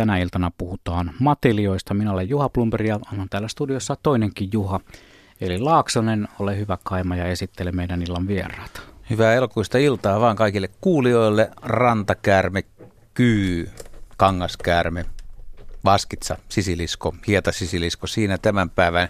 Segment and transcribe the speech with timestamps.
[0.00, 1.94] Tänä iltana puhutaan matelioista.
[1.94, 4.80] Minä olen Juha Plumberg ja on täällä studiossa toinenkin Juha.
[5.40, 8.82] Eli Laaksonen, ole hyvä Kaima ja esittele meidän illan vieraat.
[9.10, 11.50] Hyvää elokuista iltaa vaan kaikille kuulijoille.
[11.62, 12.64] Rantakäärme,
[13.14, 13.70] kyy,
[14.16, 15.04] kangaskäärme,
[15.84, 18.06] vaskitsa, sisilisko, hieta sisilisko.
[18.06, 19.08] Siinä tämän päivän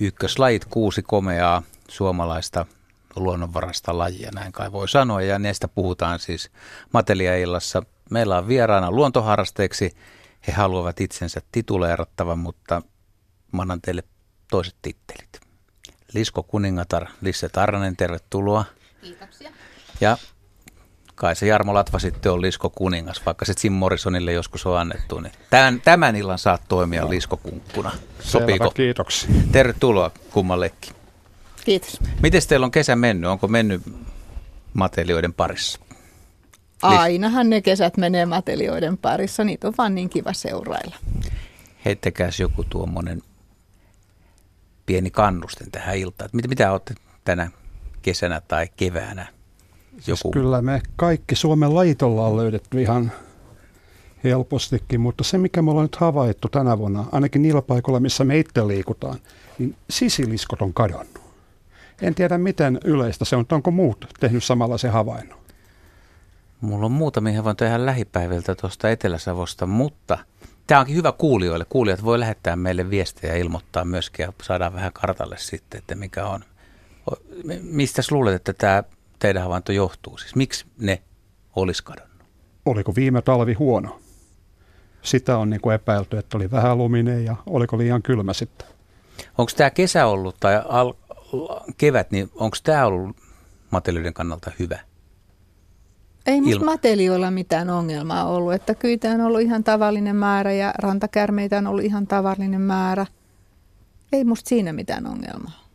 [0.00, 2.66] ykköslajit kuusi komeaa suomalaista
[3.16, 5.22] luonnonvarasta lajia, näin kai voi sanoa.
[5.22, 6.50] Ja näistä puhutaan siis
[6.92, 7.82] Matelia-illassa.
[8.10, 9.96] Meillä on vieraana luontoharrasteeksi.
[10.46, 12.82] He haluavat itsensä tituleerattavan, mutta
[13.52, 14.02] mä annan teille
[14.50, 15.40] toiset tittelit.
[16.14, 18.64] Lisko Kuningatar, Lisse Tarranen, tervetuloa.
[19.00, 19.50] Kiitoksia.
[20.00, 20.16] Ja
[21.34, 25.20] se Jarmo Latva sitten on Lisko Kuningas, vaikka se Jim Morrisonille joskus on annettu.
[25.20, 27.92] Niin tämän, tämän illan saat toimia Lisko Kunkkuna.
[28.20, 28.64] Sopiiko?
[28.64, 29.30] Selvä, kiitoksia.
[29.52, 30.94] Tervetuloa kummallekin.
[31.64, 32.00] Kiitos.
[32.22, 33.30] Miten teillä on kesä mennyt?
[33.30, 33.82] Onko mennyt
[34.74, 35.80] matelioiden parissa?
[36.82, 40.96] Ainahan ne kesät menee matelioiden parissa, niitä on vaan niin kiva seurailla.
[41.84, 43.22] Heittäkääs joku tuommoinen
[44.86, 46.30] pieni kannusten tähän iltaan.
[46.32, 47.50] Mitä, mitä olette tänä
[48.02, 49.26] kesänä tai keväänä?
[49.90, 50.18] Siis joku...
[50.22, 53.12] Siis kyllä me kaikki Suomen lajit ollaan löydetty ihan
[54.24, 58.38] helpostikin, mutta se mikä me ollaan nyt havaittu tänä vuonna, ainakin niillä paikoilla, missä me
[58.38, 59.18] itse liikutaan,
[59.58, 61.20] niin sisiliskot on kadonnut.
[62.02, 65.39] En tiedä miten yleistä se on, onko muut tehnyt samanlaisen havainnon.
[66.60, 70.18] Mulla on muutamia havaintoja ihan lähipäiviltä tuosta Etelä-Savosta, mutta
[70.66, 71.64] tämä onkin hyvä kuulijoille.
[71.68, 76.26] Kuulijat voi lähettää meille viestejä ja ilmoittaa myöskin ja saadaan vähän kartalle sitten, että mikä
[76.26, 76.44] on.
[77.62, 78.82] Mistä luulet, että tämä
[79.18, 80.18] teidän havainto johtuu?
[80.18, 81.02] Siis miksi ne
[81.56, 82.10] olisi kadonnut?
[82.66, 84.00] Oliko viime talvi huono?
[85.02, 88.68] Sitä on niin kuin epäilty, että oli vähän luminen ja oliko liian kylmä sitten.
[89.38, 90.94] Onko tämä kesä ollut tai al-
[91.78, 93.16] kevät, niin onko tämä ollut
[93.70, 94.78] matelijoiden kannalta hyvä?
[96.30, 101.58] Ei musta matelioilla mitään ongelmaa ollut, että kyitä on ollut ihan tavallinen määrä ja rantakärmeitä
[101.58, 103.06] on ollut ihan tavallinen määrä.
[104.12, 105.68] Ei musta siinä mitään ongelmaa.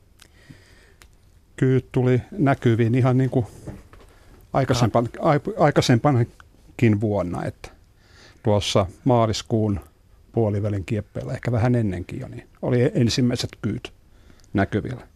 [1.56, 3.46] Kyyt tuli näkyviin ihan niin kuin
[4.54, 5.10] aikaisempan,
[5.58, 7.70] aikaisempankin vuonna, että
[8.44, 9.80] tuossa maaliskuun
[10.32, 13.94] puolivälin kieppeillä, ehkä vähän ennenkin jo, niin oli ensimmäiset kyyt
[14.54, 15.08] näkyvillä.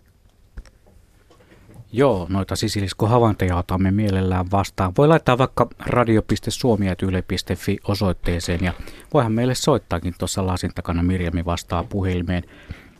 [1.91, 4.93] Joo, noita sisiliskohavaintoja otamme mielellään vastaan.
[4.97, 8.73] Voi laittaa vaikka radio.suomi.yle.fi osoitteeseen ja
[9.13, 12.43] voihan meille soittaakin tuossa lasin takana Mirjami vastaa puhelimeen.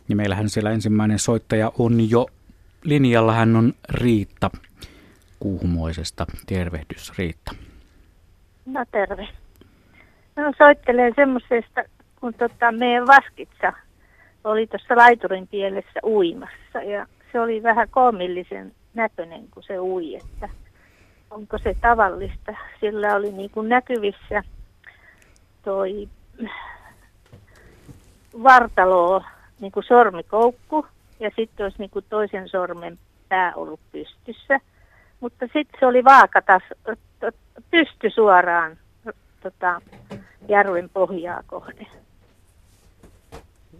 [0.08, 2.26] Ja meillähän siellä ensimmäinen soittaja on jo
[2.84, 4.50] linjalla, hän on Riitta
[5.40, 6.26] Kuuhumoisesta.
[6.46, 7.52] Tervehdys Riitta.
[8.66, 9.28] No terve.
[10.36, 11.84] No soittelen semmoisesta,
[12.20, 13.72] kun tota, meidän vaskitsa
[14.44, 20.48] oli tuossa laiturin pielessä uimassa ja se oli vähän koomillisen näköinen, kun se ui, että
[21.30, 22.54] onko se tavallista.
[22.80, 24.42] Sillä oli niin kuin näkyvissä
[25.64, 26.08] toi
[28.42, 29.22] vartalo
[29.60, 30.86] niin kuin sormikoukku
[31.20, 34.60] ja sitten olisi niin kuin toisen sormen pää ollut pystyssä.
[35.20, 36.62] Mutta sitten se oli vaakatas,
[37.70, 38.76] pysty suoraan
[39.42, 39.82] tota,
[40.48, 41.86] järven pohjaa kohden.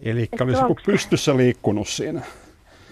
[0.02, 2.22] Eli olisi joku pystyssä liikkunut siinä.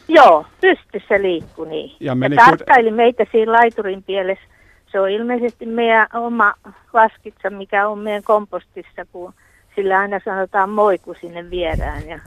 [0.08, 1.96] Joo, pystyssä liikkui niin.
[2.00, 4.44] Ja, meni ja tarkkaili meitä siinä laiturin pielessä.
[4.92, 6.54] Se on ilmeisesti meidän oma
[6.92, 9.34] vaskitsa, mikä on meidän kompostissa, kun
[9.76, 12.08] sillä aina sanotaan moi, kun sinne viedään.
[12.08, 12.18] Ja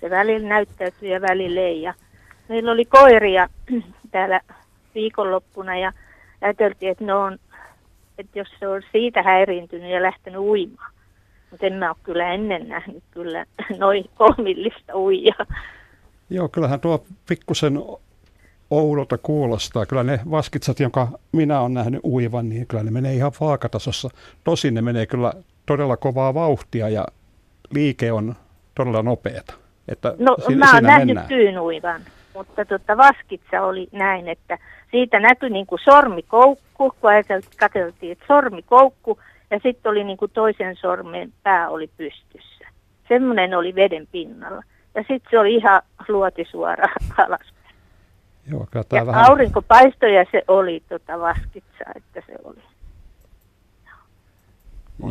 [0.00, 1.82] se välillä näyttäytyy ja välillä ei.
[1.82, 1.94] Ja
[2.48, 3.48] meillä oli koiria
[4.10, 4.40] täällä
[4.94, 5.92] viikonloppuna ja
[6.40, 7.38] ajateltiin, että, ne on,
[8.18, 10.92] että jos se on siitä häiriintynyt ja lähtenyt uimaan.
[11.50, 13.44] Mutta en mä ole kyllä ennen nähnyt kyllä
[13.78, 15.46] noin kolmillista uijaa.
[16.30, 17.78] Joo, kyllähän tuo pikkusen
[18.70, 19.86] oudolta kuulostaa.
[19.86, 24.08] Kyllä ne vaskitsat, jonka minä olen nähnyt uivan, niin kyllä ne menee ihan vaakatasossa.
[24.44, 25.32] Tosin ne menee kyllä
[25.66, 27.04] todella kovaa vauhtia ja
[27.70, 28.34] liike on
[28.74, 29.54] todella nopeata.
[29.88, 32.00] Että no siinä, mä oon nähnyt tyyn uivan,
[32.34, 34.58] mutta tota, vaskitsa oli näin, että
[34.90, 36.92] siitä näkyi niin kuin sormikoukku, kun
[37.56, 39.18] katseltiin, että sormikoukku
[39.50, 42.68] ja sitten oli niin kuin toisen sormen pää oli pystyssä.
[43.08, 44.62] Semmoinen oli veden pinnalla.
[44.98, 46.94] Ja sitten se oli ihan luoti suoraan
[47.26, 47.54] alas.
[48.50, 49.24] Joo, ja vähän...
[49.24, 52.62] aurinkopaistoja se oli tota vaskitsa, että se oli.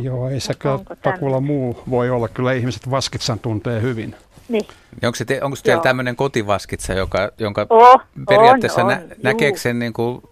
[0.02, 0.54] Joo, ei se
[1.02, 2.28] takulla muu voi olla.
[2.28, 4.14] Kyllä ihmiset vaskitsan tuntee hyvin.
[4.48, 4.66] Niin.
[5.04, 9.58] Onko, se te, onko teillä tämmöinen kotivaskitsa, joka, jonka oh, periaatteessa on, nä, on, näkeekö
[9.58, 10.22] sen niin kuin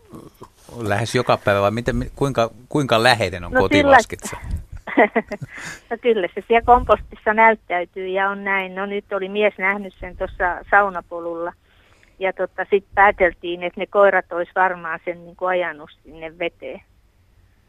[0.76, 4.36] lähes joka päivä vai miten, kuinka, kuinka läheinen on no kotivaskitsa?
[4.40, 4.65] Sillä,
[5.90, 8.75] no kyllä se siellä kompostissa näyttäytyy ja on näin.
[8.75, 11.52] No nyt oli mies nähnyt sen tuossa saunapolulla.
[12.19, 16.81] Ja tota, sitten pääteltiin, että ne koirat olisi varmaan sen niin kuin ajanut sinne veteen.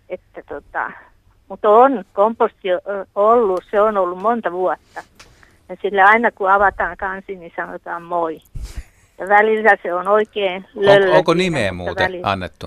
[0.09, 0.91] Että tota,
[1.49, 2.67] Mutta on komposti
[3.15, 5.03] ollut, se on ollut monta vuotta.
[5.69, 8.41] Ja sillä aina kun avataan kansi, niin sanotaan moi.
[9.17, 11.11] Ja välillä se on oikein löllö.
[11.11, 12.31] On, onko nimeä muuten välillä...
[12.31, 12.65] annettu?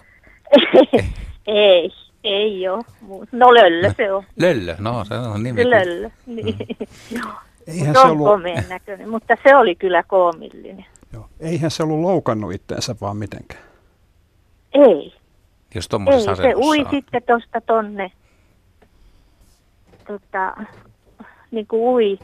[1.46, 2.09] ei, ei
[2.68, 2.84] ole.
[3.32, 4.24] No löllö no, se on.
[4.36, 5.70] Löllö, no se on nimi.
[5.70, 6.56] Löllö, niin.
[7.10, 7.20] Mm.
[7.66, 8.26] Eihän se, ollut...
[8.26, 10.86] komeen näköinen, mutta se oli kyllä koomillinen.
[11.12, 11.28] Joo.
[11.40, 13.62] Eihän se ollut loukannut itteensä vaan mitenkään.
[14.74, 15.14] Ei.
[15.74, 16.90] Jos Ei, se ui on.
[16.90, 18.12] sitten tuosta tonne,
[20.06, 20.56] tota,
[21.50, 22.18] niin kuin ui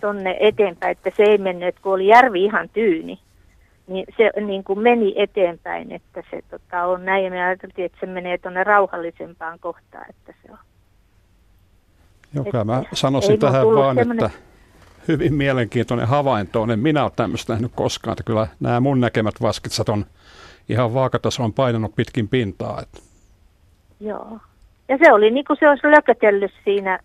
[0.00, 3.18] tonne eteenpäin, että se ei mennyt, kun oli järvi ihan tyyni,
[3.86, 7.98] niin se niin kuin meni eteenpäin, että se tota, on näin, ja me ajateltiin, että
[8.00, 10.58] se menee tuonne rauhallisempaan kohtaan, että se on.
[12.34, 14.26] Joka mä sanoisin tähän vaan, semmoinen...
[14.26, 14.38] että
[15.08, 16.70] hyvin mielenkiintoinen havainto on.
[16.70, 20.04] En minä ole tämmöistä nähnyt koskaan, että kyllä nämä mun näkemät vaskitsat on
[20.68, 22.82] ihan vaakatasoon painanut pitkin pintaa.
[22.82, 22.98] Että.
[24.00, 24.38] Joo.
[24.88, 26.98] Ja se oli niin kuin se olisi lökötellyt siinä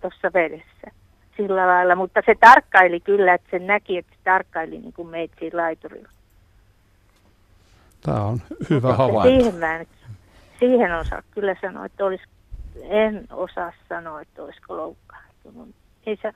[0.00, 0.90] tuossa vedessä
[1.36, 5.36] sillä lailla, mutta se tarkkaili kyllä, että se näki, että se tarkkaili niin kuin meitä
[5.38, 6.08] siinä laiturilla.
[8.00, 9.44] Tämä on hyvä mutta havainto.
[9.44, 9.88] Siihen, mä nyt,
[10.58, 12.24] siihen osaa kyllä sanoa, että olisi,
[12.82, 15.74] en osaa sanoa, että olisiko loukkaantunut.
[16.06, 16.32] Ei se,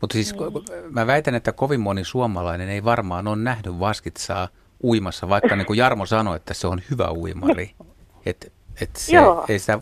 [0.00, 0.94] mutta siis niin.
[0.94, 4.48] mä väitän, että kovin moni suomalainen ei varmaan ole nähnyt vaskitsaa
[4.82, 7.70] uimassa, vaikka niin kuin Jarmo sanoi, että se on hyvä uimari.
[8.26, 9.44] Et, et se, Joo.
[9.48, 9.78] ei sitä,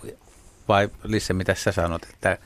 [0.69, 2.39] vai Lisse, mitä sä sanot, että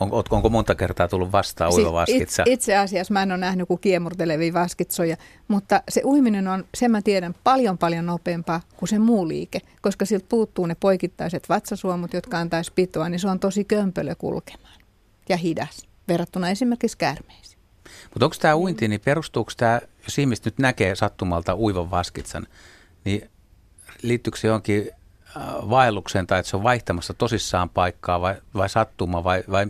[0.00, 2.42] on, onko monta kertaa tullut vastaan uiva vaskitsa?
[2.46, 5.16] It, itse asiassa mä en ole nähnyt kuin kiemurtelevia vaskitsoja,
[5.48, 10.04] mutta se uiminen on, sen mä tiedän, paljon paljon nopeampaa kuin se muu liike, koska
[10.04, 14.80] siltä puuttuu ne poikittaiset vatsasuomut, jotka antaisi pitoa, niin se on tosi kömpelö kulkemaan
[15.28, 17.60] ja hidas verrattuna esimerkiksi käärmeisiin.
[18.04, 22.46] Mutta onko tämä uinti, niin perustuuko tämä, jos ihmiset nyt näkee sattumalta uivan vaskitsan,
[23.04, 23.30] niin
[24.02, 24.90] liittyykö se johonkin
[25.70, 29.66] vaellukseen tai että se on vaihtamassa tosissaan paikkaa vai, vai sattuma vai, vai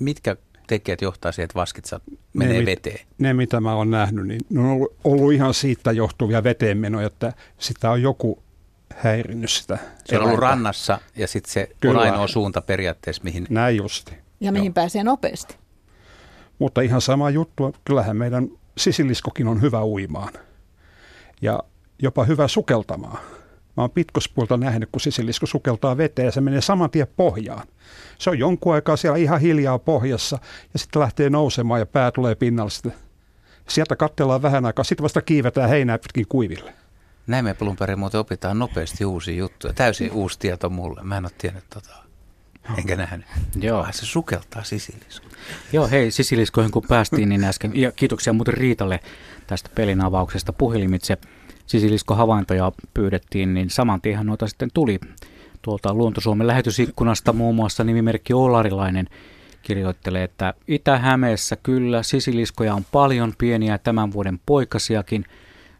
[0.00, 2.02] mitkä tekijät johtaa siihen, että vaskitsat
[2.32, 3.06] menee ne, veteen?
[3.18, 7.32] Ne, mitä mä oon nähnyt, niin ne on ollut, ollut ihan siitä johtuvia veteenmenoja, että
[7.58, 8.42] sitä on joku
[8.96, 9.78] häirinnyt sitä.
[10.04, 12.00] Se on ollut rannassa ja sitten se Kyllä.
[12.00, 13.46] on ainoa suunta periaatteessa, mihin...
[13.50, 14.12] Näin justi.
[14.40, 14.72] Ja mihin Joo.
[14.72, 15.56] pääsee nopeasti.
[16.58, 20.32] Mutta ihan sama juttu, kyllähän meidän sisiliskokin on hyvä uimaan
[21.42, 21.62] ja
[22.02, 23.18] jopa hyvä sukeltamaan.
[23.78, 27.66] Mä oon pitkospuolta nähnyt, kun sisilisko sukeltaa veteen ja se menee saman tien pohjaan.
[28.18, 30.38] Se on jonkun aikaa siellä ihan hiljaa pohjassa
[30.72, 32.92] ja sitten lähtee nousemaan ja pää tulee pinnalle sitten.
[33.68, 36.74] Sieltä katsellaan vähän aikaa, sitten vasta kiivetään heinää pitkin kuiville.
[37.26, 39.72] Näin me perin muuten opitaan nopeasti uusia juttuja.
[39.72, 41.02] Täysin uusi tieto mulle.
[41.02, 41.94] Mä en ole tiennyt tota.
[42.78, 43.26] Enkä nähnyt.
[43.56, 43.86] Joo.
[43.90, 45.26] se sukeltaa sisilisko.
[45.72, 49.00] Joo, hei sisiliskoihin kun päästiin, niin äsken, ja kiitoksia muuten Riitalle
[49.46, 51.18] tästä pelin avauksesta puhelimitse.
[51.68, 54.98] Sisilisko-havaintoja pyydettiin, niin saman tien noita sitten tuli
[55.62, 59.08] tuolta Luontosuomen lähetysikkunasta muun muassa nimimerkki Olarilainen
[59.62, 65.24] kirjoittelee, että Itä-Hämeessä kyllä sisiliskoja on paljon, pieniä tämän vuoden poikasiakin.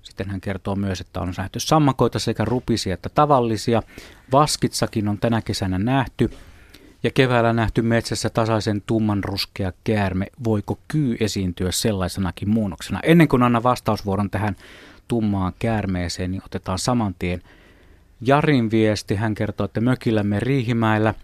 [0.03, 3.83] Sitten hän kertoo myös, että on nähty sammakoita sekä rupisia että tavallisia.
[4.33, 6.31] Vaskitsakin on tänä kesänä nähty.
[7.03, 13.01] Ja keväällä nähty metsässä tasaisen tummanruskea käärme, voiko kyy esiintyä sellaisenakin muunnoksena?
[13.03, 14.57] Ennen kuin anna vastausvuoron tähän
[15.09, 17.43] tummaan käärmeeseen, niin otetaan saman tien
[18.21, 19.15] Jarin viesti.
[19.15, 21.15] Hän kertoo, että mökillämme Riihimäellä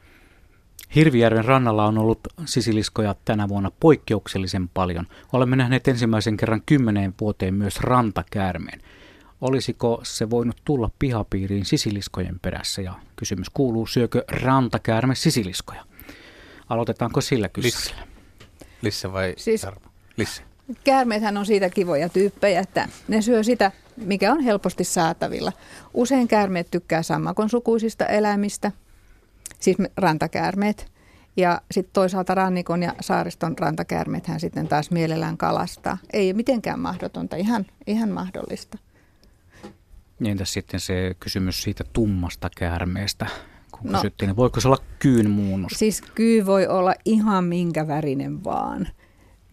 [0.95, 5.07] Hirvijärven rannalla on ollut sisiliskoja tänä vuonna poikkeuksellisen paljon.
[5.33, 8.81] Olemme nähneet ensimmäisen kerran kymmeneen vuoteen myös rantakäärmeen.
[9.41, 12.83] Olisiko se voinut tulla pihapiiriin sisiliskojen perässä?
[12.83, 15.85] Ja kysymys kuuluu, syökö rantakäärme sisiliskoja?
[16.69, 18.03] Aloitetaanko sillä kysymyksellä?
[18.03, 19.67] Lissa, Lissa vai siis,
[20.17, 20.43] Lissa.
[20.85, 25.53] Käärmeethän on siitä kivoja tyyppejä, että ne syö sitä, mikä on helposti saatavilla.
[25.95, 28.73] Usein käärmeet tykkää sammakon sukuisista eläimistä,
[29.61, 30.95] siis rantakäärmeet.
[31.37, 35.99] Ja sitten toisaalta rannikon ja saariston rantakäärmeet hän sitten taas mielellään kalastaa.
[36.13, 38.79] Ei mitenkään mahdotonta, ihan, ihan mahdollista.
[40.25, 43.27] Entäs sitten se kysymys siitä tummasta käärmeestä,
[43.73, 45.73] kun no, kysyttiin, niin voiko se olla kyyn muunnus?
[45.75, 48.89] Siis kyy voi olla ihan minkä värinen vaan.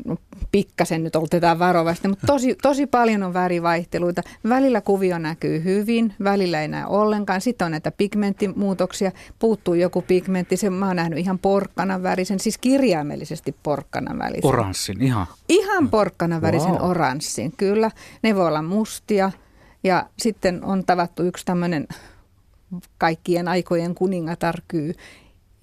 [0.06, 0.18] No,
[0.52, 4.22] pikkasen nyt otetaan varovasti, mutta tosi, tosi paljon on värivaihteluita.
[4.50, 7.42] Välillä kuvio näkyy hyvin, välillä ei näe ollenkaan.
[7.42, 10.58] Sitten on näitä pigmenttimuutoksia, puuttuu joku pigmentti.
[10.58, 14.46] Se, mä oon nähnyt ihan porkkanan värisen, siis kirjaimellisesti porkkanan värisen.
[14.46, 15.28] Oranssin, ihan?
[15.50, 16.90] Ihan porkkanan värisen wow.
[16.90, 17.92] oranssin, kyllä.
[18.22, 19.32] Ne voi olla mustia,
[19.84, 21.88] ja sitten on tavattu yksi tämmöinen
[22.98, 24.94] kaikkien aikojen kuningatarkyy,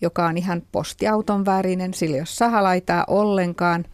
[0.00, 3.84] joka on ihan postiauton värinen, sillä ei ole sahalaitaa ollenkaan.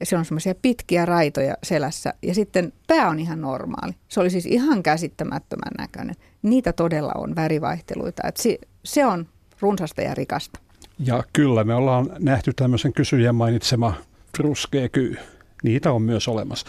[0.00, 2.14] Ja se on semmoisia pitkiä raitoja selässä.
[2.22, 3.92] Ja sitten pää on ihan normaali.
[4.08, 6.16] Se oli siis ihan käsittämättömän näköinen.
[6.42, 8.22] Niitä todella on värivaihteluita.
[8.28, 9.26] Et se, se on
[9.60, 10.60] runsasta ja rikasta.
[10.98, 13.94] Ja kyllä, me ollaan nähty tämmöisen kysyjän mainitsema
[14.38, 15.16] ruskea kyy.
[15.62, 16.66] Niitä on myös olemassa.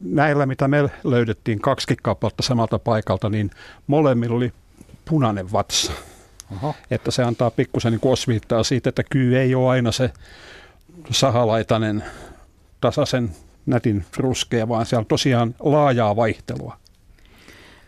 [0.00, 3.50] Näillä, mitä me löydettiin kaksi kappaletta samalta paikalta, niin
[3.86, 4.52] molemmilla oli
[5.04, 5.92] punainen vatsa.
[6.52, 6.74] Oho.
[6.90, 10.10] Että se antaa pikkusen niin osviittaa siitä, että kyy ei ole aina se
[11.10, 12.04] sahalaitainen
[12.82, 13.30] tasaisen
[13.66, 16.76] nätin ruskea, vaan siellä on tosiaan laajaa vaihtelua.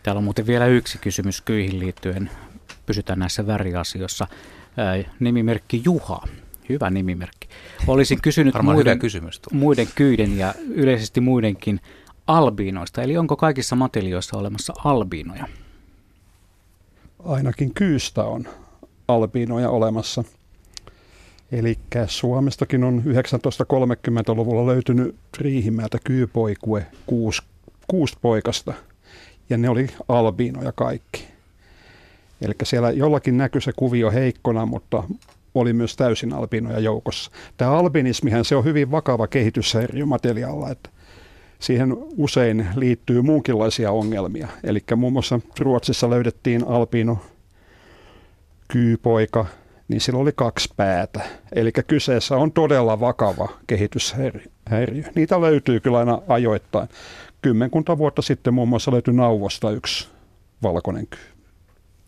[0.03, 2.29] Täällä on muuten vielä yksi kysymys kyihin liittyen.
[2.85, 4.27] Pysytään näissä väriasioissa.
[5.19, 6.27] nimimerkki Juha.
[6.69, 7.47] Hyvä nimimerkki.
[7.87, 11.79] Olisin kysynyt muiden, kysymys muiden kyiden ja yleisesti muidenkin
[12.27, 13.01] albiinoista.
[13.01, 15.47] Eli onko kaikissa matelioissa olemassa albiinoja?
[17.25, 18.47] Ainakin kyystä on
[19.07, 20.23] albiinoja olemassa.
[21.51, 27.41] Eli Suomestakin on 1930-luvulla löytynyt Riihimäeltä kyypoikue kuusi,
[27.87, 28.73] kuusi poikasta,
[29.49, 31.27] ja ne oli albiinoja kaikki.
[32.41, 35.03] Eli siellä jollakin näkyi se kuvio heikkona, mutta
[35.55, 37.31] oli myös täysin albiinoja joukossa.
[37.57, 40.05] Tämä albinismihän se on hyvin vakava kehityshäiriö
[40.71, 40.89] että
[41.59, 44.47] siihen usein liittyy muunkinlaisia ongelmia.
[44.63, 47.17] Eli muun muassa Ruotsissa löydettiin albiino
[48.67, 49.45] kyypoika,
[49.87, 51.21] niin sillä oli kaksi päätä.
[51.55, 55.03] Eli kyseessä on todella vakava kehityshäiriö.
[55.15, 56.89] Niitä löytyy kyllä aina ajoittain.
[57.41, 60.07] Kymmenkunta vuotta sitten muun muassa löytyi nauvosta yksi
[60.63, 61.35] valkoinen kyy.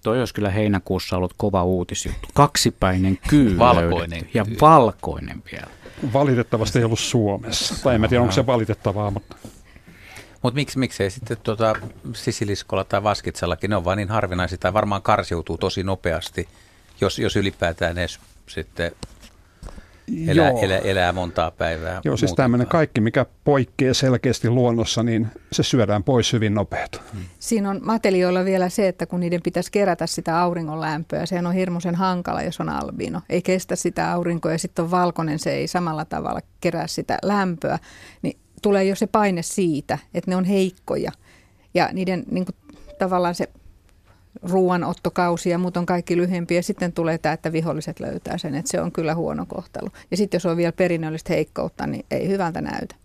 [0.04, 2.28] Toi olisi kyllä heinäkuussa ollut kova uutisjuttu.
[2.34, 4.32] Kaksipäinen kyy valkoinen kyy.
[4.34, 5.68] ja valkoinen vielä.
[6.14, 7.84] Valitettavasti ei ollut Suomessa.
[7.84, 9.36] Tai en tiedä, onko se valitettavaa, mutta...
[10.42, 11.76] Mutta miksi, miksei sitten tuota,
[12.14, 16.48] sisiliskolla tai vaskitsallakin, ne on vain niin harvinaisia tai varmaan karsiutuu tosi nopeasti–
[17.01, 18.92] jos, jos ylipäätään edes sitten
[20.27, 22.01] elää, elää, elää montaa päivää.
[22.04, 27.00] Joo, siis tämmöinen kaikki, mikä poikkeaa selkeästi luonnossa, niin se syödään pois hyvin nopeasti.
[27.13, 27.24] Hmm.
[27.39, 31.54] Siinä on matelioilla vielä se, että kun niiden pitäisi kerätä sitä auringon lämpöä, se on
[31.54, 33.22] hirmuisen hankala, jos on albino.
[33.30, 37.80] Ei kestä sitä aurinkoa ja sitten on valkoinen, se ei samalla tavalla kerää sitä lämpöä.
[38.22, 41.12] Niin tulee jo se paine siitä, että ne on heikkoja.
[41.74, 42.56] Ja niiden niin kuin,
[43.00, 43.50] tavallaan se
[44.44, 46.62] ruoanottokausi ja muut on kaikki lyhyempiä.
[46.62, 49.89] Sitten tulee tämä, että viholliset löytää sen, että se on kyllä huono kohtelu.
[50.12, 52.96] Ja sitten jos on vielä perinnöllistä heikkoutta, niin ei hyvältä näytä.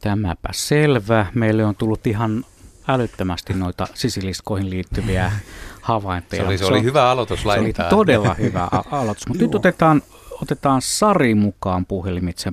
[0.00, 1.26] Tämäpä selvä.
[1.34, 2.44] Meille on tullut ihan
[2.88, 5.32] älyttömästi noita sisiliskoihin liittyviä
[5.80, 6.42] havaintoja.
[6.42, 9.28] Se oli, se oli hyvä aloitus Se oli todella hyvä aloitus.
[9.28, 10.02] Mutta nyt otetaan,
[10.42, 12.52] otetaan Sari mukaan puhelimitse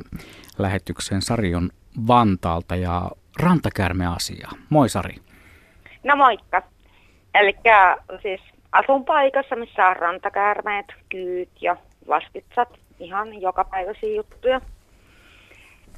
[0.59, 1.21] lähetykseen.
[1.21, 1.69] Sari on
[2.07, 4.51] Vantaalta ja rantakärmeasiaa.
[4.69, 5.15] Moi Sari.
[6.03, 6.63] No moikka.
[7.35, 7.55] Eli
[8.21, 12.69] siis asun paikassa, missä on rantakäärmeet, kyyt ja vaskitsat,
[13.00, 14.61] ihan joka päiväisiä juttuja.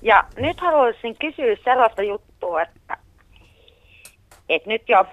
[0.01, 2.97] Ja nyt haluaisin kysyä sellaista juttua, että,
[4.49, 5.05] että nyt jo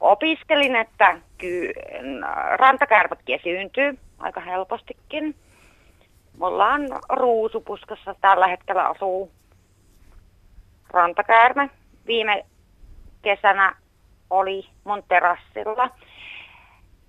[0.00, 1.72] opiskelin, että ky-
[2.56, 5.34] rantakäärmät kesiyntyy aika helpostikin.
[6.38, 9.30] Mulla on ruusupuskassa tällä hetkellä asuu
[10.90, 11.70] rantakäärme.
[12.06, 12.44] Viime
[13.22, 13.76] kesänä
[14.32, 15.90] oli mun terassilla.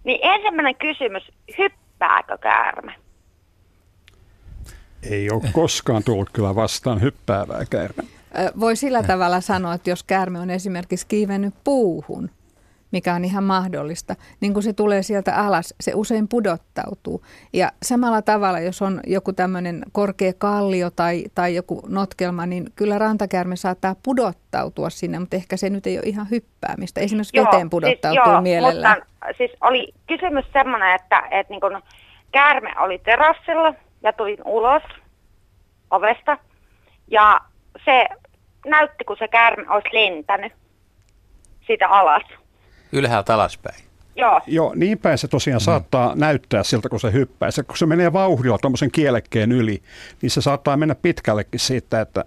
[0.04, 2.96] Niin ensimmäinen kysymys, hyppääkö käärme?
[5.10, 8.04] Ei ole koskaan tullut kyllä vastaan hyppäävää käärme.
[8.60, 12.30] Voi sillä tavalla sanoa, että jos käärme on esimerkiksi kiivennyt puuhun,
[12.94, 14.16] mikä on ihan mahdollista.
[14.40, 17.26] Niin kun se tulee sieltä alas, se usein pudottautuu.
[17.54, 22.98] Ja samalla tavalla, jos on joku tämmöinen korkea kallio tai, tai joku notkelma, niin kyllä
[22.98, 27.02] rantakärme saattaa pudottautua sinne, mutta ehkä se nyt ei ole ihan hyppäämistä.
[27.02, 28.98] Esimerkiksi joo, veteen pudottautuu siis, joo, mielellään.
[28.98, 31.82] Mutta siis oli kysymys semmoinen, että, että niin kun
[32.32, 33.74] käärme oli terassilla
[34.04, 34.84] ja tulin ulos
[35.92, 36.38] ovesta
[37.08, 37.40] ja
[37.86, 38.08] se
[38.66, 40.54] näytti, kun se käärme olisi lentänyt
[41.68, 42.24] siitä alas
[42.94, 43.84] ylhäältä alaspäin.
[44.16, 44.42] Joo.
[44.48, 45.64] Joo, niin päin se tosiaan mm.
[45.64, 47.52] saattaa näyttää siltä, kun se hyppää.
[47.52, 49.84] Se, kun se menee vauhdilla tuommoisen kielekkeen yli,
[50.22, 52.26] niin se saattaa mennä pitkällekin siitä, että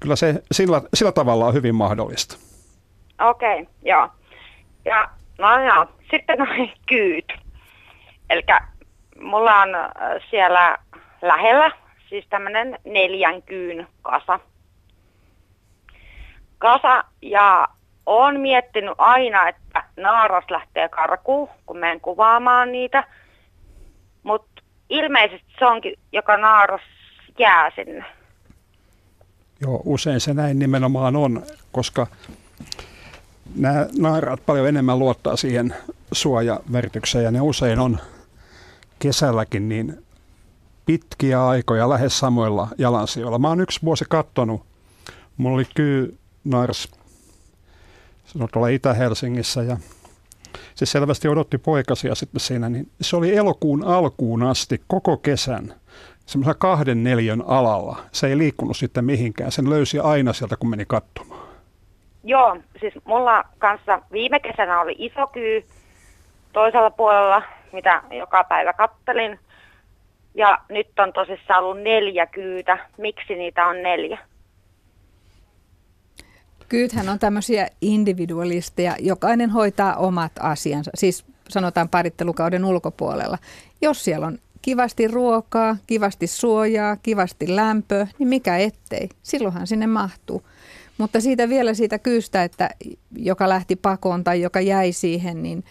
[0.00, 2.36] kyllä se sillä, sillä tavalla on hyvin mahdollista.
[3.20, 4.08] Okei, okay, joo.
[4.84, 7.32] Ja no joo, sitten noin kyyt.
[8.30, 8.42] Eli
[9.20, 9.90] mulla on äh,
[10.30, 10.78] siellä
[11.22, 11.70] lähellä
[12.08, 14.40] siis tämmöinen neljän kyyn kasa.
[16.58, 17.68] Kasa ja
[18.06, 23.04] olen miettinyt aina, että naaras lähtee karkuun, kun menen kuvaamaan niitä.
[24.22, 26.80] Mutta ilmeisesti se onkin, joka naaras
[27.38, 28.04] jää sinne.
[29.60, 31.42] Joo, usein se näin nimenomaan on,
[31.72, 32.06] koska
[33.56, 35.74] nämä naaraat paljon enemmän luottaa siihen
[36.12, 37.98] suojaväritykseen ja ne usein on
[38.98, 40.04] kesälläkin niin
[40.86, 43.38] pitkiä aikoja lähes samoilla jalansijoilla.
[43.38, 44.62] Mä oon yksi vuosi kattonut,
[45.36, 46.88] mulla oli kyy naaras
[48.32, 49.76] se on tuolla Itä-Helsingissä ja
[50.74, 55.74] se selvästi odotti poikasia sitten siinä, niin se oli elokuun alkuun asti koko kesän
[56.26, 57.96] semmoisella kahden neljön alalla.
[58.12, 61.48] Se ei liikkunut sitten mihinkään, sen löysi aina sieltä, kun meni katsomaan.
[62.24, 65.64] Joo, siis mulla kanssa viime kesänä oli iso kyy
[66.52, 69.38] toisella puolella, mitä joka päivä kattelin.
[70.34, 72.78] Ja nyt on tosissaan ollut neljä kyytä.
[72.98, 74.18] Miksi niitä on neljä?
[76.70, 78.96] Kyythän on tämmöisiä individualisteja.
[79.00, 83.38] Jokainen hoitaa omat asiansa, siis sanotaan parittelukauden ulkopuolella.
[83.82, 89.08] Jos siellä on kivasti ruokaa, kivasti suojaa, kivasti lämpöä, niin mikä ettei.
[89.22, 90.42] Silloinhan sinne mahtuu.
[90.98, 92.70] Mutta siitä vielä siitä kyystä, että
[93.16, 95.64] joka lähti pakoon tai joka jäi siihen, niin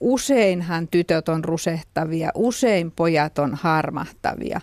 [0.00, 4.60] useinhan tytöt on rusehtavia, usein pojat on harmahtavia.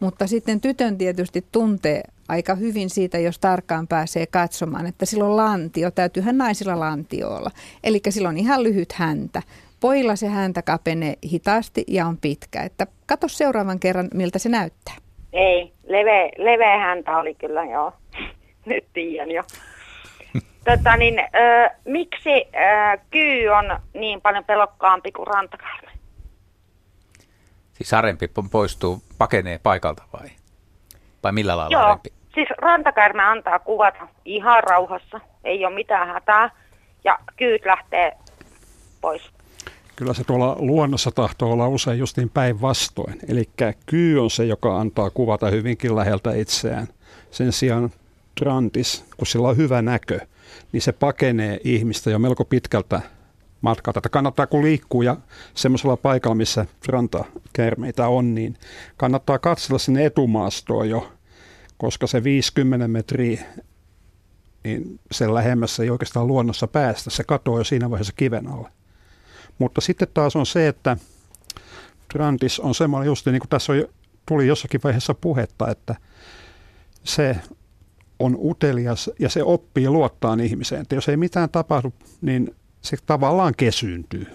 [0.00, 5.90] Mutta sitten tytön tietysti tuntee aika hyvin siitä, jos tarkkaan pääsee katsomaan, että silloin lantio,
[5.90, 7.50] täytyyhän naisilla lantio olla.
[7.84, 9.42] Eli silloin ihan lyhyt häntä.
[9.80, 12.62] Poilla se häntä kapenee hitaasti ja on pitkä.
[12.62, 14.94] Että katso seuraavan kerran, miltä se näyttää.
[15.32, 17.92] Ei, leveä, leveä häntä oli kyllä joo.
[18.66, 19.42] Nyt tiedän jo.
[20.64, 25.89] Tota, niin, ö, miksi ö, kyy on niin paljon pelokkaampi kuin rantakarme?
[27.80, 30.28] Siis arempi poistuu, pakenee paikalta vai?
[31.22, 32.12] Vai millä lailla Joo, arempi?
[32.34, 36.50] siis rantakärme antaa kuvata ihan rauhassa, ei ole mitään hätää
[37.04, 38.12] ja kyyt lähtee
[39.00, 39.30] pois.
[39.96, 43.18] Kyllä se tuolla luonnossa tahtoo olla usein justiin päinvastoin.
[43.28, 43.48] Eli
[43.86, 46.86] kyy on se, joka antaa kuvata hyvinkin läheltä itseään.
[47.30, 47.90] Sen sijaan
[48.40, 50.20] trantis, kun sillä on hyvä näkö,
[50.72, 53.00] niin se pakenee ihmistä jo melko pitkältä
[53.60, 53.98] matkalta.
[53.98, 55.16] Että kannattaa kun liikkuu ja
[55.54, 58.56] semmoisella paikalla, missä rantakärmeitä on, niin
[58.96, 61.12] kannattaa katsella sinne etumaastoon jo,
[61.78, 63.44] koska se 50 metriä,
[64.64, 67.10] niin sen lähemmässä ei oikeastaan luonnossa päästä.
[67.10, 68.68] Se katoaa jo siinä vaiheessa kiven alle.
[69.58, 70.96] Mutta sitten taas on se, että
[72.12, 73.84] Trantis on semmoinen just niin kuin tässä on,
[74.26, 75.94] tuli jossakin vaiheessa puhetta, että
[77.04, 77.36] se
[78.18, 80.82] on utelias ja se oppii luottaa ihmiseen.
[80.82, 84.26] Että jos ei mitään tapahdu, niin se tavallaan kesyyntyy.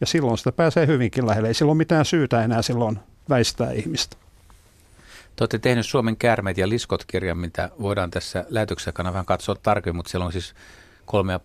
[0.00, 1.48] Ja silloin sitä pääsee hyvinkin lähelle.
[1.48, 4.16] Ei silloin mitään syytä enää silloin väistää ihmistä.
[5.36, 10.10] Te olette tehnyt Suomen käärmeet ja liskot-kirjan, mitä voidaan tässä lähetyksessä vähän katsoa tarkemmin, mutta
[10.10, 10.54] siellä on siis
[11.06, 11.40] kolme ja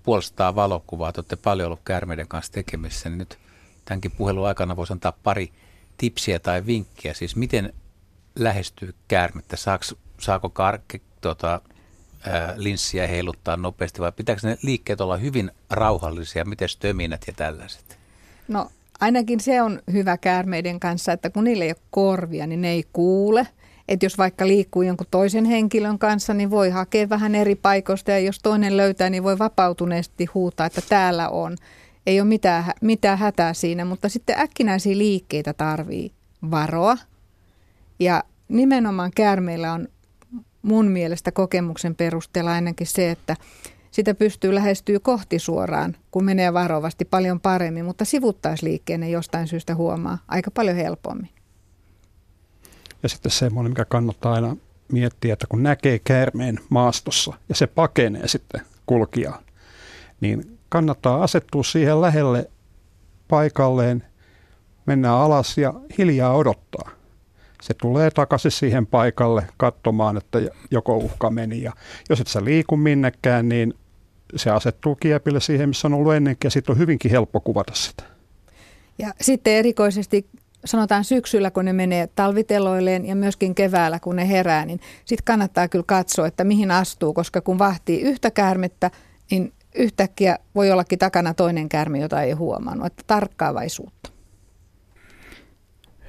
[0.55, 1.13] valokuvaa.
[1.13, 3.37] Te olette paljon ollut käärmeiden kanssa tekemissä, niin nyt
[3.85, 5.51] tämänkin puhelun aikana voisi antaa pari
[5.97, 7.13] tipsiä tai vinkkiä.
[7.13, 7.73] Siis miten
[8.35, 9.55] lähestyy käärmettä?
[9.55, 9.85] Saako,
[10.19, 11.61] saako kar- tuota,
[12.55, 16.45] linssiä heiluttaa nopeasti vai pitääkö ne liikkeet olla hyvin rauhallisia?
[16.45, 17.97] Miten töminät ja tällaiset?
[18.47, 22.69] No ainakin se on hyvä käärmeiden kanssa, että kun niillä ei ole korvia, niin ne
[22.69, 23.47] ei kuule.
[23.87, 28.19] Että jos vaikka liikkuu jonkun toisen henkilön kanssa, niin voi hakea vähän eri paikoista ja
[28.19, 31.57] jos toinen löytää, niin voi vapautuneesti huutaa, että täällä on.
[32.07, 36.11] Ei ole mitään, mitään hätää siinä, mutta sitten äkkinäisiä liikkeitä tarvii
[36.51, 36.97] varoa.
[37.99, 39.87] Ja nimenomaan käärmeillä on
[40.65, 43.35] mun mielestä kokemuksen perusteella ainakin se, että
[43.91, 50.17] sitä pystyy lähestyä kohti suoraan, kun menee varovasti paljon paremmin, mutta sivuttaisliikkeen jostain syystä huomaa
[50.27, 51.29] aika paljon helpommin.
[53.03, 54.57] Ja sitten semmoinen, mikä kannattaa aina
[54.91, 59.41] miettiä, että kun näkee käärmeen maastossa ja se pakenee sitten kulkijaa,
[60.21, 62.49] niin kannattaa asettua siihen lähelle
[63.27, 64.03] paikalleen,
[64.85, 66.94] mennä alas ja hiljaa odottaa
[67.65, 70.39] se tulee takaisin siihen paikalle katsomaan, että
[70.71, 71.61] joko uhka meni.
[71.61, 71.71] Ja
[72.09, 73.73] jos et sä liiku minnekään, niin
[74.35, 78.03] se asettuu kiepille siihen, missä on ollut ennenkin, ja sitten on hyvinkin helppo kuvata sitä.
[78.99, 80.25] Ja sitten erikoisesti
[80.65, 85.67] sanotaan syksyllä, kun ne menee talviteloilleen ja myöskin keväällä, kun ne herää, niin sitten kannattaa
[85.67, 88.91] kyllä katsoa, että mihin astuu, koska kun vahtii yhtä käärmettä,
[89.31, 94.14] niin yhtäkkiä voi ollakin takana toinen käärme, jota ei huomannut, että tarkkaavaisuutta.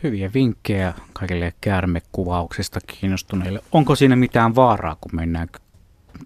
[0.03, 3.61] Hyviä vinkkejä kaikille käärmekuvauksista kiinnostuneille.
[3.73, 5.49] Onko siinä mitään vaaraa, kun mennään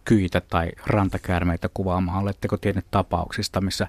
[0.05, 2.23] kyitä tai rantakäärmeitä kuvaamaan?
[2.23, 3.87] Oletteko tienneet tapauksista, missä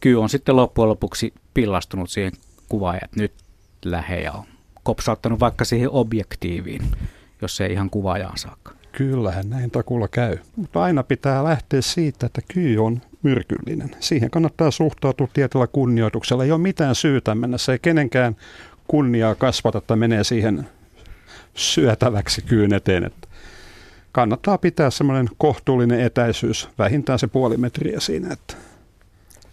[0.00, 2.32] kyy on sitten loppujen lopuksi pillastunut siihen
[2.68, 3.32] kuvaan ja nyt
[3.84, 4.44] lähe ja on
[4.82, 6.82] kopsauttanut vaikka siihen objektiiviin,
[7.42, 8.72] jos ei ihan kuvaajaan saakka?
[8.92, 10.38] Kyllähän näin takulla käy.
[10.56, 13.90] Mutta aina pitää lähteä siitä, että kyy on myrkyllinen.
[14.00, 16.44] Siihen kannattaa suhtautua tietyllä kunnioituksella.
[16.44, 17.58] Ei ole mitään syytä mennä.
[17.58, 18.36] Se ei kenenkään
[18.88, 20.68] kunniaa kasvata tai menee siihen
[21.54, 23.04] syötäväksi kyyn eteen.
[23.04, 23.28] Että
[24.12, 28.54] kannattaa pitää semmoinen kohtuullinen etäisyys, vähintään se puoli metriä siinä, että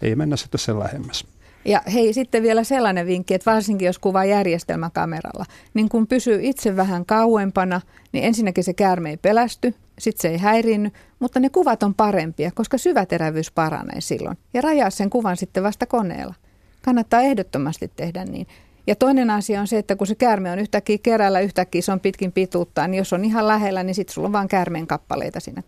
[0.02, 1.26] ei mennä sitten sen lähemmäs.
[1.64, 6.76] Ja hei, sitten vielä sellainen vinkki, että varsinkin jos kuvaa järjestelmäkameralla, niin kun pysyy itse
[6.76, 7.80] vähän kauempana,
[8.12, 12.50] niin ensinnäkin se käärme ei pelästy, sitten se ei häirinny, mutta ne kuvat on parempia,
[12.54, 14.38] koska syväterävyys paranee silloin.
[14.54, 16.34] Ja rajaa sen kuvan sitten vasta koneella.
[16.82, 18.46] Kannattaa ehdottomasti tehdä niin.
[18.86, 22.00] Ja toinen asia on se, että kun se käärme on yhtäkkiä kerällä, yhtäkkiä se on
[22.00, 25.62] pitkin pituuttaan, niin jos on ihan lähellä, niin sitten sulla on vain käärmeen kappaleita siinä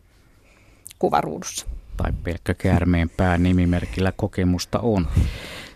[0.98, 1.66] kuvaruudussa.
[1.96, 5.06] Tai pelkkä käärmeen pää nimimerkillä kokemusta on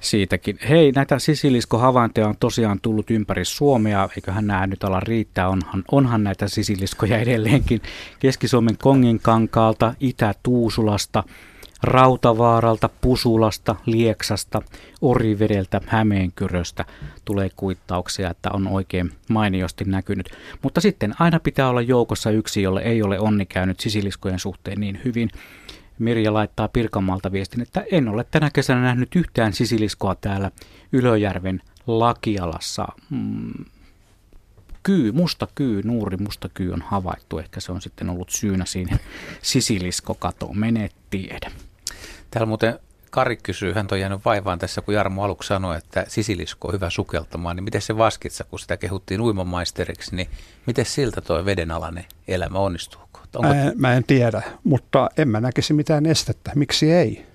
[0.00, 0.58] siitäkin.
[0.68, 6.24] Hei, näitä sisiliskohavaintoja on tosiaan tullut ympäri Suomea, eiköhän nämä nyt ala riittää, onhan, onhan
[6.24, 7.80] näitä sisiliskoja edelleenkin
[8.20, 11.24] Keski-Suomen Konginkankaalta, Itä-Tuusulasta,
[11.82, 14.62] Rautavaaralta, Pusulasta, Lieksasta,
[15.00, 16.84] Orivedeltä, Hämeenkyröstä
[17.24, 20.30] tulee kuittauksia, että on oikein mainiosti näkynyt.
[20.62, 25.00] Mutta sitten aina pitää olla joukossa yksi, jolle ei ole onni käynyt sisiliskojen suhteen niin
[25.04, 25.30] hyvin.
[25.98, 30.50] Mirja laittaa Pirkanmaalta viestin, että en ole tänä kesänä nähnyt yhtään sisiliskoa täällä
[30.92, 32.88] Ylöjärven Lakialassa.
[33.10, 33.64] Mm,
[34.82, 37.38] kyy, musta kyy, nuuri musta kyy on havaittu.
[37.38, 38.98] Ehkä se on sitten ollut syynä siinä
[39.42, 40.58] sisiliskokatoon.
[40.58, 41.50] Mene tiedä.
[42.30, 42.78] Täällä muuten
[43.10, 46.90] Kari kysyy, hän on jäänyt vaivaan tässä, kun Jarmo aluksi sanoi, että sisilisko on hyvä
[46.90, 50.28] sukeltamaan, niin miten se vaskitsa, kun sitä kehuttiin uimamaisteriksi, niin
[50.66, 53.00] miten siltä tuo vedenalainen elämä onnistuu?
[53.34, 53.48] Onko...
[53.48, 56.52] Mä, en, mä en tiedä, mutta en mä näkisi mitään estettä.
[56.54, 57.26] Miksi ei?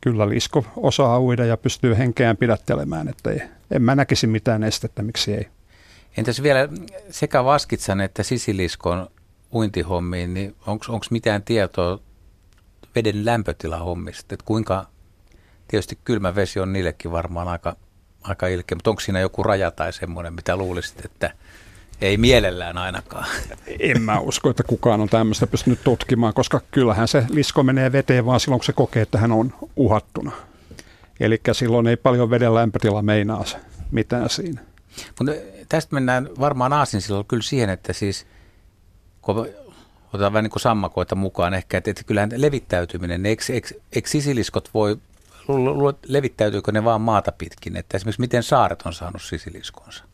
[0.00, 5.02] Kyllä Lisko osaa uida ja pystyy henkeään pidättelemään, että ei, en mä näkisi mitään estettä,
[5.02, 5.48] miksi ei.
[6.16, 6.68] Entäs vielä
[7.10, 9.08] sekä Vaskitsan että Sisiliskon
[9.54, 11.98] uintihommiin, niin onko mitään tietoa
[12.96, 14.86] veden lämpötilahommista, että kuinka,
[15.68, 17.76] tietysti kylmä vesi on niillekin varmaan aika,
[18.22, 21.32] aika ilkeä, mutta onko siinä joku raja tai semmoinen, mitä luulisit, että–
[22.00, 23.26] ei mielellään ainakaan.
[23.80, 28.26] En mä usko, että kukaan on tämmöistä pystynyt tutkimaan, koska kyllähän se lisko menee veteen
[28.26, 30.32] vaan silloin, kun se kokee, että hän on uhattuna.
[31.20, 33.56] Eli silloin ei paljon veden lämpötila meinaa se
[33.90, 34.60] mitään siinä.
[35.18, 35.32] Mutta
[35.68, 38.26] tästä mennään varmaan aasinsilloin kyllä siihen, että siis
[39.22, 39.48] kun
[40.08, 44.70] otetaan vähän niin kuin sammakoita mukaan ehkä, että, että kyllähän levittäytyminen, eikö, eikö, eikö sisiliskot
[44.74, 44.96] voi,
[46.06, 50.04] levittäytyykö ne vaan maata pitkin, että esimerkiksi miten saaret on saanut sisiliskonsa?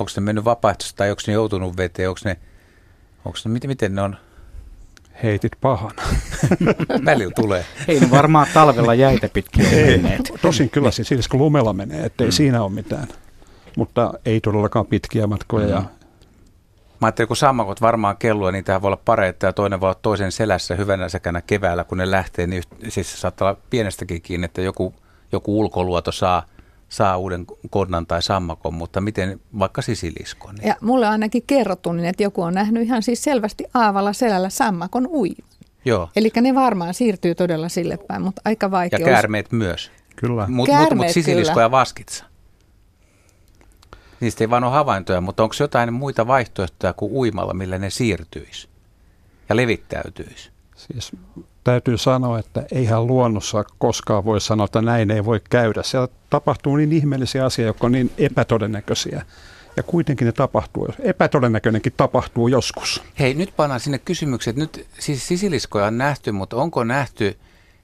[0.00, 2.36] onko ne mennyt vapaaehtoisesti tai onko ne joutunut veteen, onko ne,
[3.24, 4.16] onko ne miten, miten ne on?
[5.22, 5.92] Heitit pahan.
[7.04, 7.64] Välillä tulee.
[7.88, 10.32] Ei ne varmaan talvella jäitä pitkin menneet.
[10.42, 12.32] Tosin kyllä se kun lumella menee, ettei mm.
[12.32, 13.08] siinä ole mitään.
[13.76, 15.66] Mutta ei todellakaan pitkiä matkoja.
[15.66, 15.72] Mm.
[15.72, 15.82] Ja...
[17.00, 19.98] Mä ajattelin, kun sammakot varmaan kellua, niin tämä voi olla pareita ja toinen voi olla
[20.02, 24.62] toisen selässä hyvänä säkänä keväällä, kun ne lähtee, niin siis saattaa olla pienestäkin kiinni, että
[24.62, 24.94] joku,
[25.32, 26.42] joku ulkoluoto saa–
[26.90, 30.54] saa uuden konnan tai sammakon, mutta miten vaikka sisiliskon?
[30.54, 30.68] Niin?
[30.68, 34.48] Ja mulle on ainakin kerrottu niin, että joku on nähnyt ihan siis selvästi aavalla selällä
[34.48, 35.48] sammakon uivan.
[35.84, 36.08] Joo.
[36.16, 38.98] Eli ne varmaan siirtyy todella sille päin, mutta aika vaikea.
[38.98, 39.56] Ja käärmeet olisi...
[39.56, 39.90] myös.
[40.16, 40.46] Kyllä.
[40.48, 41.64] Mutta mut, mut sisilisko kyllä.
[41.64, 42.24] ja vaskitsa.
[44.20, 48.68] Niistä ei vaan ole havaintoja, mutta onko jotain muita vaihtoehtoja kuin uimalla, millä ne siirtyisi
[49.48, 50.50] ja levittäytyisi?
[50.76, 51.12] Siis
[51.64, 55.82] täytyy sanoa, että eihän luonnossa koskaan voi sanoa, että näin ei voi käydä.
[55.82, 59.22] Siellä tapahtuu niin ihmeellisiä asioita, jotka on niin epätodennäköisiä.
[59.76, 60.88] Ja kuitenkin ne tapahtuu.
[60.98, 63.02] Epätodennäköinenkin tapahtuu joskus.
[63.18, 64.56] Hei, nyt pannaan sinne kysymykset.
[64.56, 67.38] Nyt siis sisiliskoja on nähty, mutta onko nähty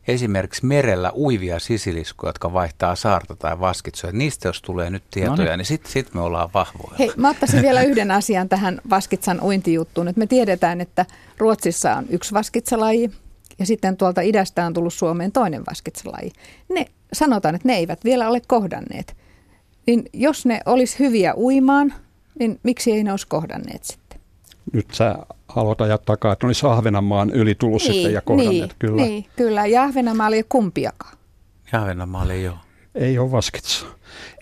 [0.09, 4.13] esimerkiksi merellä uivia sisiliskoja, jotka vaihtaa saarta tai vaskitsoja.
[4.13, 6.97] Niistä jos tulee nyt tietoja, no niin, niin sitten sit me ollaan vahvoja.
[6.99, 10.07] Hei, mä ottaisin vielä yhden asian tähän vaskitsan uintijuttuun.
[10.07, 11.07] Nyt me tiedetään, että
[11.39, 13.11] Ruotsissa on yksi vaskitsalaji,
[13.59, 16.33] ja sitten tuolta idästä on tullut Suomeen toinen vaskitsalaji.
[16.69, 19.17] Ne, sanotaan, että ne eivät vielä ole kohdanneet.
[19.87, 21.95] Niin jos ne olisi hyviä uimaan,
[22.39, 24.21] niin miksi ei ne olisi kohdanneet sitten?
[24.73, 25.17] Nyt sä
[25.57, 28.71] haluat ajaa takaa, että olisi Ahvenanmaan yli tullut niin, sitten ja kohdanneet.
[28.71, 29.03] Niin, kyllä.
[29.03, 29.67] Niin, kyllä.
[29.67, 31.17] Ja Ahvenanmaa ei ole kumpiakaan.
[31.73, 32.57] Ahvenanmaa ei ole.
[32.95, 33.87] Ei ole vaskitsa.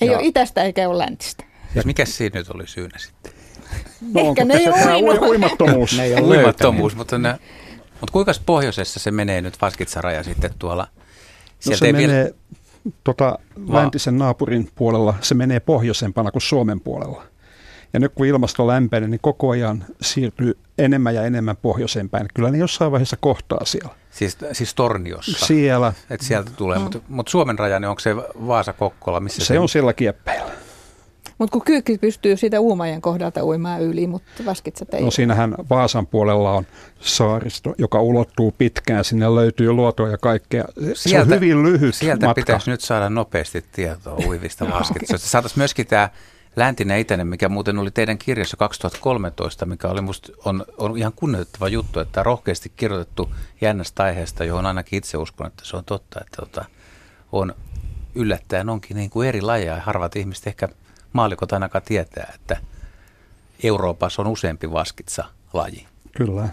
[0.01, 0.19] Ei ja...
[0.19, 1.45] ole itästä eikä ole läntistä.
[1.75, 3.33] Ja mikä siinä nyt oli syynä sitten?
[4.15, 5.97] No, Ehkä ne ei ole uimattomuus.
[5.97, 7.39] ne ei ole uimattomuus, mutta ne
[8.01, 10.89] mutta kuinka pohjoisessa se menee nyt Vaskitsaraja sitten tuolla?
[11.71, 12.31] no se menee vielä...
[13.05, 17.25] tota, läntisen naapurin puolella, se menee pohjoisempana kuin Suomen puolella.
[17.95, 22.27] Ja nyt kun ilmasto lämpenee, niin koko ajan siirtyy enemmän ja enemmän pohjoiseen päin.
[22.35, 23.95] Kyllä ne jossain vaiheessa kohtaa siellä.
[24.11, 25.47] Siis, siis Torniossa?
[25.47, 25.93] Siellä.
[26.11, 26.79] Että sieltä tulee.
[26.79, 26.83] Mm.
[26.83, 29.21] Mutta mut Suomen raja, niin onko se Vaasa-Kokkola?
[29.21, 30.51] Missä se, se on siellä kieppeillä.
[31.39, 35.03] Mutta kun kyykki pystyy siitä Uumajan kohdalta uimaan yli, mutta vaskitsat ei.
[35.03, 36.67] No siinähän Vaasan puolella on
[37.01, 39.05] saaristo, joka ulottuu pitkään.
[39.05, 40.65] Sinne löytyy luotoja ja kaikkea.
[40.95, 42.41] Se sieltä, on hyvin lyhyt Sieltä matka.
[42.41, 45.29] pitäisi nyt saada nopeasti tietoa uivista vaskitsoista.
[45.29, 46.09] Saataisiin myöskin tämä
[46.57, 51.69] läntinen itäinen, mikä muuten oli teidän kirjassa 2013, mikä oli musta on, on ihan kunnioitettava
[51.69, 56.37] juttu, että rohkeasti kirjoitettu jännästä aiheesta, johon ainakin itse uskon, että se on totta, että
[56.37, 56.65] tota,
[57.33, 57.55] on
[58.15, 59.81] yllättäen onkin niin kuin eri lajeja.
[59.81, 60.69] Harvat ihmiset ehkä
[61.13, 62.57] maalikot ainakaan tietää, että
[63.63, 65.87] Euroopassa on useampi vaskitsa laji.
[66.17, 66.49] Kyllä.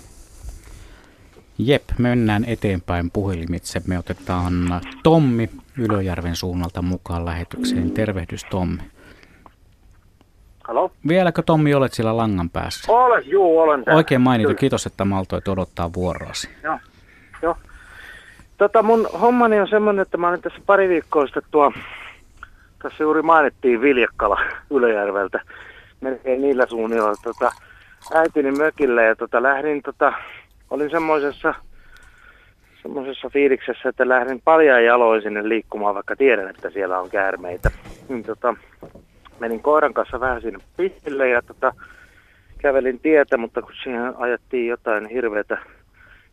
[1.57, 3.81] Jep, mennään eteenpäin puhelimitse.
[3.87, 7.91] Me otetaan Tommi Ylöjärven suunnalta mukaan lähetykseen.
[7.91, 8.81] Tervehdys Tommi.
[10.67, 10.91] Halo?
[11.07, 12.91] Vieläkö Tommi olet siellä langan päässä?
[12.91, 13.97] Olen, juu, olen täällä.
[13.97, 16.49] Oikein mainittu, kiitos, että maltoit odottaa vuoroasi.
[16.63, 16.77] Joo,
[17.41, 17.57] joo.
[18.57, 21.73] Tota mun hommani on semmoinen, että mä olin tässä pari viikkoa sitten tuo,
[22.83, 25.41] tässä juuri mainittiin Viljakkala Ylöjärveltä,
[26.01, 27.51] melkein niillä suunnilla, tota,
[28.13, 30.13] äitini mökille ja tota, lähdin, tota,
[30.69, 31.53] olin semmoisessa
[32.81, 37.71] semmoisessa fiiliksessä, että lähdin paljon jaloin sinne liikkumaan, vaikka tiedän, että siellä on käärmeitä.
[38.09, 38.55] Niin, tota,
[39.41, 41.73] menin koiran kanssa vähän sinne pistille ja tota,
[42.57, 45.57] kävelin tietä, mutta kun siihen ajettiin jotain hirveätä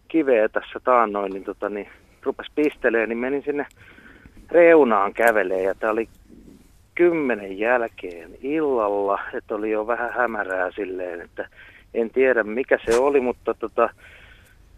[0.08, 1.88] kiveä tässä taannoin, niin, tota, niin
[2.22, 3.66] rupesi pisteleen, niin menin sinne
[4.50, 6.08] reunaan kävelee ja tämä oli
[6.94, 11.48] kymmenen jälkeen illalla, että oli jo vähän hämärää silleen, että
[11.94, 13.90] en tiedä mikä se oli, mutta tota,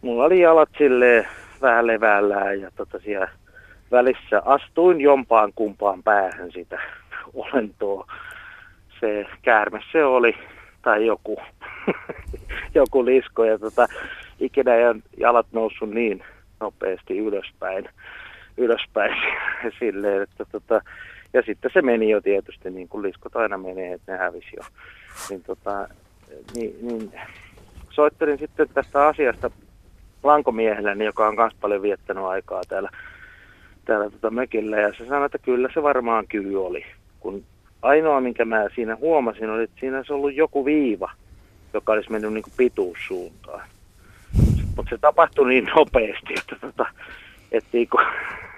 [0.02, 1.26] mulla oli jalat silleen
[1.62, 3.28] vähän levällään ja tota siellä
[3.90, 6.80] välissä astuin jompaan kumpaan päähän sitä
[7.34, 8.06] olentoa.
[9.00, 10.34] Se käärme se oli,
[10.82, 11.40] tai joku,
[12.74, 13.86] joku lisko, ja tota,
[14.40, 14.84] ikinä ei
[15.16, 16.24] jalat noussut niin
[16.60, 17.88] nopeasti ylöspäin,
[18.56, 19.16] ylöspäin
[19.78, 20.80] silleen, että tota,
[21.32, 24.62] ja sitten se meni jo tietysti, niin kuin liskot aina menee, että ne hävisi jo.
[25.30, 25.88] Niin, tota,
[26.54, 27.12] niin, niin
[27.90, 29.50] soittelin sitten tästä asiasta
[30.22, 32.90] lankomiehelle, joka on myös paljon viettänyt aikaa täällä,
[33.84, 34.80] täällä tota mökillä.
[34.80, 36.84] Ja se sanoi, että kyllä se varmaan kyy oli.
[37.20, 37.44] Kun
[37.83, 41.11] ainoa, minkä mä siinä huomasin, oli, että siinä olisi ollut joku viiva,
[41.74, 43.68] joka olisi mennyt niin kuin pituussuuntaan.
[44.76, 46.87] Mutta se tapahtui niin nopeasti, että tota,
[47.52, 47.98] et, niinku,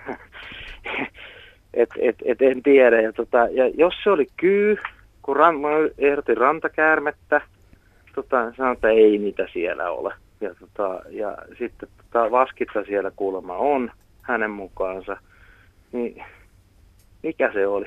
[1.75, 3.01] et, et, et en tiedä.
[3.01, 4.79] Ja, tota, ja jos se oli kyy,
[5.23, 7.41] kun ran, mä ehdotin rantakäärmettä,
[8.15, 10.15] tota, sanoin, että ei niitä siellä ole.
[10.41, 13.91] Ja, tota, ja sitten tota, vaskitsa siellä kuulemma on
[14.23, 15.17] hänen mukaansa.
[15.93, 16.25] Niin
[17.23, 17.87] mikä se oli?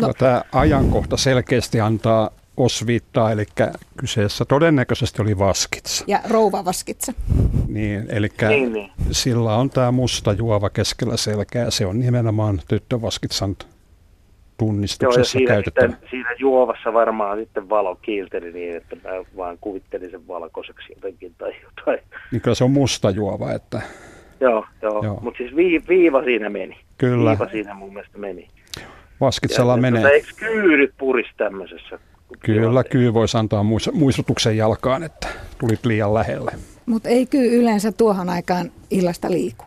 [0.00, 0.12] No.
[0.18, 3.44] Tämä ajankohta selkeästi antaa osviittaa, eli
[3.96, 6.04] kyseessä todennäköisesti oli vaskitsa.
[6.06, 7.12] Ja rouva vaskitsa.
[7.68, 8.90] Niin, eli niin, niin.
[9.10, 11.70] sillä on tämä musta juova keskellä selkää.
[11.70, 13.56] Se on nimenomaan tyttövaskitsan
[14.58, 19.58] tunnistuksessa Joo, ja siinä, sitten, siinä juovassa varmaan sitten valo kiilteli niin, että mä vaan
[19.60, 21.98] kuvittelin sen valkoiseksi jotenkin tai jotain.
[22.32, 23.82] Niin kyllä se on musta juova, että...
[24.40, 25.04] Joo, joo.
[25.04, 25.18] joo.
[25.22, 26.76] mutta siis vii, viiva siinä meni.
[27.00, 27.30] Kyllä.
[27.30, 28.48] Viiva siinä mun mielestä meni.
[29.20, 30.10] Vaskitsella ja, menee.
[30.10, 31.98] Eikö kyyryt puris tämmöisessä?
[32.40, 36.52] Kyllä, kyy voisi antaa muistutuksen jalkaan, että tulit liian lähelle.
[36.86, 39.64] Mutta ei kyy yleensä tuohon aikaan illasta liiku.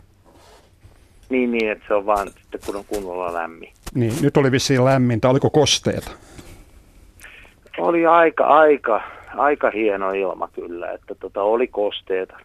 [1.29, 3.69] Niin, niin, että se on vaan sitten kun on kunnolla lämmin.
[3.93, 5.29] Niin, nyt oli vissiin lämmintä.
[5.29, 6.11] Oliko kosteeta?
[7.77, 9.01] Oli aika, aika,
[9.35, 12.39] aika hieno ilma kyllä, että tota, oli kosteeta.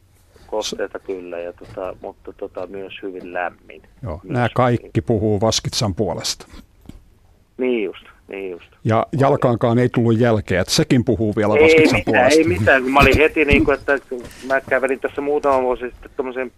[0.51, 3.83] Kosteeta kyllä, ja tota, mutta tota, myös hyvin lämmin.
[4.03, 6.47] Joo, nämä kaikki puhuu Vaskitsan puolesta.
[7.59, 8.67] Niin just, niin just.
[8.85, 12.41] Ja jalkaankaan ei tullut jälkeä, että sekin puhuu vielä ei Vaskitsan mitään, puolesta.
[12.41, 13.99] Ei mitään, kun mä olin heti niin kuin, että
[14.47, 16.53] mä kävelin tässä muutama vuosi sitten tuommoisen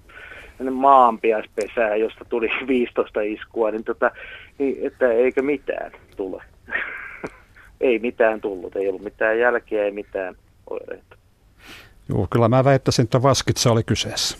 [0.70, 4.10] maanpiaspesää, josta tuli 15 iskua, niin, tota,
[4.58, 6.42] niin että eikö mitään tule.
[7.80, 10.34] ei mitään tullut, ei ollut mitään jälkeä, ei mitään
[10.70, 11.16] oireita.
[12.10, 14.38] Joo, kyllä mä väittäisin, että vaskitsa oli kyseessä.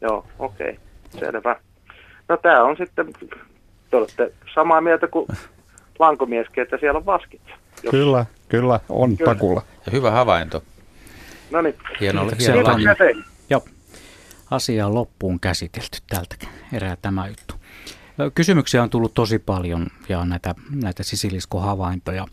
[0.00, 1.56] Joo, okei, okay, selvä.
[2.28, 3.12] No tämä on sitten,
[3.90, 5.26] te olette samaa mieltä kuin
[5.98, 7.54] lankomieskin, että siellä on vaskitsa.
[7.82, 7.90] Jos...
[7.90, 9.34] Kyllä, kyllä, on kyllä.
[9.34, 9.62] takulla.
[9.86, 10.62] Ja hyvä havainto.
[11.50, 11.74] No niin.
[12.00, 12.62] Hieno, hieno
[13.50, 13.62] Joo
[14.52, 16.36] asia on loppuun käsitelty tältä
[16.72, 17.54] erää tämä juttu.
[18.34, 22.26] Kysymyksiä on tullut tosi paljon ja näitä, näitä sisiliskohavaintoja.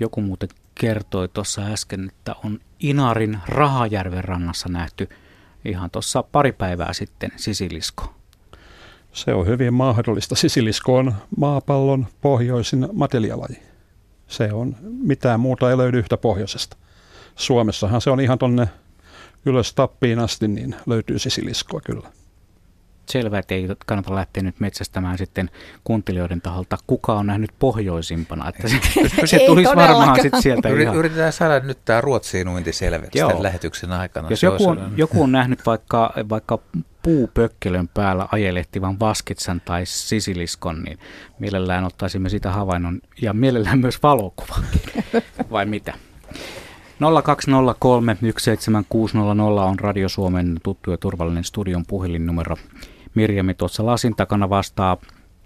[0.00, 5.08] Joku muuten kertoi tuossa äsken, että on Inarin Rahajärven rannassa nähty
[5.64, 8.14] ihan tuossa pari päivää sitten sisilisko.
[9.12, 10.34] Se on hyvin mahdollista.
[10.34, 13.62] Sisilisko on maapallon pohjoisin matelialaji.
[14.28, 16.76] Se on, mitään muuta ei löydy yhtä pohjoisesta.
[17.36, 18.68] Suomessahan se on ihan tonne
[19.46, 22.08] ylös tappiin asti, niin löytyy sisiliskoa kyllä.
[23.06, 25.50] Selvä, että ei kannata lähteä nyt metsästämään sitten
[25.84, 26.78] kuuntelijoiden taholta.
[26.86, 28.48] Kuka on nähnyt pohjoisimpana?
[28.48, 28.80] Että se,
[29.24, 30.96] se tulisi varmaan sitten sieltä ihan.
[30.96, 34.28] Yritetään saada nyt tämä Ruotsiin uinti selväksi tämän lähetyksen aikana.
[34.30, 36.58] Jos joku on, joku on nähnyt vaikka, vaikka
[37.02, 40.98] puupökkelön päällä ajelehtivan vaskitsan tai sisiliskon, niin
[41.38, 44.64] mielellään ottaisimme sitä havainnon ja mielellään myös valokuvan.
[45.50, 45.94] Vai mitä?
[47.02, 47.06] 020317600
[49.68, 52.56] on Radio Suomen tuttu ja turvallinen studion puhelinnumero.
[53.14, 54.96] Mirjami tuossa lasin takana vastaa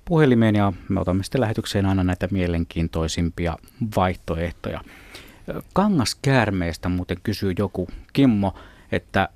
[0.05, 3.57] puhelimeen ja me otamme sitten lähetykseen aina näitä mielenkiintoisimpia
[3.97, 4.81] vaihtoehtoja.
[5.73, 8.55] Kangaskäärmeestä muuten kysyy joku Kimmo,
[8.93, 9.29] että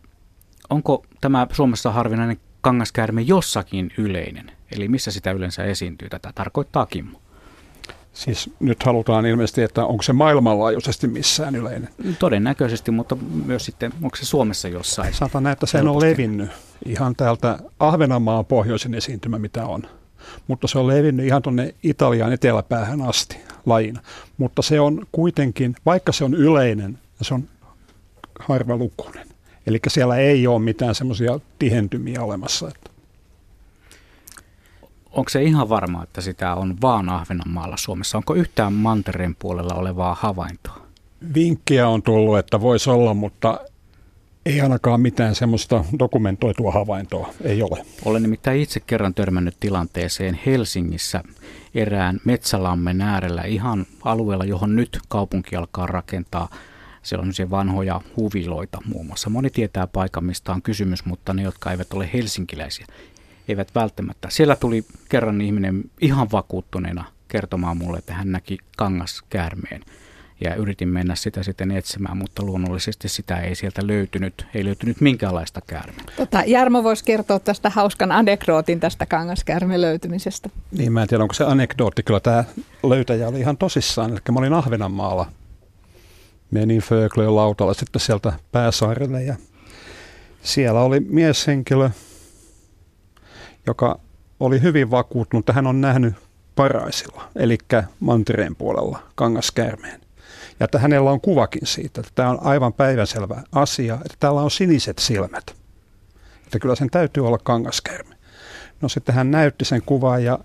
[0.70, 4.52] onko tämä Suomessa harvinainen kangaskäärme jossakin yleinen?
[4.76, 6.08] Eli missä sitä yleensä esiintyy?
[6.08, 7.20] Tätä tarkoittaa Kimmo.
[8.20, 11.88] Siis nyt halutaan ilmeisesti, että onko se maailmanlaajuisesti missään yleinen?
[12.18, 15.14] Todennäköisesti, mutta myös sitten, onko se Suomessa jossain?
[15.14, 16.50] Saatan että se on levinnyt
[16.84, 19.82] ihan täältä Ahvenanmaan pohjoisin esiintymä, mitä on.
[20.48, 24.00] Mutta se on levinnyt ihan tuonne Italian eteläpäähän asti lajina.
[24.38, 27.44] Mutta se on kuitenkin, vaikka se on yleinen, se on
[28.40, 29.26] harvalukuinen.
[29.66, 32.68] Eli siellä ei ole mitään semmoisia tihentymiä olemassa.
[32.68, 32.89] Että
[35.12, 38.18] onko se ihan varma, että sitä on vaan Ahvenanmaalla Suomessa?
[38.18, 40.86] Onko yhtään mantereen puolella olevaa havaintoa?
[41.34, 43.60] Vinkkiä on tullut, että voisi olla, mutta
[44.46, 47.86] ei ainakaan mitään semmoista dokumentoitua havaintoa, ei ole.
[48.04, 51.24] Olen nimittäin itse kerran törmännyt tilanteeseen Helsingissä
[51.74, 56.48] erään metsälammen äärellä ihan alueella, johon nyt kaupunki alkaa rakentaa.
[57.02, 59.30] Siellä on se vanhoja huviloita muun muassa.
[59.30, 62.86] Moni tietää paikan, mistä on kysymys, mutta ne, jotka eivät ole helsinkiläisiä,
[63.48, 64.28] eivät välttämättä.
[64.30, 69.80] Siellä tuli kerran ihminen ihan vakuuttuneena kertomaan mulle, että hän näki kangaskäärmeen.
[70.44, 74.46] Ja yritin mennä sitä sitten etsimään, mutta luonnollisesti sitä ei sieltä löytynyt.
[74.54, 76.04] Ei löytynyt minkäänlaista käärmeä.
[76.16, 80.50] Tota, Jarmo voisi kertoa tästä hauskan anekdootin tästä kangaskäärmeen löytymisestä.
[80.78, 82.02] Niin, mä en tiedä, onko se anekdootti.
[82.02, 82.44] Kyllä tämä
[82.82, 84.10] löytäjä oli ihan tosissaan.
[84.10, 85.26] Eli mä olin Ahvenanmaalla.
[86.50, 89.36] Menin Föglöön lautalla sitten sieltä pääsaarelle ja
[90.42, 91.90] siellä oli mieshenkilö,
[93.70, 93.98] joka
[94.40, 96.14] oli hyvin vakuuttunut, että hän on nähnyt
[96.56, 97.58] paraisilla, eli
[98.00, 100.00] mantereen puolella kangaskäärmeen.
[100.60, 104.50] Ja että hänellä on kuvakin siitä, että tämä on aivan päivänselvä asia, että täällä on
[104.50, 105.56] siniset silmät.
[106.44, 108.14] Että kyllä sen täytyy olla kangaskäärme.
[108.80, 110.38] No sitten hän näytti sen kuvan ja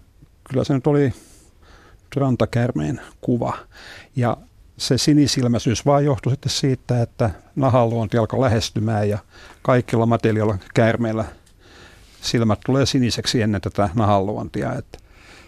[0.50, 1.14] kyllä se nyt oli
[2.16, 3.58] rantakärmeen kuva.
[4.16, 4.38] Ja
[4.78, 9.18] se sinisilmäisyys vaan johtui sitten siitä, että nahanluonti alkoi lähestymään ja
[9.62, 11.26] kaikilla materiaalilla käärmeillä–
[12.26, 14.74] silmät tulee siniseksi ennen tätä nahanluontia.
[14.74, 14.98] Että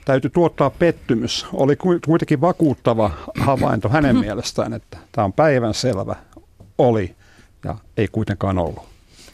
[0.05, 1.45] täytyy tuottaa pettymys.
[1.53, 4.25] Oli kuitenkin vakuuttava havainto hänen mm-hmm.
[4.25, 6.15] mielestään, että tämä on päivän selvä.
[6.77, 7.15] Oli
[7.63, 8.89] ja ei kuitenkaan ollut.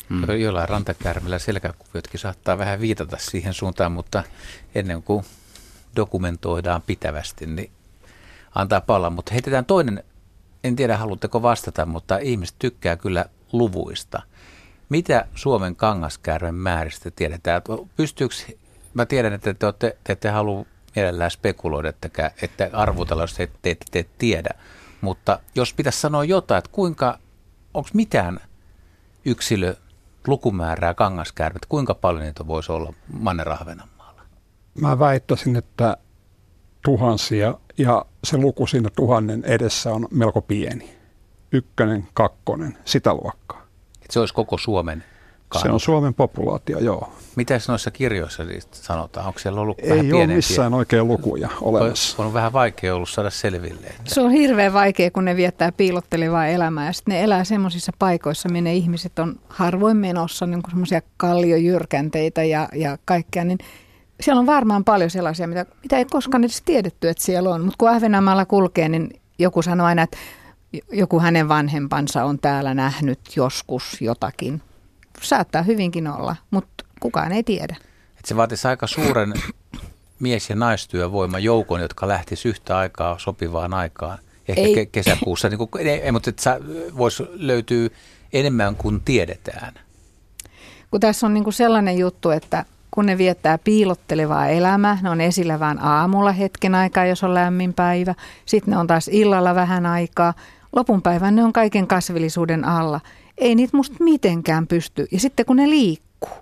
[0.09, 0.39] Mm.
[0.39, 4.23] Jollain rantakärmillä selkäkuviotkin saattaa vähän viitata siihen suuntaan, mutta
[4.75, 5.25] ennen kuin
[5.95, 7.71] dokumentoidaan pitävästi, niin
[8.55, 9.09] antaa palla.
[9.09, 10.03] Mutta heitetään toinen,
[10.63, 14.21] en tiedä haluatteko vastata, mutta ihmiset tykkää kyllä luvuista–
[14.93, 17.61] mitä Suomen kangaskäärmen määristä tiedetään?
[17.95, 18.35] Pystyykö,
[18.93, 23.47] mä tiedän, että te, olette, te ette halua mielellään spekuloida, että, että arvotella, jos te,
[23.61, 24.49] te, te, te tiedä.
[25.01, 27.19] Mutta jos pitäisi sanoa jotain, että kuinka,
[27.73, 28.39] onko mitään
[29.25, 29.75] yksilö
[30.27, 34.21] lukumäärää kangaskäärmet, kuinka paljon niitä voisi olla Manner-Ahvenanmaalla?
[34.81, 35.97] Mä väittäisin, että
[36.83, 40.97] tuhansia ja se luku siinä tuhannen edessä on melko pieni.
[41.51, 43.62] Ykkönen, kakkonen, sitä luokkaa.
[44.13, 45.03] Se olisi koko Suomen
[45.49, 45.69] kannalta.
[45.69, 47.13] Se on Suomen populaatio, joo.
[47.35, 49.27] Mitä noissa kirjoissa sanotaan?
[49.27, 52.23] Onko siellä ollut Ei vähän ole missään oikein lukuja olemassa.
[52.23, 53.87] On vähän vaikea ollut saada selville.
[53.87, 54.01] Että...
[54.05, 56.85] Se on hirveän vaikea, kun ne viettää piilottelevaa elämää.
[56.85, 62.69] Ja sitten ne elää semmoisissa paikoissa, minne ihmiset on harvoin menossa, niin semmoisia kalliojyrkänteitä ja,
[62.75, 63.43] ja kaikkea.
[63.43, 63.59] Niin
[64.19, 67.61] siellä on varmaan paljon sellaisia, mitä, mitä ei koskaan edes tiedetty, että siellä on.
[67.61, 70.17] Mutta kun Ahvenanmaalla kulkee, niin joku sanoo aina, että
[70.91, 74.61] joku hänen vanhempansa on täällä nähnyt joskus jotakin.
[75.21, 77.75] Saattaa hyvinkin olla, mutta kukaan ei tiedä.
[78.19, 79.33] Et se vaatisi aika suuren
[80.19, 84.19] mies- ja naistyövoiman joukon, jotka lähtisivät yhtä aikaa sopivaan aikaan.
[84.47, 84.85] Ehkä ei.
[84.85, 86.59] kesäkuussa, niin kuin, ei, mutta että
[86.97, 87.89] voisi löytyä
[88.33, 89.73] enemmän kuin tiedetään.
[90.91, 95.21] Kun tässä on niin kuin sellainen juttu, että kun ne viettää piilottelevaa elämää, ne on
[95.21, 98.15] esillä vain aamulla hetken aikaa, jos on lämmin päivä.
[98.45, 100.33] Sitten ne on taas illalla vähän aikaa
[100.75, 103.01] lopunpäivän ne on kaiken kasvillisuuden alla.
[103.37, 105.07] Ei niitä musta mitenkään pysty.
[105.11, 106.37] Ja sitten kun ne liikkuu,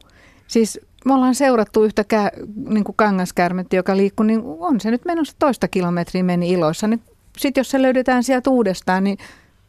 [0.47, 5.05] siis me ollaan seurattu yhtä kä- niin kuin kangaskärmettä, joka liikkuu, niin on se nyt
[5.05, 6.87] menossa toista kilometriä meni iloissa.
[6.87, 7.01] Niin
[7.37, 9.17] sitten jos se löydetään sieltä uudestaan, niin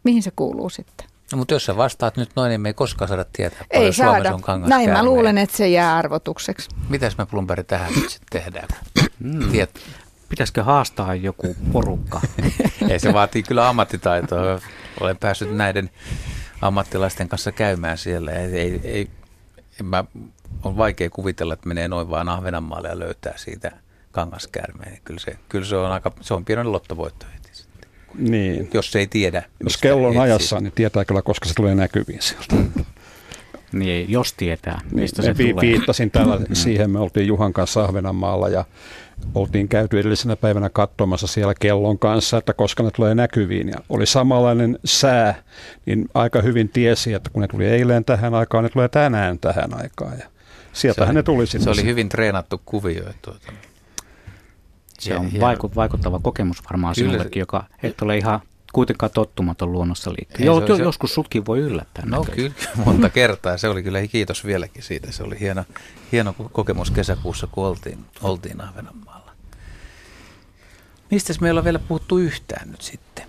[0.04, 1.06] mihin se kuuluu sitten?
[1.32, 3.92] No, mutta jos sä vastaat nyt noin, niin me ei koskaan saada tietää, paljon ei
[3.92, 4.34] saada.
[4.34, 6.68] on Näin mä luulen, että se jää arvotukseksi.
[6.88, 8.68] Mitäs me Plumberi tähän nyt sitten tehdään?
[9.18, 9.50] Mm.
[9.50, 9.80] Tiet,
[10.32, 12.20] Pitäisikö haastaa joku porukka?
[12.90, 14.60] Ei, se vaatii kyllä ammattitaitoa.
[15.00, 15.90] Olen päässyt näiden
[16.60, 18.30] ammattilaisten kanssa käymään siellä.
[18.30, 19.08] Ei, ei, ei,
[19.82, 20.04] mä,
[20.62, 23.72] on vaikea kuvitella, että menee noin vaan Ahvenanmaalle ja löytää siitä
[24.12, 24.98] kangaskäärmeen.
[25.04, 27.42] Kyllä se, kyllä se on aika, se on pienen lottovoitto heti.
[28.18, 28.70] Niin.
[28.74, 29.42] Jos se ei tiedä.
[29.64, 32.56] Jos kello on ajassa, niin tietää kyllä, koska se tulee näkyviin sieltä.
[33.72, 35.62] Niin, jos tietää, mistä niin, se vi- tulee.
[35.62, 38.64] Viittasin täällä siihen, me oltiin Juhan kanssa Ahvenanmaalla ja
[39.34, 43.68] oltiin käyty edellisenä päivänä katsomassa siellä kellon kanssa, että koska ne tulee näkyviin.
[43.68, 45.42] Ja oli samanlainen sää,
[45.86, 49.74] niin aika hyvin tiesi, että kun ne tuli eilen tähän aikaan, ne tulee tänään tähän
[49.74, 50.18] aikaan.
[50.18, 50.24] Ja
[50.72, 51.64] sieltähän ne tuli sinne.
[51.64, 53.04] Se oli hyvin treenattu kuvio.
[53.22, 53.52] Tuota.
[54.98, 57.10] Se on vaikut, vaikuttava kokemus varmaan Kyllä.
[57.10, 58.40] sinullekin, joka et ole ihan
[58.72, 60.46] kuitenkaan tottumaton luonnossa liikkeen.
[60.46, 62.06] Joo, jo, joskus sutkin voi yllättää.
[62.06, 62.54] No näköjään.
[62.54, 63.56] kyllä, monta kertaa.
[63.56, 65.12] Se oli kyllä kiitos vieläkin siitä.
[65.12, 65.64] Se oli hieno,
[66.12, 69.11] hieno kokemus kesäkuussa, kun oltiin, oltiin Ahvenanmaalla.
[71.12, 73.24] Mistä meillä on vielä puhuttu yhtään nyt sitten?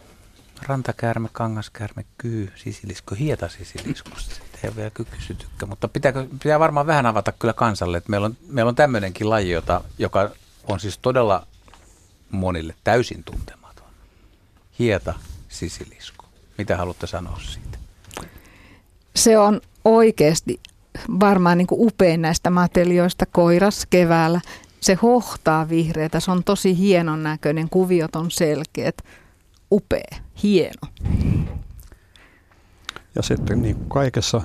[0.62, 4.36] Rantakäärme, kangaskäärme, kyy, sisilisko, hieta sisiliskosta.
[4.64, 8.38] Ei ole vielä kysytykkä, mutta pitääkö, pitää varmaan vähän avata kyllä kansalle, että meillä on,
[8.48, 10.30] meillä on tämmöinenkin laji, jota, joka
[10.68, 11.48] on siis todella
[12.32, 13.88] monille täysin tuntematon.
[14.80, 15.14] Hieta
[15.50, 16.26] sisilisko.
[16.58, 17.78] Mitä haluatte sanoa siitä?
[19.16, 20.60] Se on oikeasti
[21.20, 24.42] varmaan niin kuin upein näistä matelioista koiras keväällä.
[24.84, 28.98] Se hohtaa vihreitä, se on tosi hienon näköinen, kuviot on selkeät,
[29.72, 30.82] upea, hieno.
[33.16, 34.42] Ja sitten niin kuin kaikessa,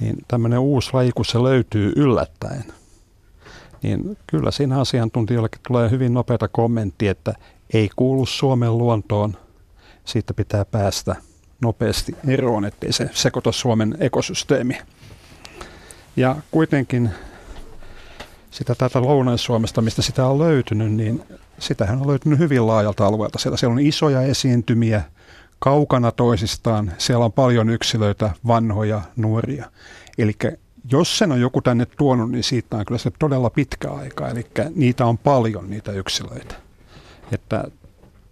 [0.00, 2.64] niin tämmöinen uusi laji, kun se löytyy yllättäen,
[3.82, 7.34] niin kyllä siinä asiantuntijoillekin tulee hyvin nopeata kommentti, että
[7.72, 9.36] ei kuulu Suomen luontoon,
[10.04, 11.16] siitä pitää päästä
[11.60, 14.78] nopeasti eroon, ettei se sekoita Suomen ekosysteemi.
[16.16, 17.10] Ja kuitenkin
[18.56, 21.22] sitä täältä Lounais-Suomesta, mistä sitä on löytynyt, niin
[21.58, 23.38] sitähän on löytynyt hyvin laajalta alueelta.
[23.38, 25.02] Siellä, siellä on isoja esiintymiä
[25.58, 26.92] kaukana toisistaan.
[26.98, 29.70] Siellä on paljon yksilöitä, vanhoja, nuoria.
[30.18, 30.32] Eli
[30.92, 34.28] jos sen on joku tänne tuonut, niin siitä on kyllä se todella pitkä aika.
[34.28, 36.54] Eli niitä on paljon, niitä yksilöitä.
[37.32, 37.64] Että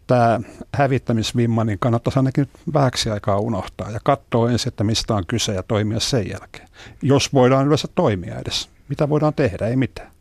[0.07, 0.41] tämä
[0.75, 5.63] hävittämisvimma, niin kannattaisi ainakin vähäksi aikaa unohtaa ja katsoa ensin, että mistä on kyse ja
[5.63, 6.69] toimia sen jälkeen.
[7.03, 8.69] Jos voidaan yleensä toimia edes.
[8.89, 9.67] Mitä voidaan tehdä?
[9.67, 10.14] Ei mitään.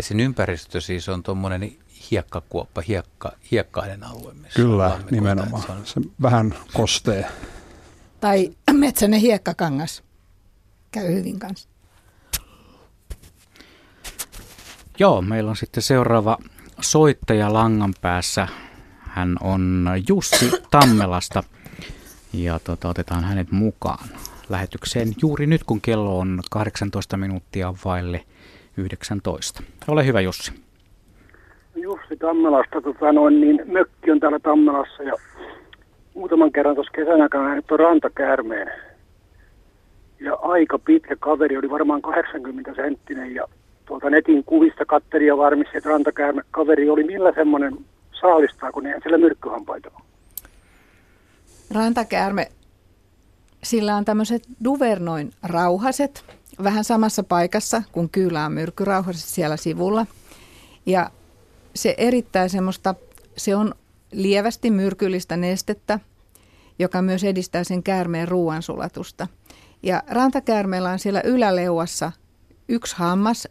[0.00, 1.72] Ja sen ympäristö siis on tuommoinen
[2.10, 4.34] hiekkakuoppa, hiekka, hiekkainen alue.
[4.54, 5.62] Kyllä, nimenomaan.
[5.62, 5.86] Se, on...
[5.86, 7.26] se vähän kostee.
[8.20, 10.02] Tai metsäinen hiekkakangas
[10.90, 11.68] käy hyvin kanssa.
[14.98, 16.38] Joo, meillä on sitten seuraava
[16.80, 18.48] soittaja langan päässä.
[18.98, 21.42] Hän on Jussi Tammelasta
[22.32, 24.08] ja tota, otetaan hänet mukaan
[24.48, 28.24] lähetykseen juuri nyt, kun kello on 18 minuuttia vaille
[28.80, 29.62] 19.
[29.88, 30.52] Ole hyvä Jussi.
[31.76, 35.14] Jussi Tammelasta, tota noin, niin mökki on täällä Tammelassa ja
[36.14, 38.72] muutaman kerran tuossa kesän aikana nähnyt rantakäärmeen.
[40.20, 43.46] Ja aika pitkä kaveri, oli varmaan 80 senttinen ja
[43.86, 47.78] tuolta netin kuvista katteli ja varmisti, että rantakäärme kaveri oli millä semmoinen
[48.20, 50.04] saalistaa, kun eihän siellä myrkkyhampaita ole.
[51.74, 52.48] Rantakäärme,
[53.62, 60.06] sillä on tämmöiset duvernoin rauhaset, vähän samassa paikassa kuin kyylä on myrkkyrauhaset siellä sivulla.
[60.86, 61.10] Ja
[61.74, 62.94] se erittää semmoista,
[63.36, 63.74] se on
[64.12, 66.00] lievästi myrkyllistä nestettä,
[66.78, 69.26] joka myös edistää sen käärmeen ruoansulatusta.
[69.82, 72.12] Ja rantakäärmeellä on siellä yläleuassa
[72.68, 73.48] yksi hammas,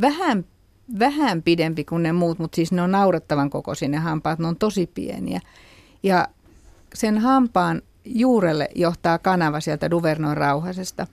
[0.00, 0.44] vähän
[0.98, 4.56] vähän pidempi kuin ne muut, mutta siis ne on naurettavan kokoisia ne hampaat, ne on
[4.56, 5.40] tosi pieniä.
[6.02, 6.28] Ja
[6.94, 11.06] sen hampaan juurelle johtaa kanava sieltä Duvernon rauhasesta.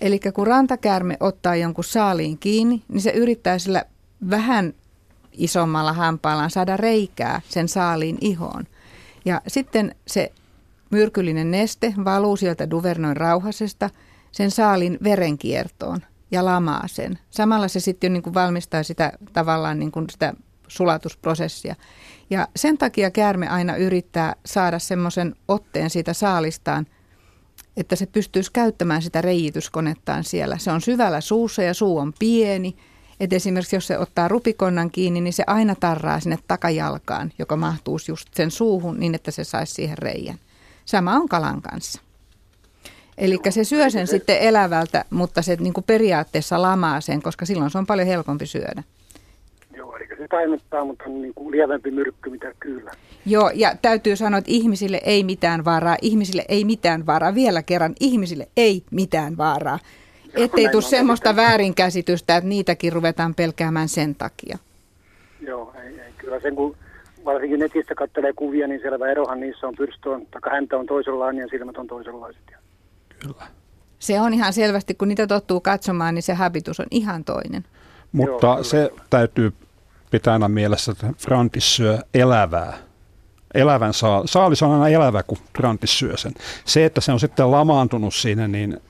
[0.00, 3.84] Eli kun rantakäärme ottaa jonkun saaliin kiinni, niin se yrittää sillä
[4.30, 4.74] vähän
[5.32, 8.64] isommalla hampaallaan saada reikää sen saaliin ihoon.
[9.24, 10.32] Ja sitten se
[10.90, 13.90] myrkyllinen neste valuu sieltä Duvernoin rauhasesta
[14.32, 17.18] sen saalin verenkiertoon ja lamaa sen.
[17.30, 20.34] Samalla se sitten jo niin kuin valmistaa sitä tavallaan niin kuin sitä
[20.68, 21.74] sulatusprosessia.
[22.30, 26.86] Ja sen takia käärme aina yrittää saada semmoisen otteen siitä saalistaan,
[27.76, 30.58] että se pystyisi käyttämään sitä reijityskonettaan siellä.
[30.58, 32.76] Se on syvällä suussa ja suu on pieni.
[33.20, 38.12] Et esimerkiksi jos se ottaa rupikonnan kiinni, niin se aina tarraa sinne takajalkaan, joka mahtuisi
[38.12, 40.38] just sen suuhun niin, että se saisi siihen reijän.
[40.84, 42.00] Sama on kalan kanssa.
[43.18, 47.70] Eli se syö sen sitten elävältä, mutta se niin kuin periaatteessa lamaa sen, koska silloin
[47.70, 48.82] se on paljon helpompi syödä.
[50.30, 52.90] Tainuttaa, mutta on niin kuin lievempi myrkky, mitä kyllä.
[53.26, 57.34] Joo, ja täytyy sanoa, että ihmisille ei mitään vaaraa, ihmisille ei mitään vaaraa.
[57.34, 59.78] Vielä kerran, ihmisille ei mitään vaaraa.
[60.34, 64.58] Joo, Ettei tule semmoista väärinkäsitystä, että niitäkin ruvetaan pelkäämään sen takia.
[65.40, 66.12] Joo, ei, ei.
[66.18, 66.76] kyllä sen kun
[67.24, 71.42] varsinkin netistä katselee kuvia, niin selvä erohan niissä on pyrstö on, taka häntä on toisenlainen
[71.42, 72.42] ja silmät on toisenlaiset.
[73.22, 73.46] Kyllä.
[73.98, 77.64] Se on ihan selvästi, kun niitä tottuu katsomaan, niin se habitus on ihan toinen.
[78.12, 79.52] Mutta Joo, se täytyy
[80.10, 82.78] pitää aina mielessä, että Frantis syö elävää.
[83.54, 86.32] Elävän saa, saalis on aina elävä, kun Frantis syö sen.
[86.64, 88.80] Se, että se on sitten lamaantunut siinä, niin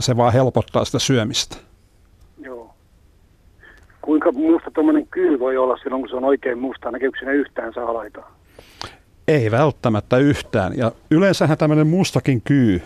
[0.00, 1.56] se vaan helpottaa sitä syömistä.
[2.40, 2.74] Joo.
[4.02, 6.90] kuinka musta tuommoinen kyy voi olla silloin, kun se on oikein musta?
[6.90, 8.38] Näkyykö sinne yhtään laitaa?
[9.28, 10.78] Ei välttämättä yhtään.
[10.78, 12.82] Ja yleensähän tämmöinen mustakin kyy,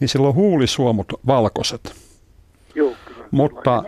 [0.00, 1.94] niin silloin huulisuomut valkoiset.
[2.74, 3.24] Joo, kyllä.
[3.30, 3.84] Mutta,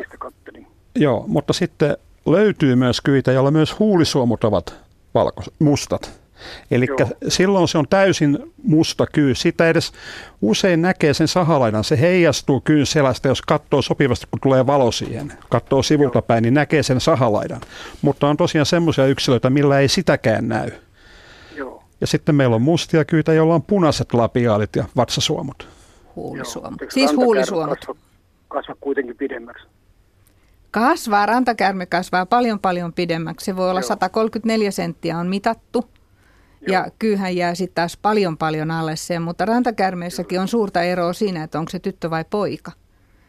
[0.94, 1.96] joo, mutta sitten
[2.26, 4.74] löytyy myös kyitä, joilla myös huulisuomut ovat
[5.14, 6.22] valkoiset, mustat.
[6.70, 6.86] Eli
[7.28, 9.34] silloin se on täysin musta kyy.
[9.34, 9.92] Sitä edes
[10.40, 11.84] usein näkee sen sahalaidan.
[11.84, 15.32] Se heijastuu kyyn selästä, jos katsoo sopivasti, kun tulee valo siihen.
[15.48, 16.22] Katsoo sivulta Joo.
[16.22, 17.60] päin, niin näkee sen sahalaidan.
[18.02, 20.70] Mutta on tosiaan semmoisia yksilöitä, millä ei sitäkään näy.
[21.56, 21.82] Joo.
[22.00, 25.68] Ja sitten meillä on mustia kyitä, joilla on punaiset lapiaalit ja vatsasuomut.
[26.16, 26.82] Huulisuomut.
[26.88, 27.78] Siis huulisuomut.
[27.78, 27.94] Kasva,
[28.48, 29.66] kasva kuitenkin pidemmäksi.
[30.72, 33.44] Kasvaa, rantakärme kasvaa paljon paljon pidemmäksi.
[33.44, 33.88] Se voi olla Joo.
[33.88, 35.84] 134 senttiä on mitattu.
[36.60, 36.72] Joo.
[36.72, 41.42] Ja kyyhän jää sitten taas paljon paljon alle sen, mutta rantakärmeissäkin on suurta eroa siinä,
[41.42, 42.72] että onko se tyttö vai poika.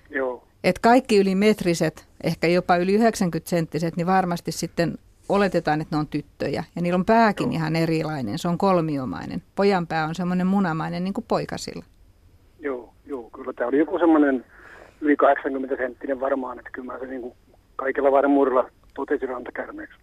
[0.09, 0.47] Joo.
[0.63, 4.97] Et kaikki yli metriset, ehkä jopa yli 90 senttiset, niin varmasti sitten
[5.29, 6.63] oletetaan, että ne on tyttöjä.
[6.75, 7.55] Ja niillä on pääkin Joo.
[7.55, 9.43] ihan erilainen, se on kolmiomainen.
[9.55, 11.85] Pojan pää on semmoinen munamainen niin kuin poikasilla.
[12.59, 14.45] Joo, joo, kyllä tämä oli joku semmoinen
[15.03, 17.33] yli 80 senttinen varmaan, että kyllä mä se niin kuin
[17.75, 19.95] kaikilla varmuudella totesi rantakärmeeksi.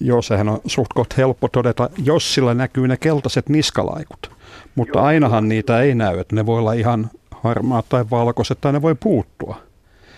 [0.00, 4.30] Joo, sehän on suht koht helppo todeta, jos sillä näkyy ne keltaiset niskalaikut.
[4.74, 5.06] Mutta Joo.
[5.06, 8.94] ainahan niitä ei näy, että ne voi olla ihan harmaat tai valkoiset tai ne voi
[8.94, 9.56] puuttua.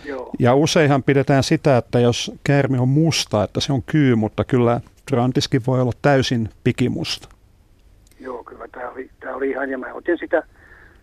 [0.05, 0.31] Joo.
[0.39, 4.81] Ja useinhan pidetään sitä, että jos käärme on musta, että se on kyy, mutta kyllä
[5.11, 7.29] trantiskin voi olla täysin pikimusta.
[8.21, 10.43] Joo, kyllä tämä oli, tämä oli ihan, ja mä otin sitä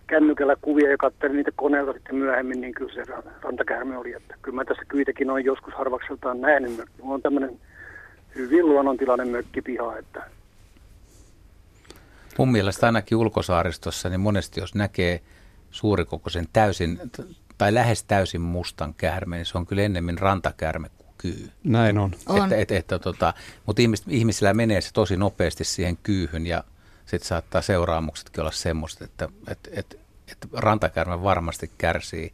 [0.07, 4.13] kännykällä kuvia ja katselin niitä koneelta sitten myöhemmin, niin kyllä se rantakäärme oli.
[4.13, 6.89] Että kyllä mä tässä kyitäkin on joskus harvakseltaan nähnyt.
[7.01, 7.59] Mulla on tämmöinen
[8.35, 9.97] hyvin luonnontilainen mökkipiha.
[9.97, 10.23] Että...
[12.37, 15.21] Mun mielestä ainakin ulkosaaristossa, niin monesti jos näkee
[15.71, 16.99] suurikokoisen täysin
[17.57, 21.49] tai lähes täysin mustan käärmeen, niin se on kyllä ennemmin rantakäärme kuin kyy.
[21.63, 22.11] Näin on.
[22.27, 22.43] on.
[22.43, 23.33] Että, että, että, tota,
[23.65, 26.63] mutta ihmis, ihmisillä menee se tosi nopeasti siihen kyyhyn ja
[27.05, 29.95] sitten saattaa seuraamuksetkin olla semmoista, että, että, että,
[30.31, 32.33] että rantakäärme varmasti kärsii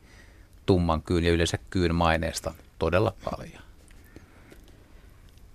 [0.65, 3.61] tumman kyyn ja yleensä kyyn maineesta todella paljon.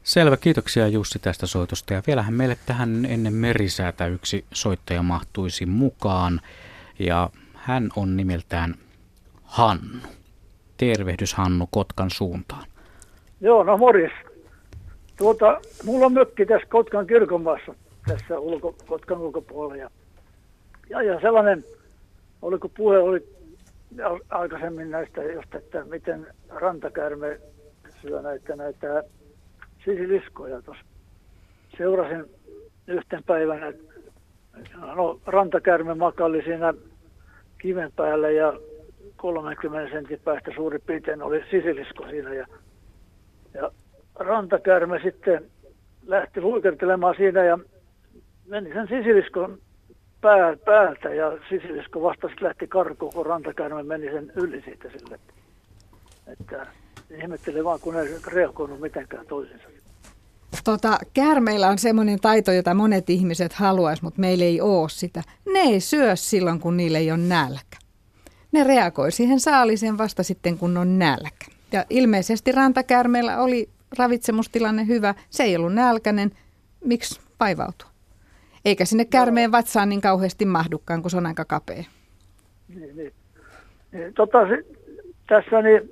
[0.02, 1.94] Selvä, kiitoksia Jussi tästä soitosta.
[1.94, 6.40] Ja vielähän meille tähän ennen merisäätä yksi soittaja mahtuisi mukaan.
[6.98, 8.74] Ja hän on nimeltään
[9.44, 10.08] Hannu.
[10.76, 12.64] Tervehdys Hannu Kotkan suuntaan.
[13.40, 14.12] Joo, no morjes.
[15.16, 17.74] Tuota, mulla on mökki tässä Kotkan kirkonmaassa,
[18.06, 19.76] tässä ulko, Kotkan ulkopuolella.
[19.76, 19.90] Ja,
[20.90, 21.64] ja, ja sellainen,
[22.42, 23.34] oliko puhe oli
[24.30, 27.40] aikaisemmin näistä, just, että miten rantakärme
[28.02, 29.02] syö näitä, näitä
[29.84, 30.84] sisiliskoja tuossa.
[31.78, 32.24] Seurasin
[32.86, 33.72] yhten päivänä,
[34.96, 36.74] no rantakärme makalli siinä
[37.58, 38.52] kiven päällä ja
[39.16, 42.46] 30 sentin päästä suurin piirtein oli sisilisko siinä ja,
[43.54, 43.70] ja
[44.14, 45.50] rantakärme sitten
[46.06, 47.58] lähti luikertelemaan siinä ja
[48.46, 49.58] meni sen sisiliskon
[50.20, 55.18] pää, päältä ja sisilisko vasta sitten lähti karkuun, kun rantakärme meni sen yli siitä sille.
[56.26, 56.66] Että
[57.22, 59.68] ihmettelin vaan, kun ei reagoinut mitenkään toisinsa.
[60.64, 65.22] Tota, käärmeillä on semmoinen taito, jota monet ihmiset haluaisi, mutta meillä ei ole sitä.
[65.52, 67.78] Ne ei syö silloin, kun niille ei ole nälkä.
[68.52, 71.46] Ne reagoi siihen saaliseen vasta sitten, kun on nälkä.
[71.72, 73.68] Ja ilmeisesti rantakärmeillä oli
[73.98, 75.14] ravitsemustilanne hyvä.
[75.30, 76.30] Se ei ollut nälkäinen.
[76.84, 77.93] Miksi vaivautua?
[78.64, 81.84] Eikä sinne kärmeen vatsaan niin kauheasti mahdukaan, kun se on aika kapea.
[82.74, 83.12] Niin, niin.
[83.92, 84.38] niin tota,
[85.28, 85.90] tässä niin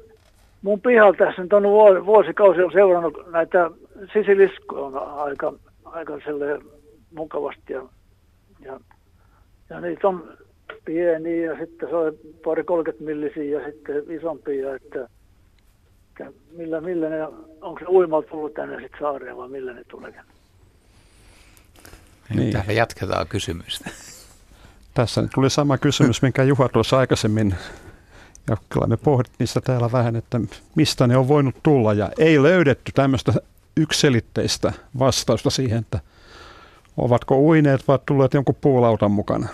[0.63, 1.63] mun pihalla tässä nyt on
[2.07, 3.71] vuosikausi on seurannut näitä
[4.13, 5.53] sisilisko on aika,
[5.85, 6.13] aika
[7.15, 7.83] mukavasti ja,
[8.65, 8.81] ja,
[9.71, 10.39] ja niitä on
[10.85, 12.13] pieniä ja sitten se on
[12.45, 15.09] pari 30 millisiä ja sitten isompia, että,
[16.11, 17.27] että millä, millä ne,
[17.61, 20.15] onko se uimalta tullut tänne sitten saareen vai millä ne tulee?
[22.37, 22.53] Niin.
[22.53, 23.91] Täällä jatketaan kysymystä.
[24.95, 27.55] Tässä tuli sama kysymys, minkä Juha tuossa aikaisemmin
[28.51, 30.41] ja kyllä me pohdittiin sitä täällä vähän, että
[30.75, 33.33] mistä ne on voinut tulla ja ei löydetty tämmöistä
[33.77, 36.01] yksilitteistä vastausta siihen, että
[36.97, 39.49] ovatko uineet vai tulleet jonkun puulautan mukana.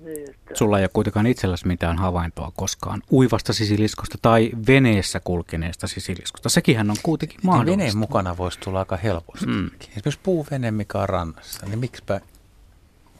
[0.00, 6.48] Niin, Sulla ei ole kuitenkaan itselläsi mitään havaintoa koskaan uivasta sisiliskosta tai veneessä kulkeneesta sisiliskosta.
[6.48, 7.78] Sekinhän on kuitenkin niin, mahdollista.
[7.78, 9.46] Veneen mukana voisi tulla aika helposti.
[9.46, 9.70] Mm.
[9.80, 12.20] Esimerkiksi puuvene, mikä on rannassa, niin miksipä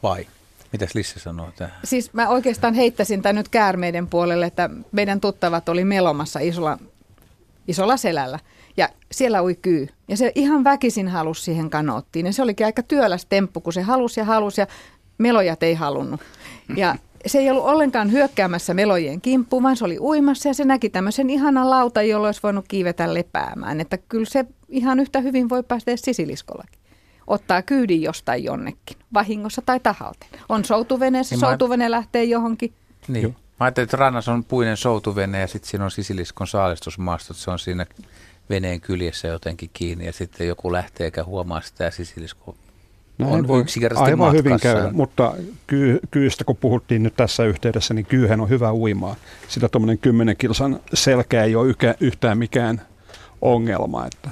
[0.02, 0.26] vai?
[0.72, 1.80] Mitäs Lisse sanoo tähän?
[1.84, 6.78] Siis mä oikeastaan heittäisin tämän nyt käärmeiden puolelle, että meidän tuttavat oli melomassa isolla,
[7.68, 8.38] isolla selällä.
[8.76, 9.88] Ja siellä ui kyy.
[10.08, 12.26] Ja se ihan väkisin halusi siihen kanoottiin.
[12.26, 14.66] Ja se olikin aika työläs temppu, kun se halusi ja halusi ja
[15.18, 16.20] melojat ei halunnut.
[16.76, 16.96] Ja
[17.26, 21.30] se ei ollut ollenkaan hyökkäämässä melojen kimppuun, vaan se oli uimassa ja se näki tämmöisen
[21.30, 23.80] ihanan lauta, jolla olisi voinut kiivetä lepäämään.
[23.80, 26.78] Että kyllä se ihan yhtä hyvin voi päästä sisiliskollakin.
[27.26, 30.30] Ottaa kyydin jostain jonnekin, vahingossa tai tahalteen.
[30.48, 31.90] On soutuveneessä, niin soutuvene mä...
[31.90, 32.72] lähtee johonkin.
[33.08, 33.36] Niin.
[33.60, 37.36] Mä ajattelin, että rannassa on puinen soutuvene ja sitten siinä on sisiliskon saalistusmaastot.
[37.36, 37.86] Se on siinä
[38.50, 42.56] veneen kyljessä jotenkin kiinni ja sitten joku lähtee eikä huomaa sitä ja sisilisko
[43.18, 44.42] Näin on voi yksinkertaisesti aivan matkassa.
[44.44, 45.34] hyvin käydä, mutta
[45.66, 49.16] kyy, kyystä kun puhuttiin nyt tässä yhteydessä, niin kyyhän on hyvä uimaa.
[49.48, 52.82] Sitä tuommoinen 10 kilsan selkä ei ole ykä, yhtään mikään
[53.42, 54.30] ongelma, että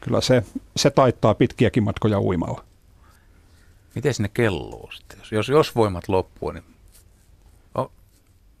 [0.00, 0.44] kyllä se,
[0.76, 2.64] se taittaa pitkiäkin matkoja uimalla.
[3.94, 5.18] Miten sinne kelluu sitten?
[5.32, 6.64] Jos, jos voimat loppuu, niin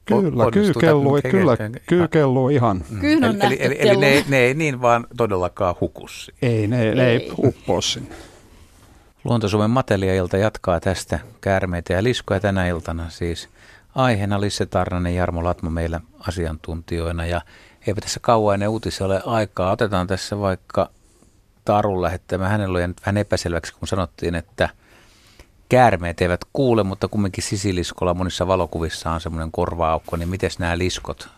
[0.04, 1.56] Kyllä, kyy kelluu, kyllä,
[1.86, 2.84] kyy kelluu ihan.
[2.90, 3.00] Mm.
[3.00, 6.32] Kyyn on eli, eli, eli ne, ne ei niin vaan todellakaan hukussi.
[6.42, 8.14] Ei, ne ei, ne ei uppoa sinne.
[9.24, 13.48] Luontosuomen Matelia-ilta jatkaa tästä käärmeitä ja liskoja tänä iltana siis.
[13.94, 17.40] Aiheena Lisse Tarnanen ja Jarmo Latmo meillä asiantuntijoina ja
[17.86, 19.70] eipä tässä kauan ennen uutisia ole aikaa.
[19.70, 20.90] Otetaan tässä vaikka
[21.64, 22.48] Tarun lähettämä.
[22.48, 24.68] Hänellä nyt vähän epäselväksi, kun sanottiin, että
[25.68, 31.28] käärmeet eivät kuule, mutta kumminkin sisiliskolla monissa valokuvissa on semmoinen korva-aukko, niin miten nämä liskot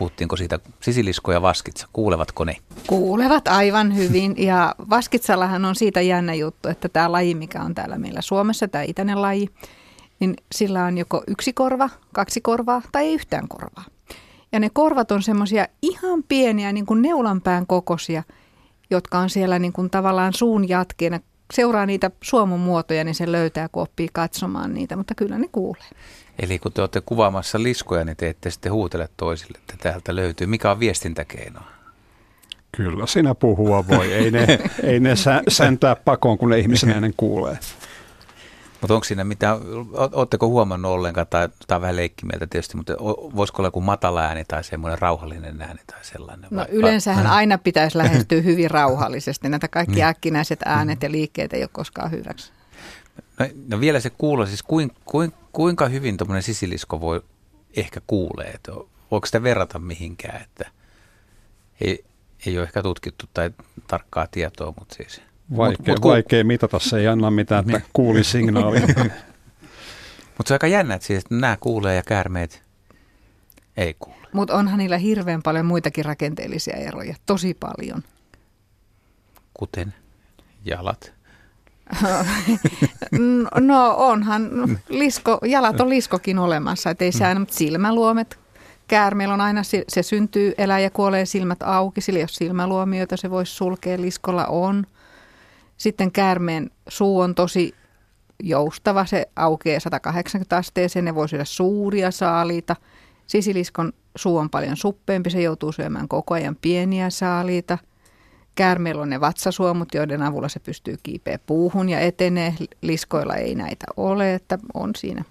[0.00, 2.56] Puhuttiinko siitä sisilisko ja vaskitsa, kuulevatko ne?
[2.86, 7.98] Kuulevat aivan hyvin ja vaskitsallahan on siitä jännä juttu, että tämä laji, mikä on täällä
[7.98, 9.48] meillä Suomessa, tämä itäinen laji,
[10.20, 13.84] niin sillä on joko yksi korva, kaksi korvaa tai ei yhtään korvaa.
[14.52, 18.22] Ja ne korvat on semmoisia ihan pieniä, niin kuin neulanpään kokoisia,
[18.90, 21.20] jotka on siellä niin kuin tavallaan suun jatkeena.
[21.54, 25.90] Seuraa niitä suomun muotoja, niin se löytää, kun oppii katsomaan niitä, mutta kyllä ne kuulee.
[26.40, 30.46] Eli kun te olette kuvaamassa liskoja, niin te ette sitten huutele toisille, että täältä löytyy.
[30.46, 31.60] Mikä on viestintäkeino?
[32.76, 34.12] Kyllä sinä puhua voi.
[34.12, 37.58] Ei ne, ei ne sä, säntää pakoon, kun ne ihmisen äänen kuulee.
[38.80, 39.58] Mutta onko siinä mitään,
[40.12, 42.92] oletteko huomannut ollenkaan, tai, tai vähän leikkimieltä tietysti, mutta
[43.36, 46.48] voisiko olla joku matala ääni tai semmoinen rauhallinen ääni tai sellainen?
[46.50, 47.34] No vai, yleensähän vai?
[47.34, 49.48] aina pitäisi lähestyä hyvin rauhallisesti.
[49.48, 50.04] Näitä kaikki niin.
[50.04, 52.52] äkkinäiset äänet ja liikkeet ei ole koskaan hyväksi.
[53.40, 57.22] No, no vielä se kuulo, siis kuin, kuin, kuinka hyvin tuommoinen sisilisko voi
[57.76, 58.72] ehkä kuulee, että
[59.10, 60.70] voiko sitä verrata mihinkään, että
[61.80, 62.04] ei,
[62.46, 63.50] ei ole ehkä tutkittu tai
[63.86, 65.22] tarkkaa tietoa, mutta siis.
[65.56, 67.90] Vaikea, mut, mut, vaikea mitata, se ei anna mitään, että niin.
[67.92, 68.80] kuuli signaali.
[70.36, 72.62] mutta se on aika jännä, että, siis, että nämä kuulee ja käärmeet
[73.76, 74.28] ei kuule.
[74.32, 78.02] Mutta onhan niillä hirveän paljon muitakin rakenteellisia eroja, tosi paljon.
[79.54, 79.94] Kuten
[80.64, 81.19] jalat.
[83.60, 84.50] no onhan,
[84.88, 88.38] lisko, jalat on liskokin olemassa, että ei se aina, mutta silmäluomet,
[88.88, 93.30] käärmeellä on aina, se, se syntyy, elää ja kuolee silmät auki, sillä jos silmäluomioita se
[93.30, 94.86] voisi sulkea, liskolla on.
[95.76, 97.74] Sitten käärmeen suu on tosi
[98.42, 102.76] joustava, se aukeaa 180 asteeseen, ne voi syödä suuria saaliita.
[103.26, 107.78] Sisiliskon suu on paljon suppeempi, se joutuu syömään koko ajan pieniä saaliita–
[108.54, 112.54] Käärmeellä on ne vatsasuomut, joiden avulla se pystyy kiipeä puuhun ja etenee.
[112.82, 115.24] Liskoilla ei näitä ole, että on siinä.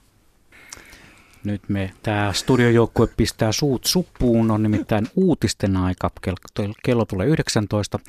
[1.43, 6.11] Nyt me, tämä studiojoukkue pistää suut suppuun, on nimittäin uutisten aika.
[6.21, 7.99] Kello, kello tulee 19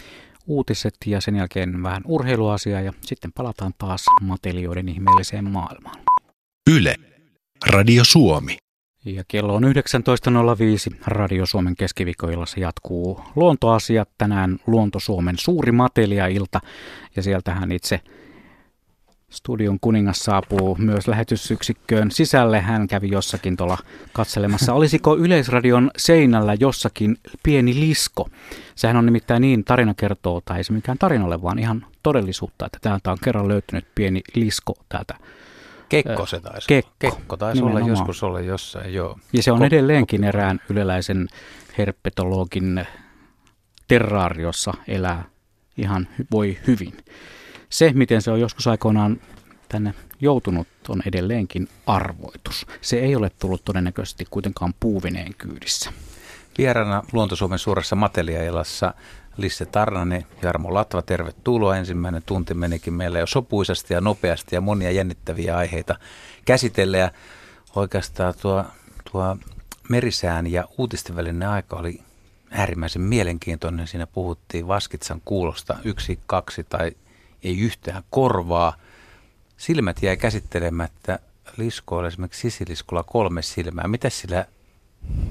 [0.47, 5.99] uutiset ja sen jälkeen vähän urheiluasiaa ja sitten palataan taas matelioiden ihmeelliseen maailmaan.
[6.71, 6.97] Yle.
[7.67, 8.57] Radio Suomi.
[9.05, 10.97] Ja kello on 19.05.
[11.07, 14.09] Radio Suomen keskiviikkoillassa jatkuu luontoasiat.
[14.19, 16.61] Tänään Luonto Suomen suuri matelia-ilta.
[17.17, 18.01] Ja sieltähän itse
[19.31, 22.61] studion kuningas saapuu myös lähetysyksikköön sisälle.
[22.61, 23.79] Hän kävi jossakin tuolla
[24.13, 24.75] katselemassa.
[24.75, 28.29] Olisiko Yleisradion seinällä jossakin pieni lisko?
[28.75, 32.67] Sehän on nimittäin niin, tarina kertoo, tai ei se mikään tarina ole, vaan ihan todellisuutta,
[32.67, 35.15] että täältä on kerran löytynyt pieni lisko täältä
[35.91, 36.93] Kekko se taisi Kekko.
[36.99, 39.19] Kekko taisi olla joskus olla jossain, joo.
[39.33, 41.29] Ja se on edelleenkin erään yleläisen
[41.79, 42.87] herpetologin
[43.89, 45.25] terraariossa elää
[45.77, 46.97] ihan voi hyvin.
[47.71, 49.21] Se, miten se on joskus aikoinaan
[49.69, 52.67] tänne joutunut, on edelleenkin arvoitus.
[52.81, 55.93] Se ei ole tullut todennäköisesti kuitenkaan puuvineen kyydissä.
[56.59, 58.95] Vierana Luontosuomen suuressa Mateliailassa
[59.37, 61.77] Lisse Tarnanen, Jarmo Latva, tervetuloa.
[61.77, 65.97] Ensimmäinen tunti menikin meillä jo sopuisasti ja nopeasti ja monia jännittäviä aiheita
[66.45, 66.99] käsitellä.
[66.99, 67.11] Ja
[67.77, 68.65] oikeastaan tuo,
[69.13, 69.37] tuo
[69.89, 72.01] merisään ja uutisten välinen aika oli
[72.51, 73.87] äärimmäisen mielenkiintoinen.
[73.87, 76.93] Siinä puhuttiin Vaskitsan kuulosta yksi, kaksi tai
[77.43, 78.77] ei yhtään korvaa.
[79.57, 81.19] Silmät jäi käsittelemättä
[81.57, 83.89] liskoilla, esimerkiksi sisiliskolla kolme silmää.
[83.89, 84.47] Mitä sillä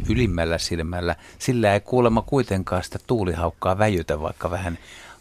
[0.09, 1.15] ylimmällä silmällä.
[1.39, 4.78] Sillä ei kuulemma kuitenkaan sitä tuulihaukkaa väjytä, vaikka vähän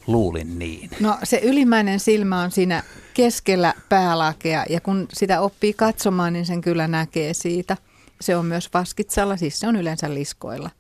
[0.06, 0.90] luulin niin.
[1.00, 2.82] No se ylimmäinen silmä on siinä
[3.14, 7.76] keskellä päälakea ja kun sitä oppii katsomaan, niin sen kyllä näkee siitä–
[8.20, 10.70] se on myös vaskitsalla, siis se on yleensä liskoilla.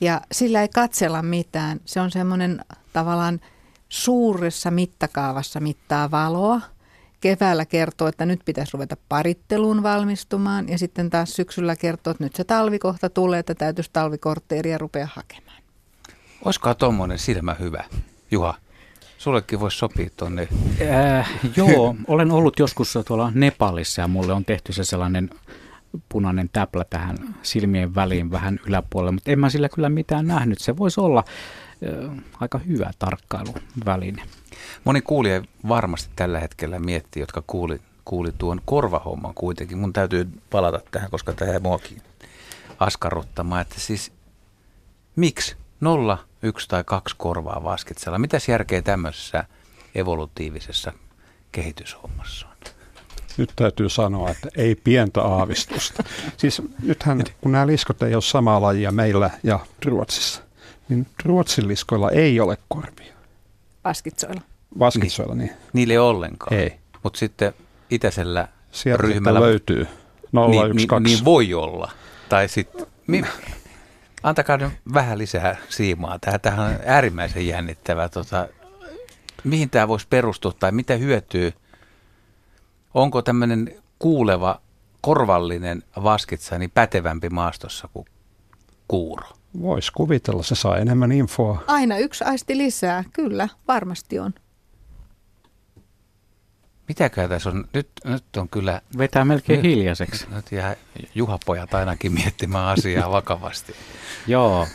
[0.00, 1.80] Ja sillä ei katsella mitään.
[1.84, 3.40] Se on semmoinen tavallaan
[3.88, 6.60] suuressa mittakaavassa mittaa valoa.
[7.22, 12.34] Keväällä kertoo, että nyt pitäisi ruveta paritteluun valmistumaan ja sitten taas syksyllä kertoo, että nyt
[12.34, 15.62] se talvikohta tulee, että täytyisi talvikortteeria rupea hakemaan.
[16.44, 17.84] Olisikohan tuommoinen silmä hyvä,
[18.30, 18.54] Juha?
[19.18, 20.48] Sullekin voisi sopia tuonne.
[20.90, 25.30] Äh, joo, olen ollut joskus tuolla Nepalissa ja mulle on tehty se sellainen
[26.08, 30.58] punainen täplä tähän silmien väliin vähän yläpuolelle, mutta en mä sillä kyllä mitään nähnyt.
[30.58, 31.24] Se voisi olla
[32.08, 34.22] äh, aika hyvä tarkkailuväline.
[34.84, 39.78] Moni kuulija varmasti tällä hetkellä miettii, jotka kuuli, kuuli tuon korvahomman kuitenkin.
[39.78, 42.02] Mun täytyy palata tähän, koska tämä muakin
[42.78, 44.12] askarruttamaan, että siis
[45.16, 48.18] miksi nolla, yksi tai kaksi korvaa vaskitsella?
[48.18, 49.44] Mitäs järkeä tämmöisessä
[49.94, 50.92] evolutiivisessa
[51.52, 52.52] kehityshommassa on?
[53.36, 56.04] Nyt täytyy sanoa, että ei pientä aavistusta.
[56.36, 60.42] Siis nythän, kun nämä liskot ei ole samaa lajia meillä ja Ruotsissa,
[60.88, 63.11] niin Ruotsin liskoilla ei ole korvia.
[63.84, 64.40] Vaskitsoilla.
[64.78, 65.50] Vaskitsoilla, niin.
[65.72, 66.54] Niille ei ollenkaan.
[66.54, 66.78] Ei.
[67.02, 67.54] Mutta sitten
[67.90, 69.40] itäisellä Sieltä ryhmällä...
[69.40, 69.86] löytyy
[70.32, 71.02] 0, niin, 1, 2.
[71.02, 71.92] Niin, niin voi olla.
[72.28, 72.86] Tai sitten...
[73.06, 73.24] Mi-
[74.22, 76.18] antakaa nyt vähän lisää siimaa.
[76.42, 78.08] Tähän on äärimmäisen jännittävä.
[78.08, 78.48] Tota,
[79.44, 81.52] mihin tämä voisi perustua tai mitä hyötyy?
[82.94, 84.60] Onko tämmöinen kuuleva,
[85.00, 88.06] korvallinen vaskitsa niin pätevämpi maastossa kuin
[88.88, 89.28] kuuro?
[89.60, 91.64] Voisi kuvitella, se saa enemmän infoa.
[91.66, 94.34] Aina yksi aisti lisää, kyllä, varmasti on.
[96.88, 97.64] Mitäkään tässä on?
[97.74, 98.80] Nyt, nyt on kyllä...
[98.98, 100.26] Vetää melkein nyt, hiljaiseksi.
[100.34, 100.76] Nyt jää
[101.14, 103.72] juhapojat ainakin miettimään asiaa vakavasti.
[104.26, 104.66] Joo,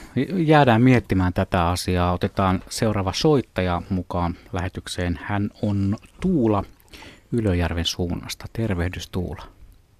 [0.45, 2.13] jäädään miettimään tätä asiaa.
[2.13, 5.19] Otetaan seuraava soittaja mukaan lähetykseen.
[5.23, 6.63] Hän on Tuula
[7.31, 8.45] Ylöjärven suunnasta.
[8.53, 9.43] Tervehdys Tuula.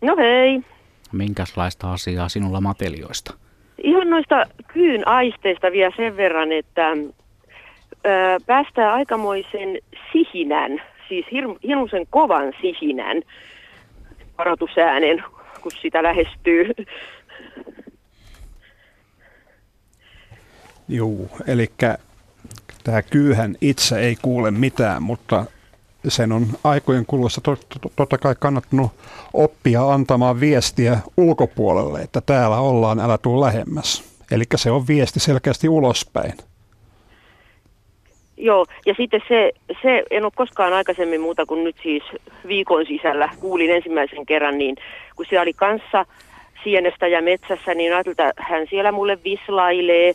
[0.02, 0.64] No hei.
[1.12, 3.34] Minkälaista asiaa sinulla matelioista?
[3.84, 6.98] Ihan noista kyyn aisteista vielä sen verran, että ö,
[8.46, 9.78] päästään aikamoisen
[10.12, 13.22] sihinän siis hir- hirmuisen kovan sihinän
[14.38, 15.24] varoitusäänen,
[15.62, 16.72] kun sitä lähestyy.
[20.90, 21.68] Joo, eli
[22.84, 25.46] tämä kyyhän itse ei kuule mitään, mutta
[26.08, 27.42] sen on aikojen kuluessa
[27.96, 28.92] totta kai kannattanut
[29.34, 34.04] oppia antamaan viestiä ulkopuolelle, että täällä ollaan, älä tuu lähemmäs.
[34.32, 36.34] Eli se on viesti selkeästi ulospäin.
[38.38, 42.04] Joo, ja sitten se, se, en ole koskaan aikaisemmin muuta kuin nyt siis
[42.48, 44.76] viikon sisällä kuulin ensimmäisen kerran, niin
[45.16, 46.06] kun siellä oli kanssa
[46.64, 50.14] sienestä ja metsässä, niin ajattelin, että hän siellä mulle vislailee.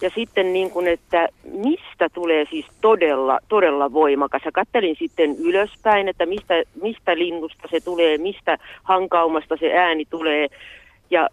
[0.00, 4.42] Ja sitten niin kuin, että mistä tulee siis todella, todella voimakas.
[4.44, 10.48] Ja kattelin sitten ylöspäin, että mistä, mistä linnusta se tulee, mistä hankaumasta se ääni tulee.
[11.10, 11.28] Ja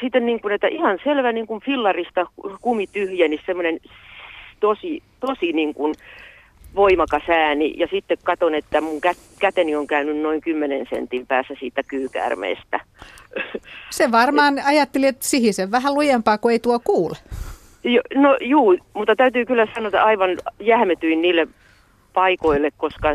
[0.00, 2.26] sitten niin kuin, että ihan selvä niin kuin fillarista
[2.60, 3.80] kumi tyhjeni, semmoinen
[4.60, 5.94] tosi, tosi niin kuin
[6.74, 9.00] voimakas ääni ja sitten katon, että mun
[9.38, 12.80] käteni on käynyt noin 10 sentin päässä siitä kyykäärmeestä.
[13.90, 17.16] Se varmaan ajatteli, että sihisen vähän lujempaa, kun ei tuo kuule.
[17.84, 20.30] Jo, no juu, mutta täytyy kyllä sanoa, että aivan
[20.60, 21.48] jähmetyin niille
[22.12, 23.08] paikoille, koska,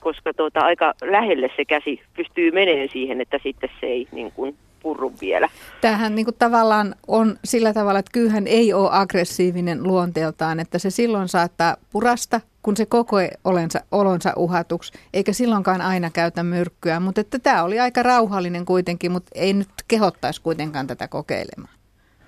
[0.00, 4.56] koska tuota, aika lähelle se käsi pystyy menemään siihen, että sitten se ei niin kuin,
[4.86, 5.48] purru vielä.
[5.80, 10.90] Tämähän niin kuin tavallaan on sillä tavalla, että kyyhän ei ole aggressiivinen luonteeltaan, että se
[10.90, 17.00] silloin saattaa purasta, kun se koko olonsa, olonsa uhatuksi, eikä silloinkaan aina käytä myrkkyä.
[17.00, 21.75] Mutta että tämä oli aika rauhallinen kuitenkin, mutta ei nyt kehottaisi kuitenkaan tätä kokeilemaan.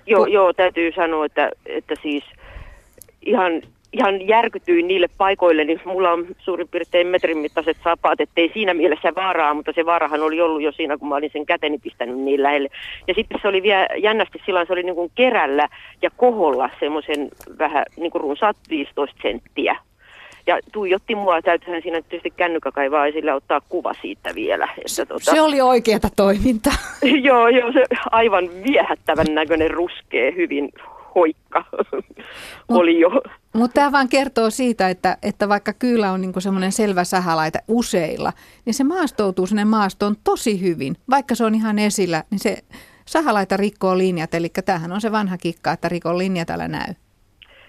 [0.09, 2.23] Joo, joo täytyy sanoa, että, että siis
[3.21, 3.61] ihan
[3.93, 9.15] ihan järkytyin niille paikoille, niin mulla on suurin piirtein metrin mittaiset sapaat, ettei siinä mielessä
[9.15, 12.43] vaaraa, mutta se vaarahan oli ollut jo siinä, kun mä olin sen käteni pistänyt niin
[12.43, 12.69] lähelle.
[13.07, 15.67] Ja sitten se oli vielä jännästi silloin, se oli niin kuin kerällä
[16.01, 17.29] ja koholla semmoisen
[17.59, 19.75] vähän niin kuin runsaat 15 senttiä.
[20.49, 24.69] Ja tuijotti mua, täytyyhän siinä tietysti kännykkä kaivaa esille ottaa kuva siitä vielä.
[24.77, 25.31] Että tuota...
[25.31, 26.73] Se oli oikeata toimintaa.
[27.27, 30.69] joo, joo, se aivan viehättävän näköinen ruskee, hyvin
[31.15, 31.65] hoikka
[32.69, 33.09] oli jo.
[33.53, 38.33] Mutta tämä vaan kertoo siitä, että, että vaikka kyllä on niinku semmoinen selvä sähälaita useilla,
[38.65, 40.95] niin se maastoutuu sinne maastoon tosi hyvin.
[41.09, 42.57] Vaikka se on ihan esillä, niin se
[43.05, 44.33] sahalaita rikkoo linjat.
[44.33, 46.93] Eli tämähän on se vanha kikka, että rikon linjat älä näy.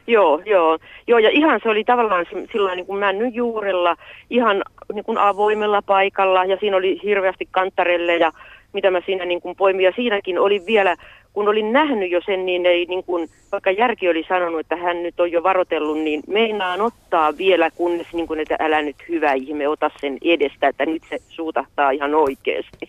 [0.06, 0.78] Joo, joo.
[1.06, 3.96] joo, ja ihan se oli tavallaan sillä niin kuin männy juurella,
[4.30, 8.32] ihan niin kuin avoimella paikalla, ja siinä oli hirveästi kantarelle ja
[8.72, 9.84] mitä mä siinä niin kuin poimin.
[9.84, 10.96] Ja siinäkin oli vielä
[11.32, 15.02] kun olin nähnyt jo sen, niin ei niin kuin, vaikka järki oli sanonut, että hän
[15.02, 19.32] nyt on jo varotellut, niin meinaan ottaa vielä, kunnes niin kuin, että älä nyt hyvä
[19.32, 22.88] ihme, ota sen edestä, että nyt se suutahtaa ihan oikeasti.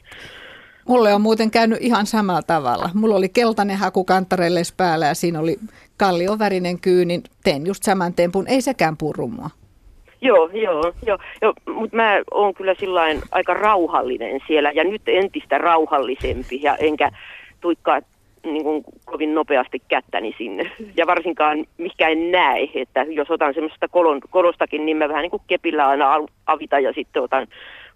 [0.88, 2.90] Mulle on muuten käynyt ihan samalla tavalla.
[2.94, 5.58] Mulla oli keltainen haku kantarelles päällä ja siinä oli
[5.98, 8.48] kalliovärinen kyy, niin teen just saman tempun.
[8.48, 9.50] Ei sekään purru mua.
[10.22, 15.58] Joo, joo, joo, joo mutta mä oon kyllä sillain aika rauhallinen siellä ja nyt entistä
[15.58, 17.12] rauhallisempi ja enkä
[17.62, 18.02] tuikkaa
[18.44, 20.72] niin kuin kovin nopeasti kättäni sinne.
[20.98, 25.32] Ja varsinkaan mikä en näe, että jos otan semmoista kolon, kolostakin, niin mä vähän niin
[25.32, 26.16] kuin kepillä aina
[26.46, 27.48] avita ja sitten otan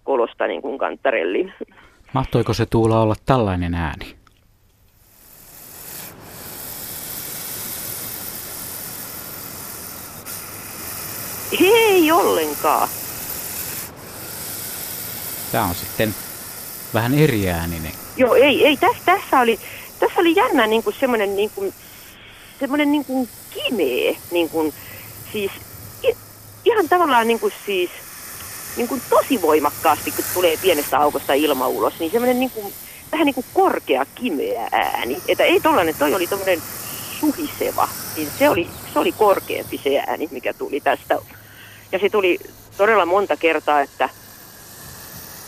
[0.03, 1.53] kolosta niin kuin kantarellin.
[2.15, 4.15] Mahtoiko se Tuula olla tällainen ääni?
[11.61, 12.89] Ei ollenkaan.
[15.51, 16.15] Tämä on sitten
[16.93, 17.91] vähän eri ääninen.
[18.17, 18.77] Joo, ei, ei.
[18.77, 19.59] Tässä, tässä, oli,
[19.99, 21.73] tässä oli jännä niin kuin semmoinen niin kuin,
[22.59, 24.73] semmoinen niin kuin kimeä, niin kuin,
[25.31, 25.51] siis
[26.65, 27.89] ihan tavallaan niin kuin siis
[28.77, 32.73] niin kuin tosi voimakkaasti, kun tulee pienestä aukosta ilma ulos, niin semmoinen niin kuin,
[33.11, 35.17] vähän niin kuin korkea kimeä ääni.
[35.27, 36.61] Että ei tollainen, toi oli tommoinen
[37.19, 41.17] suhiseva, niin se oli, se oli korkeampi se ääni, mikä tuli tästä.
[41.91, 42.39] Ja se tuli
[42.77, 44.09] todella monta kertaa, että,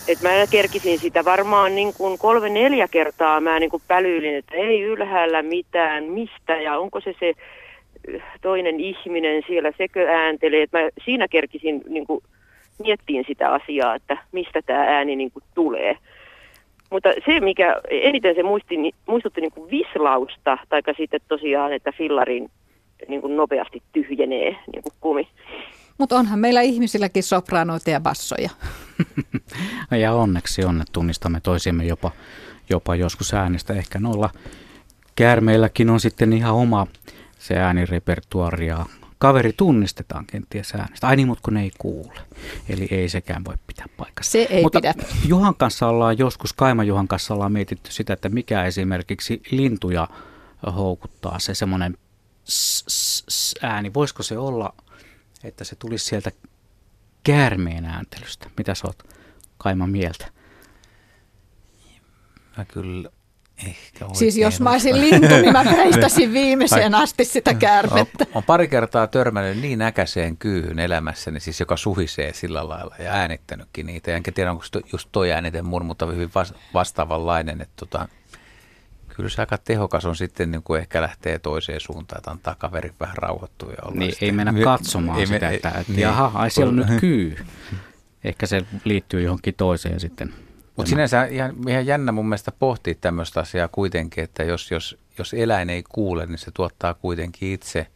[0.07, 4.55] että mä kerkisin sitä varmaan niin kuin kolme neljä kertaa mä niin kuin pälyilin, että
[4.55, 7.33] ei ylhäällä mitään, mistä ja onko se se
[8.41, 10.61] toinen ihminen siellä, sekö ääntelee.
[10.61, 12.23] Että mä siinä kerkisin niin kuin
[12.79, 15.97] miettiin sitä asiaa, että mistä tämä ääni niin kuin tulee.
[16.89, 18.75] Mutta se, mikä eniten se muisti,
[19.07, 22.51] muistutti niin kuin vislausta, tai sitten tosiaan, että fillarin
[23.07, 25.27] niin kuin nopeasti tyhjenee niin kuin kumi.
[25.97, 28.49] Mutta onhan meillä ihmisilläkin sopraanoita ja bassoja.
[30.01, 32.11] ja onneksi on, että tunnistamme toisiamme jopa,
[32.69, 33.73] jopa joskus äänestä.
[33.73, 34.29] Ehkä noilla
[35.15, 36.87] käärmeilläkin on sitten ihan oma
[37.39, 38.85] se äänirepertuari ja
[39.17, 41.07] kaveri tunnistetaan kenties äänestä.
[41.07, 42.19] Ai niin, mutta kun ne ei kuule.
[42.69, 44.31] Eli ei sekään voi pitää paikassa.
[44.31, 44.93] Se ei mutta pidä.
[45.25, 50.07] Juhan kanssa ollaan joskus, Kaima Juhan kanssa ollaan mietitty sitä, että mikä esimerkiksi lintuja
[50.75, 51.97] houkuttaa se semmoinen
[53.61, 53.93] ääni.
[53.93, 54.73] Voisiko se olla,
[55.43, 56.31] että se tulisi sieltä
[57.23, 58.49] käärmeen ääntelystä?
[58.57, 59.03] Mitä sä oot
[59.57, 60.31] Kaima mieltä?
[62.57, 63.09] Mä kyllä
[63.65, 68.23] Ehkä siis jos mä olisin lintu, niin mä peistäisin viimeiseen asti sitä käärmettä.
[68.23, 73.11] On, on pari kertaa törmännyt niin äkäiseen kyyhyn elämässäni, siis joka suhisee sillä lailla ja
[73.11, 74.15] äänittänytkin niitä.
[74.15, 76.29] Enkä tiedä, onko just toi ääniten mun, mutta hyvin
[76.73, 77.61] vastaavanlainen.
[77.61, 78.07] Että tota,
[79.07, 82.93] kyllä se aika tehokas on sitten, niin kuin ehkä lähtee toiseen suuntaan, että antaa kaverin
[82.99, 83.71] vähän rauhoittua.
[83.71, 86.99] Ja niin, ei mennä katsomaan ei, sitä, että, että niin, jaha, ai siellä on nyt
[86.99, 87.37] kyy.
[88.23, 90.33] Ehkä se liittyy johonkin toiseen sitten
[90.77, 95.33] mutta sinänsä ihan, ihan jännä mun mielestä pohtia tämmöistä asiaa kuitenkin, että jos, jos, jos
[95.33, 97.87] eläin ei kuule, niin se tuottaa kuitenkin itse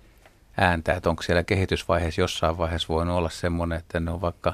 [0.57, 4.53] ääntä, että onko siellä kehitysvaiheessa jossain vaiheessa voinut olla semmoinen, että ne on vaikka,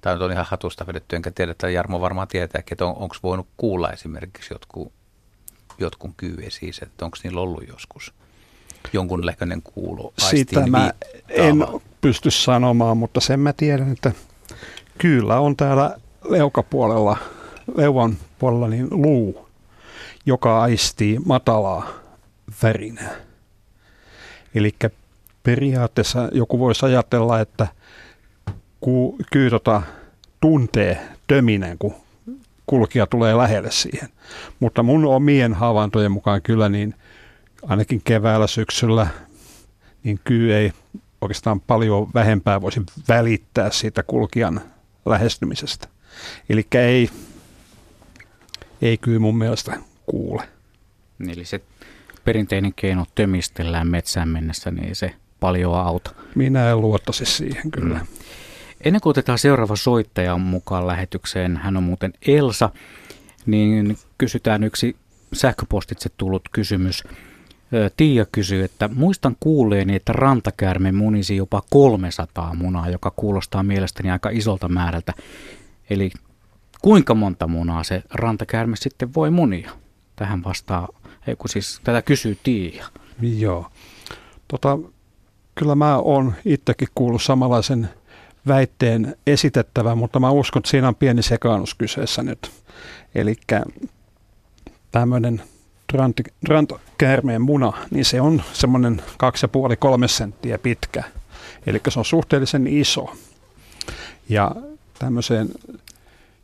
[0.00, 3.48] tai on ihan hatusta vedetty, enkä tiedä, että Jarmo varmaan tietää, että on, onko voinut
[3.56, 4.92] kuulla esimerkiksi jotkut,
[5.78, 8.14] jotkun kyyviä siis, että onko niillä ollut joskus
[8.92, 10.12] jonkunlainen kuulo.
[10.18, 10.92] Sitä mä
[11.28, 11.66] en
[12.00, 14.12] pysty sanomaan, mutta sen mä tiedän, että
[14.98, 15.96] kyllä on täällä
[16.28, 17.18] leukapuolella
[17.74, 19.48] leuan puolella niin luu,
[20.26, 21.88] joka aistii matalaa
[22.62, 23.14] värinää.
[24.54, 24.74] Eli
[25.42, 27.66] periaatteessa joku voisi ajatella, että
[28.80, 29.82] ku, kyy tota,
[30.40, 31.94] tuntee töminen, kun
[32.66, 34.08] kulkija tulee lähelle siihen.
[34.60, 36.94] Mutta mun omien havaintojen mukaan kyllä niin
[37.62, 39.06] ainakin keväällä, syksyllä,
[40.04, 40.72] niin kyy ei
[41.20, 44.60] oikeastaan paljon vähempää voisi välittää siitä kulkijan
[45.06, 45.88] lähestymisestä.
[46.48, 47.10] Eli ei
[48.82, 49.76] ei kyllä mun mielestä
[50.06, 50.48] kuule.
[51.28, 51.60] Eli se
[52.24, 56.10] perinteinen keino tömistellään metsään mennessä, niin se paljon auta.
[56.34, 57.98] Minä en luottaisi siihen kyllä.
[57.98, 58.06] Mm.
[58.80, 62.70] Ennen kuin otetaan seuraava soittaja mukaan lähetykseen, hän on muuten Elsa,
[63.46, 64.96] niin kysytään yksi
[65.32, 67.04] sähköpostitse tullut kysymys.
[67.96, 74.30] Tiia kysyy, että muistan kuulleeni, että rantakäärme munisi jopa 300 munaa, joka kuulostaa mielestäni aika
[74.30, 75.12] isolta määrältä.
[75.90, 76.10] Eli
[76.82, 79.70] kuinka monta munaa se rantakäärme sitten voi munia?
[80.16, 80.88] Tähän vastaa,
[81.26, 82.84] ei kun siis tätä kysyy Tiia.
[83.20, 83.66] Joo.
[84.48, 84.78] Tota,
[85.54, 87.88] kyllä mä oon itsekin kuullut samanlaisen
[88.48, 92.50] väitteen esitettävän, mutta mä uskon, että siinä on pieni sekaannus kyseessä nyt.
[93.14, 93.34] Eli
[94.90, 95.42] tämmöinen
[96.48, 99.02] rantakäärmeen muna, niin se on semmoinen
[100.04, 101.04] 2,5-3 senttiä pitkä.
[101.66, 103.16] Eli se on suhteellisen iso.
[104.28, 104.50] Ja
[104.98, 105.48] tämmöiseen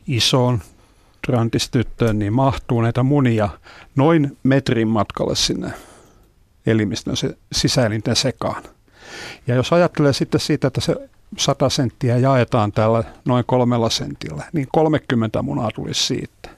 [0.07, 0.61] isoon
[1.26, 3.48] trantistyttöön, niin mahtuu näitä munia
[3.96, 5.72] noin metrin matkalle sinne
[6.66, 7.16] elimistön
[7.52, 8.62] sisäelinten sekaan.
[9.46, 10.96] Ja jos ajattelee sitten siitä, että se
[11.38, 16.50] 100 senttiä jaetaan tällä noin kolmella sentillä, niin 30 munaa tulisi siitä.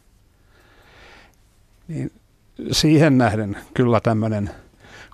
[1.88, 2.12] Niin
[2.72, 4.50] siihen nähden kyllä tämmöinen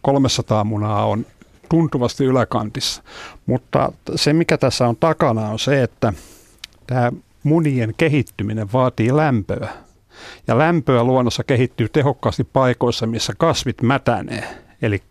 [0.02, 1.26] 300 munaa on
[1.68, 3.02] tuntuvasti yläkantissa.
[3.46, 6.12] Mutta se, mikä tässä on takana, on se, että
[6.86, 7.12] tämä
[7.43, 9.68] munien kehittyminen vaatii lämpöä.
[10.47, 14.45] Ja lämpöä luonnossa kehittyy tehokkaasti paikoissa, missä kasvit mätänee.
[14.82, 15.03] Eli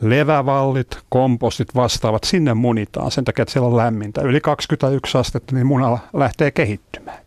[0.00, 4.22] levävallit, kompostit vastaavat, sinne munitaan sen takia, että siellä on lämmintä.
[4.22, 7.18] Yli 21 astetta, niin muna lähtee kehittymään.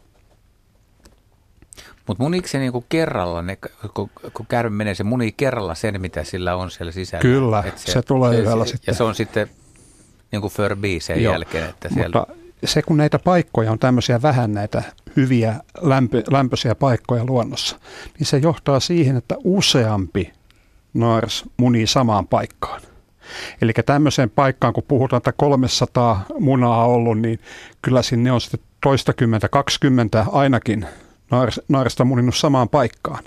[2.07, 3.57] Mutta muniiko se niinku kerralla, ne,
[3.93, 7.21] kun, kun kärry menee, se munii kerralla sen, mitä sillä on siellä sisällä?
[7.21, 8.91] Kyllä, se, se tulee se, yhdellä se, sitten.
[8.93, 9.47] Ja se on sitten
[10.31, 11.69] niin kuin Furby sen Joo, jälkeen.
[11.69, 12.19] Että siellä...
[12.19, 14.83] Mutta se, kun näitä paikkoja on tämmöisiä vähän näitä
[15.15, 17.79] hyviä lämpö, lämpöisiä paikkoja luonnossa,
[18.19, 20.33] niin se johtaa siihen, että useampi
[20.93, 22.81] naaras munii samaan paikkaan.
[23.61, 27.39] Eli tämmöiseen paikkaan, kun puhutaan, että 300 munaa ollut, niin
[27.81, 30.85] kyllä sinne on sitten toistakymmentä, kaksikymmentä ainakin
[31.69, 33.23] naarista muninut samaan paikkaan.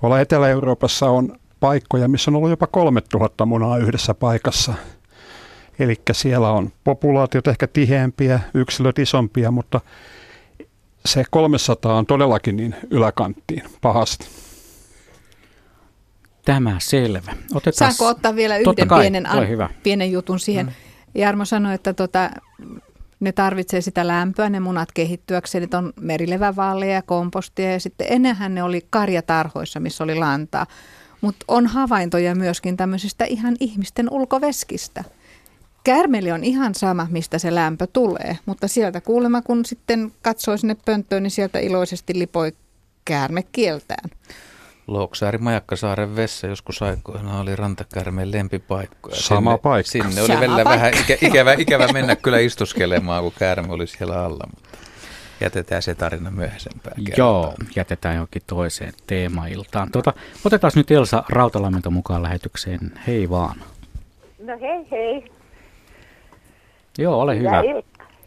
[0.00, 4.74] Tuolla Etelä-Euroopassa on paikkoja, missä on ollut jopa 3000 munaa yhdessä paikassa.
[5.78, 9.80] Eli siellä on populaatiot ehkä tiheämpiä, yksilöt isompia, mutta
[11.06, 14.26] se 300 on todellakin niin yläkanttiin pahasti.
[16.44, 17.32] Tämä selvä.
[17.54, 17.92] Otetaan...
[17.92, 20.66] Saanko ottaa vielä yhden pienen, an, pienen jutun siihen?
[20.66, 20.72] Mm.
[21.14, 22.30] Jarmo sanoi, että tota,
[23.20, 25.68] ne tarvitsee sitä lämpöä, ne munat kehittyäkseen.
[25.72, 30.66] Ne on merilevävalleja ja kompostia ja sitten ennenhän ne oli karjatarhoissa, missä oli lantaa.
[31.20, 35.04] Mutta on havaintoja myöskin tämmöisistä ihan ihmisten ulkoveskistä.
[35.84, 40.76] Kärmeli on ihan sama, mistä se lämpö tulee, mutta sieltä kuulemma, kun sitten katsoi sinne
[40.84, 42.52] pönttöön, niin sieltä iloisesti lipoi
[43.04, 44.10] käärme kieltään.
[44.86, 49.16] Louksaari Majakkasaaren vessa joskus aikoina oli rantakärmeen lempipaikkoja.
[49.16, 49.90] Sama sinne, paikka.
[49.90, 54.48] Sinne oli välillä vähän ikä, ikävä, ikävä mennä kyllä istuskelemaan, kun käärme oli siellä alla.
[54.54, 54.78] Mutta
[55.40, 59.92] jätetään se tarina myöhäisempään Joo, jätetään johonkin toiseen teemailtaan.
[59.92, 60.12] Tuota,
[60.44, 62.92] otetaan nyt Elsa Rautalamento mukaan lähetykseen.
[63.06, 63.58] Hei vaan.
[64.38, 65.41] No hei hei.
[66.98, 67.62] Joo, ole hyvä.
[67.62, 67.82] Hyvä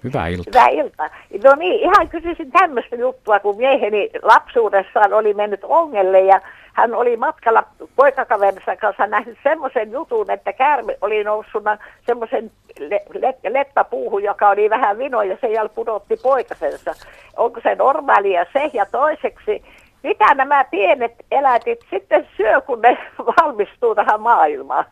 [0.05, 0.51] Hyvää iltaa.
[0.53, 1.09] Hyvää iltaa.
[1.43, 6.41] No niin, ihan kysyisin tämmöistä juttua, kun mieheni lapsuudessaan oli mennyt ongelle ja
[6.74, 7.63] hän oli matkalla
[7.95, 11.63] poikakaverinsa kanssa nähnyt semmoisen jutun, että käärme oli noussut
[12.05, 16.93] semmoisen le- le- leppäpuuhun, joka oli vähän vino ja sen jälkeen pudotti poikasensa.
[17.38, 18.72] Onko se normaalia se?
[18.74, 19.63] Ja toiseksi,
[20.06, 22.97] mitä nämä pienet elätit sitten syö, kun ne
[23.38, 24.86] valmistuu tähän maailmaan?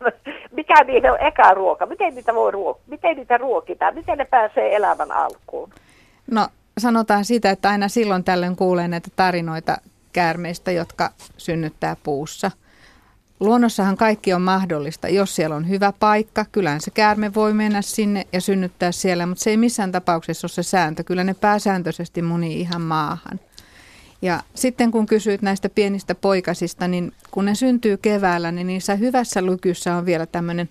[0.52, 1.86] Mikä niiden on eka ruoka?
[1.86, 3.94] Miten niitä voi ruok- Miten niitä ruokitaan?
[3.94, 5.70] Miten ne pääsee elämän alkuun?
[6.30, 6.48] No
[6.78, 9.76] sanotaan sitä, että aina silloin tällöin kuulee näitä tarinoita
[10.12, 12.50] käärmeistä, jotka synnyttää puussa.
[13.40, 15.08] Luonnossahan kaikki on mahdollista.
[15.08, 19.44] Jos siellä on hyvä paikka, kyllähän se käärme voi mennä sinne ja synnyttää siellä, mutta
[19.44, 21.04] se ei missään tapauksessa ole se sääntö.
[21.04, 23.40] Kyllä ne pääsääntöisesti munii ihan maahan.
[24.24, 29.46] Ja sitten kun kysyit näistä pienistä poikasista, niin kun ne syntyy keväällä, niin niissä hyvässä
[29.46, 30.68] lykyssä on vielä tämmöinen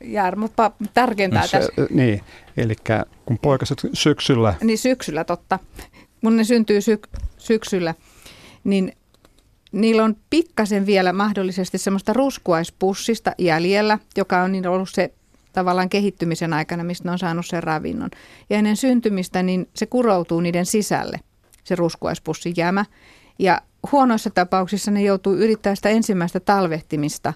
[0.00, 0.48] Jarmo
[0.94, 1.72] tarkentaa no se, tässä.
[1.90, 2.20] Niin,
[2.56, 2.74] eli
[3.26, 4.54] kun poikaset syksyllä...
[4.62, 5.58] Niin syksyllä, totta.
[6.20, 7.94] Kun ne syntyy syk- syksyllä,
[8.64, 8.92] niin
[9.72, 15.12] niillä on pikkasen vielä mahdollisesti semmoista ruskuaispussista jäljellä, joka on niin ollut se
[15.58, 18.10] tavallaan kehittymisen aikana, mistä ne on saanut sen ravinnon.
[18.50, 21.20] Ja ennen syntymistä niin se kuroutuu niiden sisälle,
[21.64, 22.84] se ruskuaispussin jämä.
[23.38, 27.32] Ja huonoissa tapauksissa ne joutuu yrittämään sitä ensimmäistä talvehtimista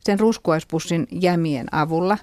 [0.00, 2.18] sen ruskuaispussin jämien avulla.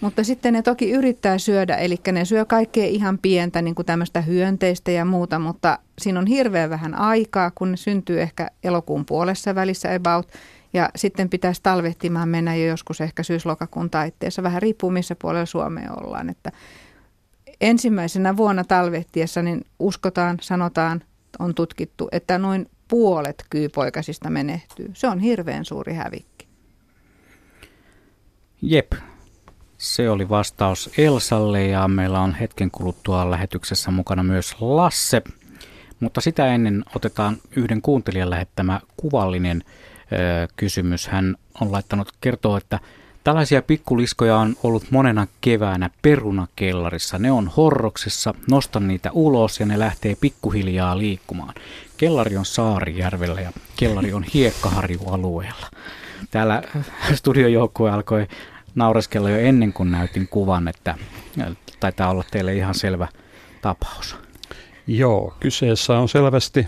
[0.00, 4.20] Mutta sitten ne toki yrittää syödä, eli ne syö kaikkea ihan pientä, niin kuin tämmöistä
[4.20, 9.54] hyönteistä ja muuta, mutta siinä on hirveän vähän aikaa, kun ne syntyy ehkä elokuun puolessa
[9.54, 10.28] välissä about–
[10.76, 15.92] ja sitten pitäisi talvehtimaan mennä jo joskus ehkä syyslokakuun taitteessa, vähän riippuu missä puolella Suomea
[15.92, 16.28] ollaan.
[16.28, 16.52] Että
[17.60, 21.02] ensimmäisenä vuonna talvehtiessa niin uskotaan, sanotaan,
[21.38, 24.90] on tutkittu, että noin puolet kyypoikasista menehtyy.
[24.94, 26.48] Se on hirveän suuri hävikki.
[28.62, 28.92] Jep,
[29.78, 35.22] se oli vastaus Elsalle ja meillä on hetken kuluttua lähetyksessä mukana myös Lasse.
[36.00, 39.64] Mutta sitä ennen otetaan yhden kuuntelijan lähettämä kuvallinen
[40.56, 41.08] kysymys.
[41.08, 42.80] Hän on laittanut kertoa, että
[43.24, 47.18] tällaisia pikkuliskoja on ollut monena keväänä perunakellarissa.
[47.18, 51.54] Ne on horroksessa, nostan niitä ulos ja ne lähtee pikkuhiljaa liikkumaan.
[51.96, 55.70] Kellari on Saarijärvellä ja kellari on Hiekkaharju-alueella.
[56.30, 56.62] Täällä
[57.14, 58.26] studiojoukkue alkoi
[58.74, 60.94] naureskella jo ennen kuin näytin kuvan, että
[61.80, 63.08] taitaa olla teille ihan selvä
[63.62, 64.16] tapaus.
[64.86, 66.66] Joo, kyseessä on selvästi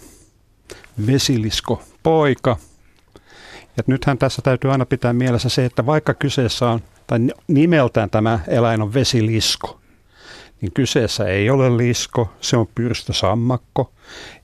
[1.06, 2.56] vesilisko poika,
[3.78, 7.18] et nythän tässä täytyy aina pitää mielessä se, että vaikka kyseessä on, tai
[7.48, 9.80] nimeltään tämä eläin on vesilisko,
[10.60, 13.92] niin kyseessä ei ole lisko, se on pyrstösammakko.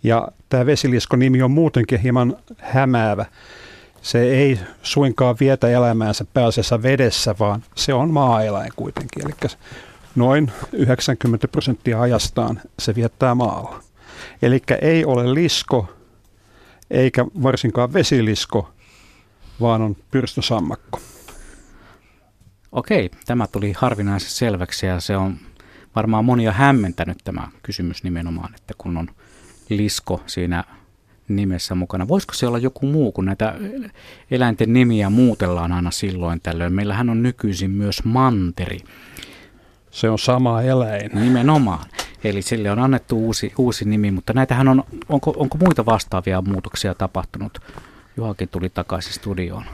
[0.03, 3.27] Ja tämä vesilisko-nimi on muutenkin hieman hämäävä.
[4.03, 9.25] Se ei suinkaan vietä elämäänsä pääasiassa vedessä, vaan se on maaeläin kuitenkin.
[9.27, 9.51] Eli
[10.15, 13.81] noin 90 prosenttia ajastaan se viettää maalla.
[14.43, 15.89] Eli ei ole lisko,
[16.91, 18.74] eikä varsinkaan vesilisko,
[19.61, 21.01] vaan on pyrstösammakko.
[22.73, 25.37] Okei, tämä tuli harvinaisen selväksi ja se on
[25.97, 29.09] varmaan monia hämmentänyt tämä kysymys nimenomaan, että kun on
[29.69, 30.65] lisko siinä
[31.29, 32.09] nimessä mukana.
[32.09, 33.55] Voisiko se olla joku muu, kun näitä
[34.31, 36.73] eläinten nimiä muutellaan aina silloin tällöin?
[36.73, 38.79] Meillähän on nykyisin myös manteri.
[39.91, 41.11] Se on sama eläin.
[41.15, 41.87] Nimenomaan.
[42.25, 46.95] Eli sille on annettu uusi, uusi nimi, mutta näitähän on, onko, onko muita vastaavia muutoksia
[46.95, 47.59] tapahtunut?
[48.17, 49.65] Juhakin tuli takaisin studioon.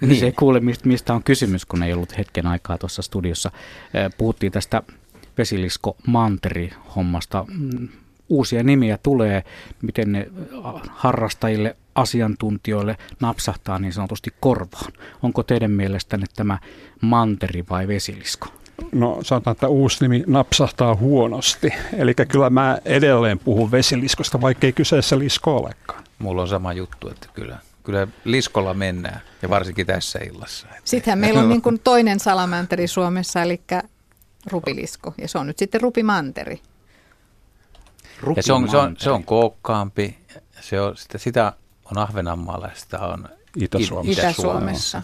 [0.00, 0.20] Niin.
[0.20, 3.50] Se ei kuule, mistä on kysymys, kun ei ollut hetken aikaa tuossa studiossa.
[4.18, 4.82] Puhuttiin tästä
[5.38, 7.44] vesilisko-manteri-hommasta.
[7.48, 7.88] Mm,
[8.28, 9.44] uusia nimiä tulee,
[9.82, 10.30] miten ne
[10.88, 14.92] harrastajille, asiantuntijoille napsahtaa niin sanotusti korvaan.
[15.22, 16.58] Onko teidän mielestänne tämä
[17.00, 18.48] manteri vai vesilisko?
[18.92, 21.70] No sanotaan, että uusi nimi napsahtaa huonosti.
[21.96, 26.04] Eli kyllä mä edelleen puhun vesiliskosta, vaikkei kyseessä lisko olekaan.
[26.18, 30.66] Mulla on sama juttu, että kyllä, kyllä liskolla mennään, ja varsinkin tässä illassa.
[30.84, 33.60] Sittenhän meillä on niin kuin toinen salamanteri Suomessa, eli
[34.50, 36.60] rupilisko, ja se on nyt sitten rupimanteri.
[38.36, 40.18] Ja se on, se on, se on kookkaampi,
[40.60, 41.52] se on, sitä, sitä
[41.84, 44.22] on Ahvenanmaalla ja sitä on Itä-Suomessa.
[44.22, 45.02] Itä-Suomessa.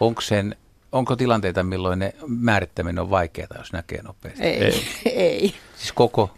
[0.00, 0.56] Onko, sen,
[0.94, 4.42] onko tilanteita, milloin ne määrittäminen on vaikeaa, jos näkee nopeasti?
[4.42, 4.64] Ei.
[4.64, 4.82] ei.
[5.26, 5.54] ei.
[5.76, 6.30] Siis koko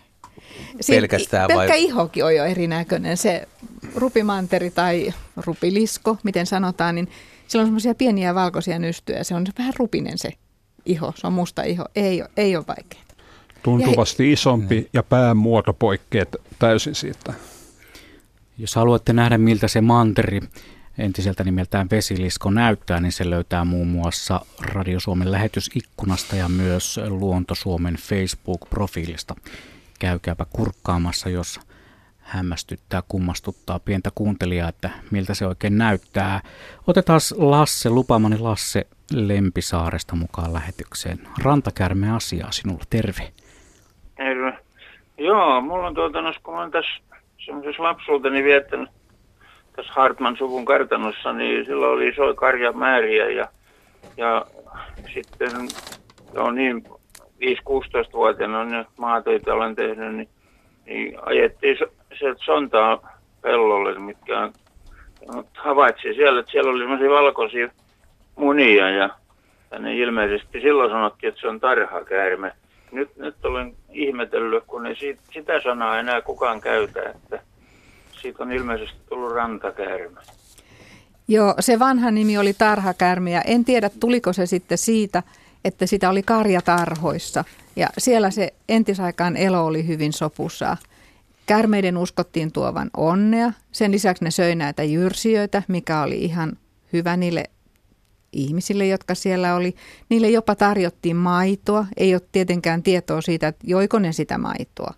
[0.89, 1.57] pelkästään vai?
[1.57, 3.17] Pelkkä ihokin on jo erinäköinen.
[3.17, 3.49] Se
[3.95, 7.09] rupimanteri tai rupilisko, miten sanotaan, niin
[7.47, 9.25] sillä on semmoisia pieniä valkoisia nystyjä.
[9.25, 10.31] Se on vähän rupinen se
[10.87, 11.85] iho, se on musta iho.
[11.97, 13.05] Ei, ei ole vaikeaa.
[13.63, 14.33] Tuntuvasti ja he...
[14.33, 16.27] isompi ja pään muoto poikkeaa
[16.59, 17.35] täysin siitä.
[18.59, 20.41] Jos haluatte nähdä, miltä se manteri
[20.99, 27.55] entiseltä nimeltään Vesilisko näyttää, niin se löytää muun muassa Radio Suomen lähetysikkunasta ja myös Luonto
[27.55, 29.35] Suomen Facebook-profiilista.
[30.01, 31.61] Käykääpä kurkkaamassa, jos
[32.19, 36.41] hämmästyttää, kummastuttaa pientä kuuntelijaa, että miltä se oikein näyttää.
[36.87, 41.19] Otetaan Lasse, lupaamani Lasse Lempisaaresta mukaan lähetykseen.
[41.43, 43.33] Rantakärme asiaa sinulla, terve.
[44.17, 44.59] Terve.
[45.19, 46.91] Joo, mulla on tuota, kun olen tässä
[47.47, 48.96] semmoisessa lapsuuteni viettänyt
[49.77, 53.49] tässä Hartman suvun kartanossa, niin silloin oli isoja karjamääriä ja,
[54.17, 54.47] ja
[55.15, 55.51] sitten
[56.37, 56.85] on niin
[57.43, 60.29] 5-16-vuotiaana on maatöitä olen tehnyt, niin,
[60.87, 61.79] niin ajettiin
[62.19, 64.51] sieltä sontaa pellolle, mitkä
[65.57, 67.69] havaitsin siellä, että siellä oli semmoisia valkoisia
[68.37, 69.11] munia ja
[69.71, 72.53] tänne ilmeisesti silloin sanottiin, että se on tarhakäärme.
[72.93, 77.43] Nyt, nyt olen ihmetellyt, kun ei siitä, sitä sanaa enää kukaan käytä, että
[78.27, 80.21] siitä on ilmeisesti tullut rantakäärme.
[81.29, 85.23] Joo, se vanha nimi oli tarhakäärme ja en tiedä tuliko se sitten siitä,
[85.65, 87.45] että sitä oli karjatarhoissa.
[87.77, 90.77] Ja siellä se entisaikaan elo oli hyvin sopusaa.
[91.47, 93.53] Kärmeiden uskottiin tuovan onnea.
[93.73, 96.59] Sen lisäksi ne söi näitä jyrsijöitä, mikä oli ihan
[96.93, 97.45] hyvä niille
[98.33, 99.75] ihmisille, jotka siellä oli.
[100.09, 101.87] Niille jopa tarjottiin maitoa.
[101.97, 104.95] Ei ole tietenkään tietoa siitä, että joiko ne sitä maitoa,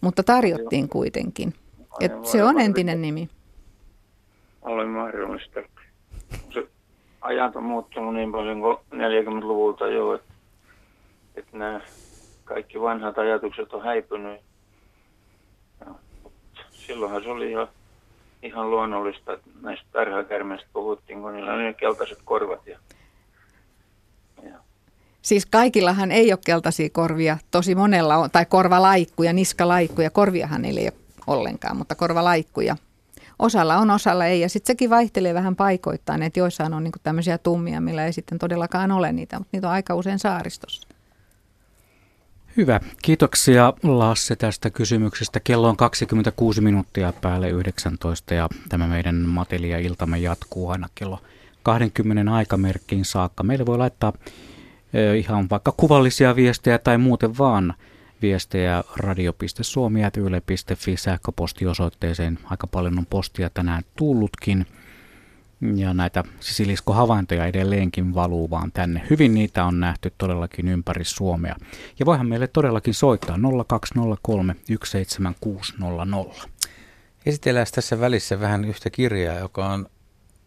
[0.00, 1.54] mutta tarjottiin kuitenkin.
[2.00, 3.28] Et se on entinen nimi.
[4.62, 5.60] Oli mahdollista.
[6.54, 6.68] Se
[7.20, 10.34] ajat on muuttunut niin paljon kuin 40-luvulta jo, että,
[11.34, 11.80] että nämä
[12.44, 14.40] kaikki vanhat ajatukset on häipynyt.
[15.80, 15.86] Ja,
[16.70, 17.68] silloinhan se oli ihan,
[18.42, 22.66] ihan luonnollista, että näistä tarhakärmeistä puhuttiin, kun niillä oli keltaiset korvat.
[22.66, 22.78] Ja,
[24.42, 24.58] ja.
[25.22, 30.86] Siis kaikillahan ei ole keltaisia korvia, tosi monella on, tai korvalaikkuja, niskalaikkuja, korviahan niillä ei
[30.86, 31.00] ole
[31.30, 32.76] ollenkaan, mutta korvalaikkuja.
[33.38, 34.40] Osalla on, osalla ei.
[34.40, 38.38] Ja sitten sekin vaihtelee vähän paikoittain, että joissain on niinku tämmöisiä tummia, millä ei sitten
[38.38, 40.88] todellakaan ole niitä, mutta niitä on aika usein saaristossa.
[42.56, 42.80] Hyvä.
[43.02, 45.40] Kiitoksia Lasse tästä kysymyksestä.
[45.40, 51.18] Kello on 26 minuuttia päälle 19 ja tämä meidän Matelia iltamme jatkuu aina kello
[51.62, 53.42] 20 aikamerkkiin saakka.
[53.42, 54.12] Meille voi laittaa
[55.16, 57.74] ihan vaikka kuvallisia viestejä tai muuten vaan
[58.22, 62.38] viestejä radio.suomi.yle.fi sähköpostiosoitteeseen.
[62.44, 64.66] Aika paljon on postia tänään tullutkin.
[65.74, 69.02] Ja näitä sisiliskohavaintoja edelleenkin valuu vaan tänne.
[69.10, 71.56] Hyvin niitä on nähty todellakin ympäri Suomea.
[71.98, 73.38] Ja voihan meille todellakin soittaa
[73.68, 76.48] 0203 17600.
[77.26, 79.86] Esitellään tässä välissä vähän yhtä kirjaa, joka on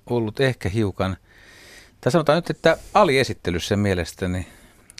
[0.06, 1.18] ollut ehkä hiukan,
[2.02, 4.48] tai sanotaan nyt, että aliesittelyssä mielestäni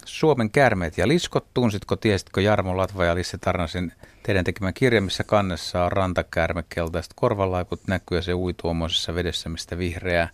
[0.06, 1.46] Suomen kärmeet ja liskot.
[1.54, 3.94] Tunsitko, tiesitkö Jarmo Latva ja Lisse Tarnasin
[4.24, 9.50] teidän tekemän kirja, missä kannessa on rantakärme, keltaiset korvalaiput näkyy ja se ui tuommoisessa vedessä,
[9.50, 10.30] mistä vihreä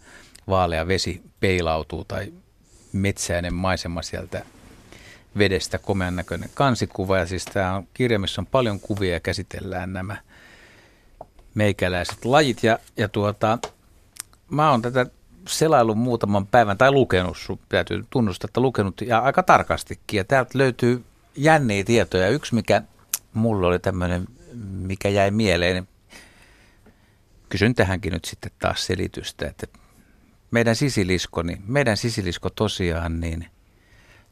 [0.48, 2.34] vaalea vesi peilautuu tai
[2.94, 4.46] metsäinen maisema sieltä
[5.38, 7.18] vedestä, komean näköinen kansikuva.
[7.18, 10.18] Ja siis tämä on kirja, missä on paljon kuvia ja käsitellään nämä
[11.56, 12.64] meikäläiset lajit.
[12.64, 13.60] Ja, ja tuota,
[14.50, 15.06] mä oon tätä
[15.50, 17.38] selaillut muutaman päivän, tai lukenut,
[17.70, 20.18] täytyy tunnustaa, että lukenut ja aika tarkastikin.
[20.18, 21.04] Ja täältä löytyy
[21.36, 22.30] jänniä tietoja.
[22.30, 22.82] Yksi, mikä
[23.34, 24.28] mulla oli tämmöinen,
[24.72, 25.88] mikä jäi mieleen,
[27.50, 29.68] kysyn tähänkin nyt sitten taas selitystä, että
[30.52, 33.48] meidän sisilisko, niin meidän sisilisko tosiaan niin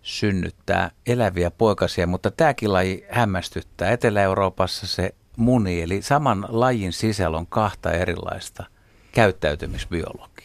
[0.02, 3.92] synnyttää eläviä poikasia, mutta tämäkin laji hämmästyttää.
[3.92, 8.66] Etelä-Euroopassa se muni, eli saman lajin sisällä on kahta erilaista
[9.12, 10.37] käyttäytymisbiologiaa.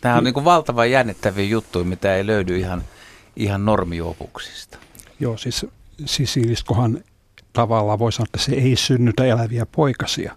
[0.00, 2.82] Tämä on niin kuin valtavan jännittäviä juttuja, mitä ei löydy ihan,
[3.36, 4.78] ihan normiopuksista.
[5.20, 5.66] Joo, siis
[6.04, 7.04] sisiliskohan
[7.52, 10.36] tavallaan voi sanoa, että se ei synnytä eläviä poikasia,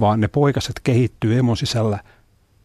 [0.00, 1.98] vaan ne poikaset kehittyy emon sisällä,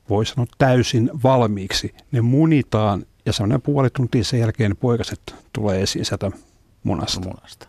[0.09, 1.95] voi sanoa täysin valmiiksi.
[2.11, 6.31] Ne munitaan ja semmoinen puoli tuntia sen jälkeen ne poikaset tulee esiin sieltä
[6.83, 7.19] munasta.
[7.19, 7.67] munasta.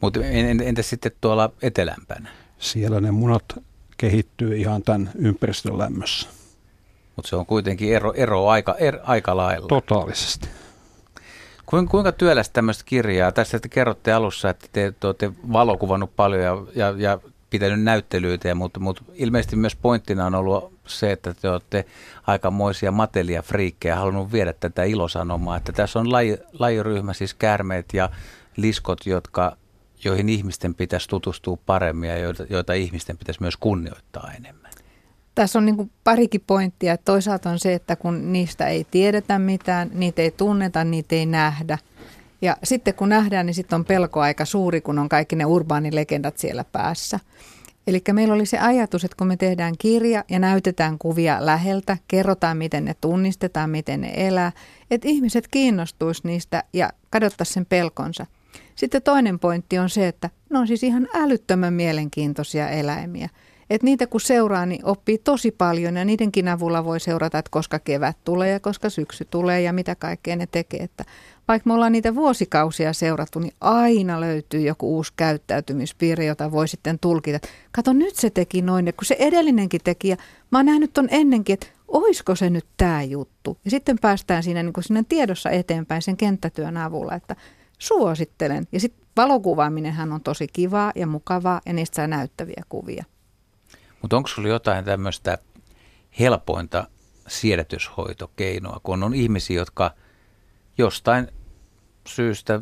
[0.00, 0.20] Mutta
[0.64, 2.30] entä sitten tuolla etelämpänä?
[2.58, 3.44] Siellä ne munat
[3.96, 6.28] kehittyy ihan tämän ympäristön lämmössä.
[7.20, 9.68] Mutta se on kuitenkin ero, ero aika, er, aika lailla.
[9.68, 10.48] Totaalisesti.
[11.66, 13.32] Kuinka, työlästä tämmöistä kirjaa?
[13.32, 17.18] Tässä te kerrotte alussa, että te, te olette valokuvannut paljon ja, ja, ja
[17.50, 21.84] pitänyt näyttelyitä, mutta, mutta ilmeisesti myös pointtina on ollut se, että te olette
[22.26, 28.10] aikamoisia matelia friikkejä halunnut viedä tätä ilosanomaa, että tässä on laji, lajiryhmä, siis käärmeet ja
[28.56, 29.56] liskot, jotka,
[30.04, 34.59] joihin ihmisten pitäisi tutustua paremmin ja joita, joita ihmisten pitäisi myös kunnioittaa enemmän.
[35.34, 36.96] Tässä on niin parikin pointtia.
[36.96, 41.78] Toisaalta on se, että kun niistä ei tiedetä mitään, niitä ei tunneta, niitä ei nähdä.
[42.42, 46.38] Ja sitten kun nähdään, niin sitten on pelko aika suuri, kun on kaikki ne urbaanilegendat
[46.38, 47.20] siellä päässä.
[47.86, 52.56] Eli meillä oli se ajatus, että kun me tehdään kirja ja näytetään kuvia läheltä, kerrotaan
[52.56, 54.52] miten ne tunnistetaan, miten ne elää,
[54.90, 58.26] että ihmiset kiinnostuisi niistä ja kadottaisi sen pelkonsa.
[58.74, 63.28] Sitten toinen pointti on se, että ne on siis ihan älyttömän mielenkiintoisia eläimiä.
[63.70, 67.78] Että niitä kun seuraa, niin oppii tosi paljon ja niidenkin avulla voi seurata, että koska
[67.78, 70.80] kevät tulee ja koska syksy tulee ja mitä kaikkea ne tekee.
[70.82, 71.04] Että
[71.48, 76.98] vaikka me ollaan niitä vuosikausia seurattu, niin aina löytyy joku uusi käyttäytymispiiri, jota voi sitten
[76.98, 77.38] tulkita.
[77.72, 80.16] Kato, nyt se teki noin, kun se edellinenkin teki ja
[80.50, 83.58] mä oon nähnyt ton ennenkin, että oisko se nyt tämä juttu.
[83.64, 87.36] Ja sitten päästään siinä, niin siinä tiedossa eteenpäin sen kenttätyön avulla, että
[87.78, 88.66] suosittelen.
[88.72, 93.04] Ja sitten valokuvaaminenhan on tosi kivaa ja mukavaa ja niistä saa näyttäviä kuvia.
[94.02, 95.38] Mutta onko sinulla jotain tämmöistä
[96.18, 96.86] helpointa
[97.28, 99.90] siedätyshoitokeinoa, kun on ihmisiä, jotka
[100.78, 101.28] jostain
[102.06, 102.60] syystä,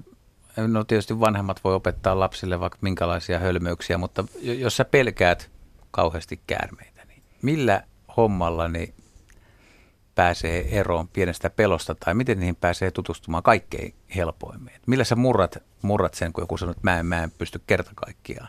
[0.57, 5.51] no tietysti vanhemmat voi opettaa lapsille vaikka minkälaisia hölmöyksiä, mutta jos sä pelkäät
[5.91, 7.83] kauheasti käärmeitä, niin millä
[8.17, 8.95] hommalla niin
[10.15, 14.75] pääsee eroon pienestä pelosta tai miten niihin pääsee tutustumaan kaikkein helpoimmin?
[14.87, 17.91] Millä sä murrat, murrat sen, kun joku sanoo, että mä en, mä en pysty kerta
[17.95, 18.49] kaikkiaan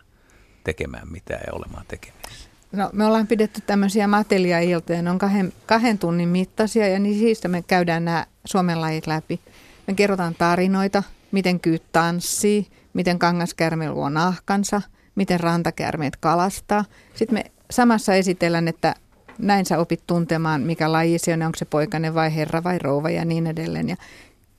[0.64, 2.49] tekemään mitään ja olemaan tekemisissä?
[2.72, 7.48] No, me ollaan pidetty tämmöisiä matelia-iltoja, ne on kahden, kahden tunnin mittaisia ja niin siitä
[7.48, 9.40] me käydään nämä Suomen lajit läpi.
[9.88, 14.82] Me kerrotaan tarinoita, miten kyyt tanssii, miten kangaskärme luo nahkansa,
[15.16, 16.86] miten rantakärmeet kalastaa.
[17.16, 18.96] Sitten me samassa esitellään, että
[19.38, 23.10] näin sä opit tuntemaan, mikä laji se on, onko se poikainen vai herra vai rouva
[23.10, 23.90] ja niin edelleen.
[23.90, 23.96] Ja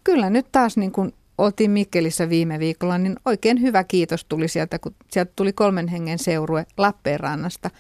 [0.05, 4.79] kyllä nyt taas niin kuin oltiin Mikkelissä viime viikolla, niin oikein hyvä kiitos tuli sieltä,
[4.79, 7.71] kun sieltä tuli kolmen hengen seurue Lappeenrannasta.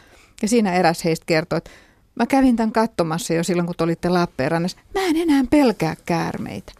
[0.42, 1.70] Ja siinä eräs heistä kertoi, että
[2.14, 4.78] mä kävin tämän katsomassa jo silloin, kun te olitte Lappeenrannassa.
[4.94, 6.72] Mä en enää pelkää käärmeitä.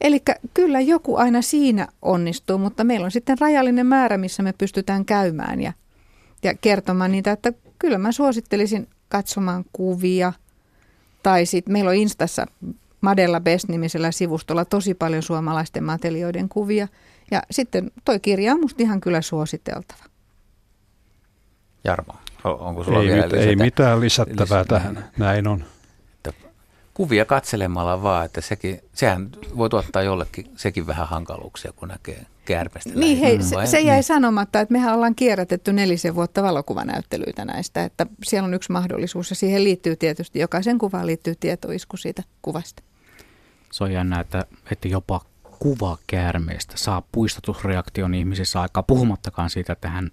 [0.00, 0.22] Eli
[0.54, 5.60] kyllä joku aina siinä onnistuu, mutta meillä on sitten rajallinen määrä, missä me pystytään käymään
[5.60, 5.72] ja,
[6.42, 10.32] ja kertomaan niitä, että kyllä mä suosittelisin katsomaan kuvia.
[11.22, 12.46] Tai sitten meillä on Instassa
[13.00, 16.88] Madella Best-nimisellä sivustolla tosi paljon suomalaisten matelioiden kuvia.
[17.30, 20.04] Ja sitten toi kirja on musta ihan kyllä suositeltava.
[21.84, 22.14] Jarmo,
[22.44, 23.50] onko sulla ei vielä mit, lisätä?
[23.50, 24.64] Ei mitään lisättävää lisätä.
[24.64, 25.64] tähän, näin on
[26.98, 32.90] kuvia katselemalla vaan, että sekin, sehän voi tuottaa jollekin sekin vähän hankaluuksia, kun näkee kärpästä.
[32.94, 34.04] Niin hei, se, se jäi niin.
[34.04, 39.36] sanomatta, että mehän ollaan kierrätetty nelisen vuotta valokuvanäyttelyitä näistä, että siellä on yksi mahdollisuus ja
[39.36, 42.82] siihen liittyy tietysti, jokaisen kuvaan liittyy tietoisku siitä kuvasta.
[43.72, 45.20] Se on jännä, että, että jopa
[45.58, 50.10] kuva käärmeestä saa puistatusreaktion ihmisissä aikaa, puhumattakaan siitä, että hän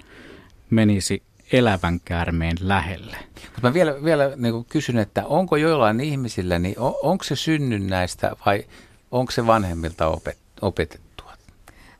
[0.69, 3.17] menisi elävän käärmeen lähelle.
[3.45, 7.35] Mutta mä vielä, vielä niin kysyn, että onko joillain ihmisillä, niin on, onko se
[7.79, 8.65] näistä vai
[9.11, 10.45] onko se vanhemmilta opettu?
[10.61, 11.33] opetettua,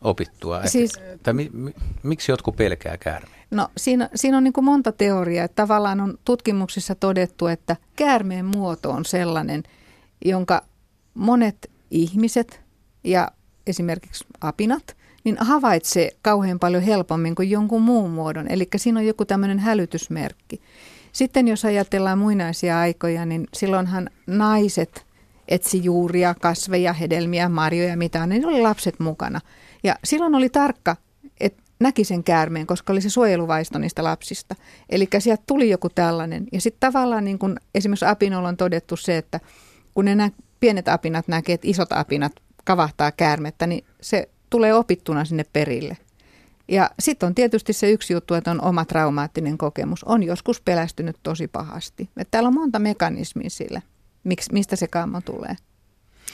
[0.01, 0.65] opittua?
[0.65, 1.73] Siis, että, mi, mi,
[2.03, 3.35] miksi jotkut pelkää käärmeitä?
[3.51, 5.45] No siinä, siinä on niin kuin monta teoriaa.
[5.45, 9.63] Että tavallaan on tutkimuksissa todettu, että käärmeen muoto on sellainen,
[10.25, 10.61] jonka
[11.13, 12.61] monet ihmiset
[13.03, 13.31] ja
[13.67, 18.51] esimerkiksi apinat, niin havaitsee kauhean paljon helpommin kuin jonkun muun muodon.
[18.51, 20.61] Eli siinä on joku tämmöinen hälytysmerkki.
[21.11, 25.05] Sitten jos ajatellaan muinaisia aikoja, niin silloinhan naiset
[25.47, 29.41] etsi juuria, kasveja, hedelmiä, marjoja, mitä niin oli lapset mukana.
[29.83, 30.95] Ja silloin oli tarkka,
[31.39, 34.55] että näki sen käärmeen, koska oli se suojeluvaisto niistä lapsista.
[34.89, 36.47] Eli sieltä tuli joku tällainen.
[36.51, 39.39] Ja sitten tavallaan niin kun esimerkiksi apinolla on todettu se, että
[39.93, 42.31] kun ne nä- pienet apinat näkee, että isot apinat
[42.63, 45.97] kavahtaa käärmettä, niin se tulee opittuna sinne perille.
[46.67, 50.03] Ja sitten on tietysti se yksi juttu, että on oma traumaattinen kokemus.
[50.03, 52.09] On joskus pelästynyt tosi pahasti.
[52.17, 53.83] Että täällä on monta mekanismia sille,
[54.23, 55.55] Miks, mistä se kammo tulee.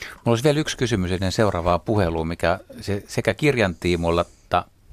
[0.01, 4.25] Mulla olisi vielä yksi kysymys ennen seuraavaa puhelua, mikä se, sekä kirjan tiimoilla,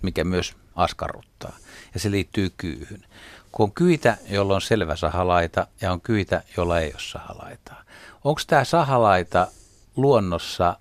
[0.02, 1.56] mikä myös askarruttaa.
[1.94, 3.04] Ja se liittyy kyyhyn.
[3.52, 7.82] Kun on kyitä, jolla on selvä sahalaita ja on kyitä, jolla ei ole sahalaitaa.
[8.24, 9.48] Onko tämä sahalaita
[9.96, 10.76] luonnossa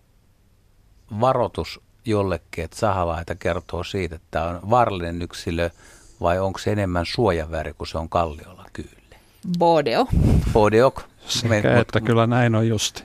[1.19, 5.69] varoitus jollekin, että sahalaita kertoo siitä, että tämä on vaarallinen yksilö,
[6.21, 9.15] vai onko se enemmän suojaväri, kun se on kalliolla kyylle?
[9.59, 10.07] Bodeo.
[10.53, 11.03] Bodeok.
[11.27, 13.03] Sekä Me, että kyllä näin on justi.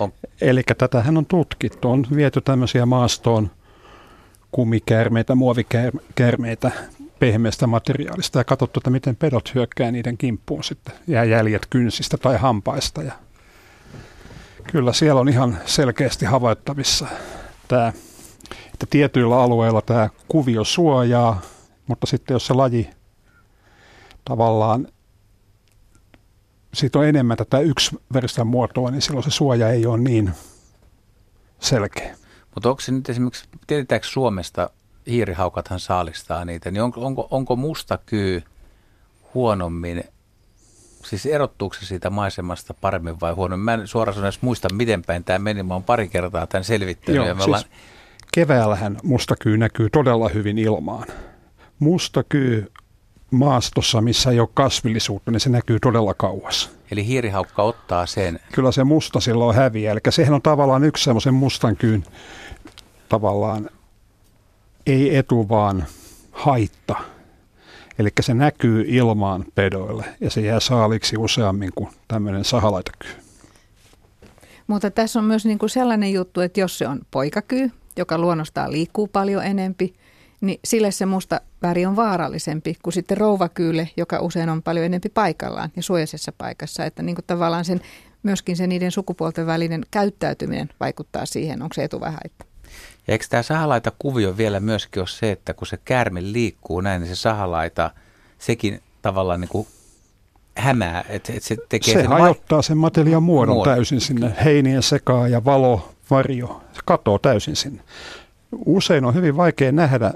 [0.00, 0.12] On.
[0.40, 3.50] Eli tätähän on tutkittu, on viety tämmöisiä maastoon
[4.52, 6.70] kumikäärmeitä, muovikäärmeitä
[7.18, 10.94] pehmeästä materiaalista ja katsottu, että miten pedot hyökkää niiden kimppuun sitten.
[11.06, 13.12] Jää jäljet kynsistä tai hampaista ja
[14.72, 17.06] kyllä siellä on ihan selkeästi havaittavissa
[17.70, 17.92] tämä,
[18.72, 21.40] että tietyillä alueilla tämä kuvio suojaa,
[21.86, 22.90] mutta sitten jos se laji
[24.24, 24.88] tavallaan
[26.74, 30.30] siitä on enemmän tätä yksiväristä muotoa, niin silloin se suoja ei ole niin
[31.60, 32.16] selkeä.
[32.54, 34.70] Mutta onko se nyt esimerkiksi, tiedetäänkö Suomesta,
[35.06, 38.42] hiirihaukathan saalistaa niitä, niin onko, onko, onko musta kyy
[39.34, 40.04] huonommin,
[41.04, 43.64] siis erottuuko se siitä maisemasta paremmin vai huonommin?
[43.64, 47.16] Mä en suoraan sanoen muista, miten päin tämä meni, mä oon pari kertaa tämän selvittänyt.
[47.16, 47.64] Joo, ja me siis ollaan...
[48.34, 51.08] Keväällähän mustakyy näkyy todella hyvin ilmaan.
[51.78, 52.72] Mustakyy
[53.30, 56.70] maastossa, missä ei ole kasvillisuutta, niin se näkyy todella kauas.
[56.90, 58.40] Eli hiirihaukka ottaa sen.
[58.52, 59.92] Kyllä se musta silloin häviää.
[59.92, 62.04] Eli sehän on tavallaan yksi semmoisen mustan kyyn
[63.08, 63.70] tavallaan
[64.86, 65.84] ei etu, vaan
[66.32, 66.96] haitta.
[68.00, 73.10] Eli se näkyy ilmaan pedoille ja se jää saaliksi useammin kuin tämmöinen sahalaitakyy.
[74.66, 78.72] Mutta tässä on myös niin kuin sellainen juttu, että jos se on poikakyy, joka luonnostaan
[78.72, 79.94] liikkuu paljon enempi,
[80.40, 85.08] niin sille se musta väri on vaarallisempi kuin sitten rouvakyyle, joka usein on paljon enempi
[85.08, 86.84] paikallaan ja suojaisessa paikassa.
[86.84, 87.80] Että niin kuin tavallaan sen,
[88.22, 92.49] myöskin se niiden sukupuolten välinen käyttäytyminen vaikuttaa siihen, onko se etu vai haitta.
[93.10, 97.02] Ja eikö tämä sahalaita kuvio vielä myöskin ole se, että kun se käärme liikkuu näin,
[97.02, 97.90] niin se sahalaita,
[98.38, 99.66] sekin tavallaan niin kuin
[100.56, 104.34] hämää, että, että se tekee se sen hajottaa ma- sen materiaan muodon, muodon täysin sinne
[104.44, 107.82] heinien sekaan ja valo, varjo, se katoo täysin sinne.
[108.66, 110.12] Usein on hyvin vaikea nähdä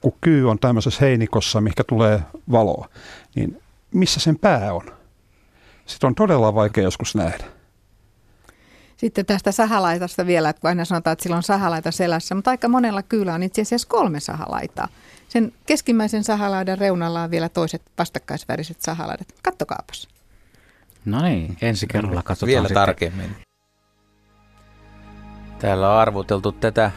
[0.00, 2.22] kun kyy on tämmöisessä heinikossa, mikä tulee
[2.52, 2.88] valoa,
[3.34, 3.62] niin
[3.94, 4.92] missä sen pää on?
[5.86, 7.44] Sitä on todella vaikea joskus nähdä.
[8.98, 13.02] Sitten tästä sahalaitasta vielä, että aina sanotaan, että sillä on sahalaita selässä, mutta aika monella
[13.02, 14.88] kyllä on itse asiassa kolme sahalaitaa.
[15.28, 19.28] Sen keskimmäisen sahalaidan reunalla on vielä toiset vastakkaisväriset sahalaidat.
[19.42, 20.08] Kattokaapas.
[21.04, 22.74] No niin, ensi kerralla katsotaan Vielä sitten.
[22.74, 23.36] tarkemmin.
[25.58, 26.90] Täällä on arvoteltu tätä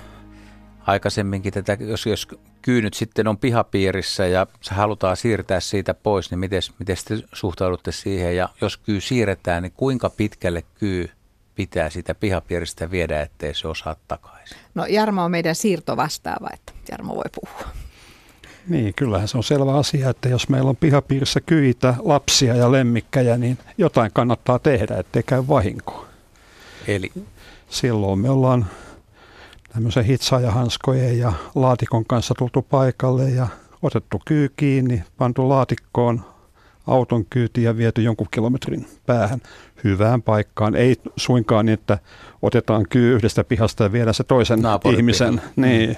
[0.88, 2.28] aikaisemminkin tätä, jos, jos
[2.62, 7.92] kyynyt sitten on pihapiirissä ja se halutaan siirtää siitä pois, niin miten, miten te suhtaudutte
[7.92, 8.36] siihen?
[8.36, 11.10] Ja jos kyy siirretään, niin kuinka pitkälle kyy
[11.56, 14.58] pitää sitä pihapiiristä viedä, ettei se osaa takaisin?
[14.76, 17.74] No Jarmo on meidän siirtovastaava, että Jarmo voi puhua.
[18.68, 23.38] Niin, kyllähän se on selvä asia, että jos meillä on pihapiirissä kyitä, lapsia ja lemmikkejä,
[23.38, 26.06] niin jotain kannattaa tehdä, ettei käy vahinkoa.
[26.88, 27.12] Eli?
[27.70, 28.66] Silloin me ollaan
[29.74, 33.48] tämmöisen hitsaajahanskojen ja laatikon kanssa tultu paikalle ja
[33.82, 36.26] otettu kyy kiinni, pantu laatikkoon
[36.88, 39.42] auton kyytiin ja viety jonkun kilometrin päähän
[39.84, 40.76] hyvään paikkaan.
[40.76, 41.98] Ei suinkaan niin, että
[42.42, 45.34] otetaan kyy yhdestä pihasta ja viedään se toisen Naapurin ihmisen.
[45.34, 45.52] Pihan.
[45.56, 45.90] Niin.
[45.90, 45.96] Mm.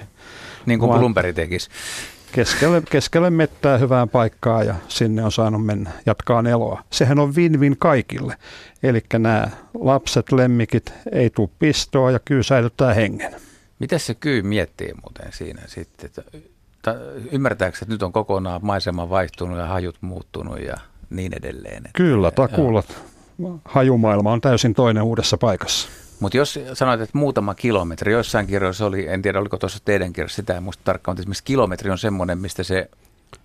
[0.66, 1.70] niin kuin Plumperi tekisi.
[2.32, 6.82] Keskelle, keskelle mettää hyvään paikkaan ja sinne on saanut mennä, jatkaa eloa.
[6.90, 8.36] Sehän on win-win kaikille.
[8.82, 13.34] Eli nämä lapset, lemmikit ei tule pistoa ja kyy säilyttää hengen.
[13.78, 16.06] Miten se kyy miettii muuten siinä sitten?
[16.06, 16.22] Että,
[17.32, 20.74] ymmärtääkö, että nyt on kokonaan maisema vaihtunut ja hajut muuttunut ja
[21.10, 21.84] niin edelleen?
[21.92, 22.82] Kyllä, takuulla.
[23.64, 25.88] Hajumaailma on täysin toinen uudessa paikassa.
[26.20, 30.36] Mutta jos sanoit, että muutama kilometri, joissain kirjoissa oli, en tiedä oliko tuossa teidän kirjassa
[30.36, 32.90] sitä, en muista tarkkaan, mutta esimerkiksi kilometri on semmoinen, mistä se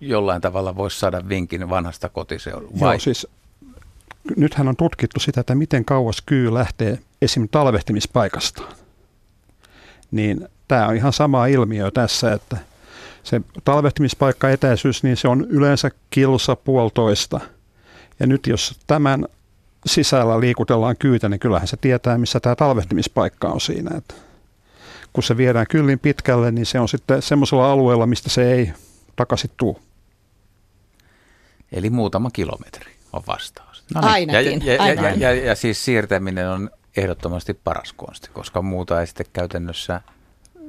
[0.00, 2.70] jollain tavalla voisi saada vinkin vanhasta kotiseudun.
[2.80, 3.26] Joo, siis
[4.36, 7.48] nythän on tutkittu sitä, että miten kauas kyy lähtee esim.
[7.48, 8.72] talvehtimispaikastaan.
[10.10, 12.56] Niin tämä on ihan sama ilmiö tässä, että
[13.30, 17.40] se talvehtimispaikka etäisyys, niin se on yleensä kilsa puolitoista.
[18.20, 19.26] Ja nyt jos tämän
[19.86, 23.96] sisällä liikutellaan kyytä, niin kyllähän se tietää, missä tämä talvehtimispaikka on siinä.
[23.96, 24.14] Että
[25.12, 28.72] kun se viedään kyllin pitkälle, niin se on sitten semmoisella alueella, mistä se ei
[29.16, 29.76] takaisin tule.
[31.72, 33.84] Eli muutama kilometri on vastaus.
[33.94, 34.10] No niin.
[34.10, 34.66] Ainakin.
[34.66, 39.06] Ja, ja, ja, ja, ja, ja siis siirtäminen on ehdottomasti paras konsti, koska muuta ei
[39.06, 40.00] sitten käytännössä...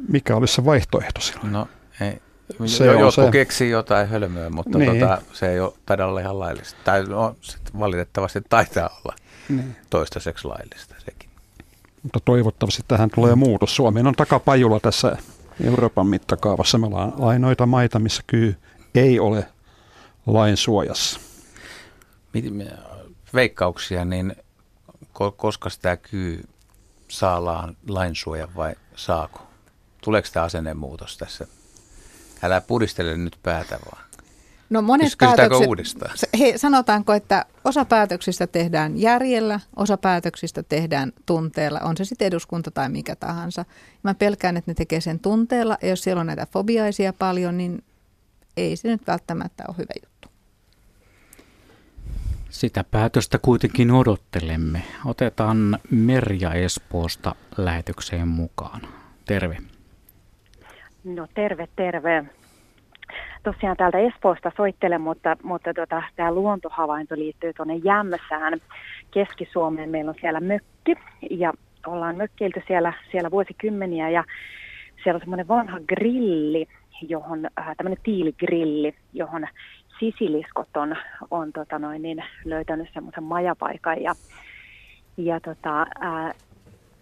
[0.07, 1.51] Mikä olisi se vaihtoehto silloin?
[1.51, 1.67] No
[2.01, 2.21] ei,
[2.65, 3.31] se jo, joku se.
[3.31, 4.99] keksii jotain hölmöä, mutta niin.
[4.99, 6.79] tota, se ei ole taida olla ihan laillista.
[6.83, 7.35] Tai no,
[7.79, 9.15] valitettavasti taitaa olla
[9.49, 9.75] niin.
[9.89, 11.29] toistaiseksi laillista sekin.
[12.03, 13.75] Mutta toivottavasti tähän tulee muutos.
[13.75, 15.17] Suomi on takapajulla tässä
[15.63, 16.77] Euroopan mittakaavassa.
[16.77, 18.55] Me ollaan ainoita maita, missä kyy
[18.95, 19.47] ei ole
[20.27, 21.19] lain suojassa.
[23.33, 24.35] Veikkauksia, niin
[25.37, 26.47] koska tämä kyy
[27.07, 29.47] saa lainsuojan vai saako?
[30.01, 31.47] Tuleeko tämä asennemuutos tässä?
[32.43, 34.03] Älä pudistele nyt päätä vaan.
[34.69, 36.15] No monet päätökset, uudestaan?
[36.39, 42.71] He, sanotaanko, että osa päätöksistä tehdään järjellä, osa päätöksistä tehdään tunteella, on se sitten eduskunta
[42.71, 43.65] tai mikä tahansa.
[44.03, 47.83] Mä pelkään, että ne tekee sen tunteella, ja jos siellä on näitä fobiaisia paljon, niin
[48.57, 50.29] ei se nyt välttämättä ole hyvä juttu.
[52.49, 54.83] Sitä päätöstä kuitenkin odottelemme.
[55.05, 58.81] Otetaan Merja Espoosta lähetykseen mukaan.
[59.25, 59.57] Terve.
[61.03, 62.25] No terve, terve.
[63.43, 68.59] Tosiaan täältä Espoosta soittelen, mutta, mutta tota, tämä luontohavainto liittyy tuonne Jämsään
[69.11, 69.89] Keski-Suomeen.
[69.89, 70.95] Meillä on siellä mökki
[71.29, 71.53] ja
[71.87, 74.23] ollaan mökkeilty siellä, siellä vuosikymmeniä ja
[75.03, 76.67] siellä on semmoinen vanha grilli,
[77.01, 79.47] johon, äh, tämmöinen tiiligrilli, johon
[79.99, 80.95] sisiliskot on,
[81.31, 84.13] on tota noin, niin löytänyt semmoisen majapaikan ja,
[85.17, 86.33] ja tota, ää,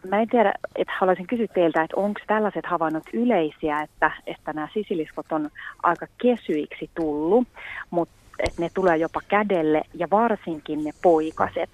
[0.08, 4.68] mä en tiedä, että haluaisin kysyä teiltä, että onko tällaiset havainnot yleisiä, että, että nämä
[4.74, 5.50] sisiliskot on
[5.84, 7.48] aika kesyiksi tullut,
[7.90, 11.70] mutta että ne tulee jopa kädelle ja varsinkin ne poikaset.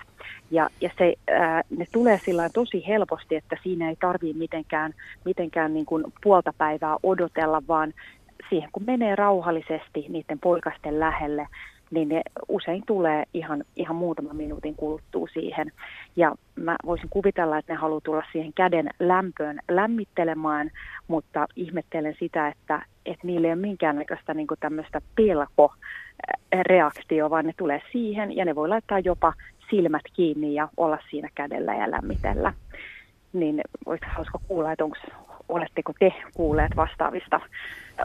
[0.52, 4.94] Ja, ja se, ää, ne tulee sillä tosi helposti, että siinä ei tarvitse mitenkään,
[5.26, 7.94] mitenkään niin kuin puolta päivää odotella, vaan
[8.50, 11.48] siihen kun menee rauhallisesti niiden poikasten lähelle,
[11.92, 15.72] niin ne usein tulee ihan, ihan muutaman minuutin kuluttua siihen.
[16.16, 20.72] Ja mä voisin kuvitella, että ne haluaa tulla siihen käden lämpöön lämmittelemään,
[21.08, 27.82] mutta ihmettelen sitä, että, että niillä ei ole minkäännäköistä niin tämmöistä pelko-reaktio, vaan ne tulee
[27.92, 29.34] siihen ja ne voi laittaa jopa
[29.70, 32.54] silmät kiinni ja olla siinä kädellä ja lämmitellä.
[33.34, 34.98] Niin olisi hauska kuulla, että onko,
[35.50, 37.40] oletteko te kuulleet vastaavista,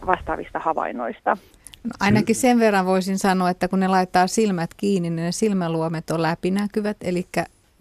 [0.06, 1.36] vastaavista havainnoista?
[1.84, 6.10] No ainakin sen verran voisin sanoa, että kun ne laittaa silmät kiinni, niin ne silmäluomet
[6.10, 7.26] on läpinäkyvät, eli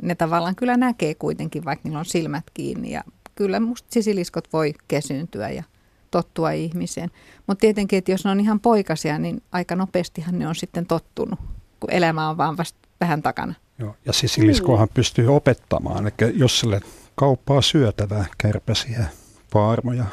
[0.01, 2.91] ne tavallaan kyllä näkee kuitenkin, vaikka niillä on silmät kiinni.
[2.91, 3.03] Ja
[3.35, 5.63] kyllä musta sisiliskot voi kesyyntyä ja
[6.11, 7.11] tottua ihmiseen.
[7.47, 11.39] Mutta tietenkin, että jos ne on ihan poikasia, niin aika nopeastihan ne on sitten tottunut,
[11.79, 13.53] kun elämä on vaan vasta vähän takana.
[13.79, 14.93] Joo, ja sisiliskohan mm.
[14.93, 16.81] pystyy opettamaan, eli jos sille
[17.15, 19.05] kauppaa syötävää kärpäsiä,
[19.53, 20.05] paarmoja,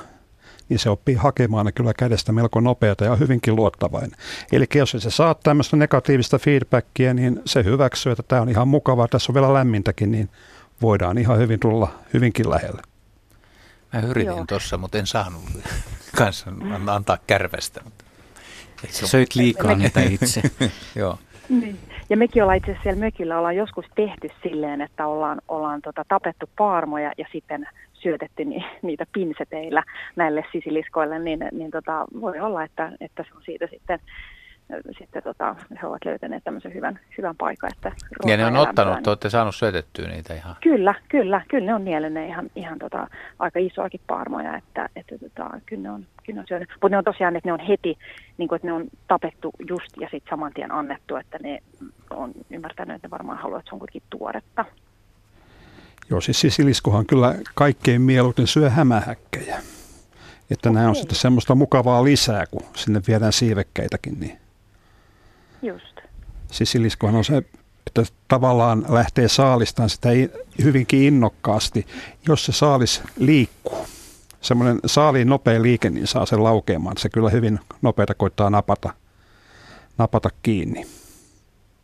[0.68, 4.12] niin se oppii hakemaan ne kyllä kädestä melko nopeata ja hyvinkin luottavainen.
[4.52, 9.08] Eli jos se saa tämmöistä negatiivista feedbackia, niin se hyväksyy, että tämä on ihan mukavaa,
[9.08, 10.30] tässä on vielä lämmintäkin, niin
[10.82, 12.82] voidaan ihan hyvin tulla hyvinkin lähelle.
[13.92, 15.42] Mä yritin tuossa, mutta en saanut
[16.16, 16.52] kanssa
[16.86, 17.80] antaa kärvestä.
[18.90, 20.42] Söit liikaa niitä itse.
[20.94, 21.18] Joo.
[21.48, 21.76] Niin.
[22.10, 26.04] Ja mekin ollaan itse asiassa siellä mökillä ollaan joskus tehty silleen, että ollaan, ollaan tota,
[26.08, 29.82] tapettu paarmoja ja sitten syötetty ni, niitä pinseteillä
[30.16, 33.98] näille sisiliskoille, niin, niin tota, voi olla, että, että se on siitä sitten
[34.98, 37.70] sitten tota, he ovat löytäneet tämmöisen hyvän, hyvän paikan.
[37.72, 37.92] Että
[38.26, 40.56] ja ne on ottanut, te olette saanut syötettyä niitä ihan?
[40.62, 45.50] Kyllä, kyllä, kyllä ne on nielenneet ihan, ihan tota, aika isoakin paarmoja, että, että tota,
[45.66, 46.68] kyllä ne on, kyllä ne on syönyt.
[46.68, 47.98] Mutta ne on tosiaan, että ne on heti,
[48.38, 51.62] niin kuin, että ne on tapettu just ja sitten saman tien annettu, että ne
[52.10, 54.64] on ymmärtänyt, että ne varmaan haluaa, että se on kuitenkin tuoretta.
[56.10, 59.56] Joo, siis sisiliskohan kyllä kaikkein mieluiten syö hämähäkkejä.
[60.50, 60.72] Että okay.
[60.72, 64.20] nämä on sitten semmoista mukavaa lisää, kun sinne viedään siivekkeitäkin.
[64.20, 64.38] Niin.
[65.62, 66.00] Just.
[66.50, 67.36] Sisiliskohan on se,
[67.86, 70.08] että tavallaan lähtee saalistaan sitä
[70.64, 71.86] hyvinkin innokkaasti,
[72.28, 73.86] jos se saalis liikkuu.
[74.40, 76.96] Semmoinen saaliin nopea liike, niin saa sen laukeamaan.
[76.96, 78.90] Se kyllä hyvin nopeita koittaa napata,
[79.98, 80.86] napata kiinni.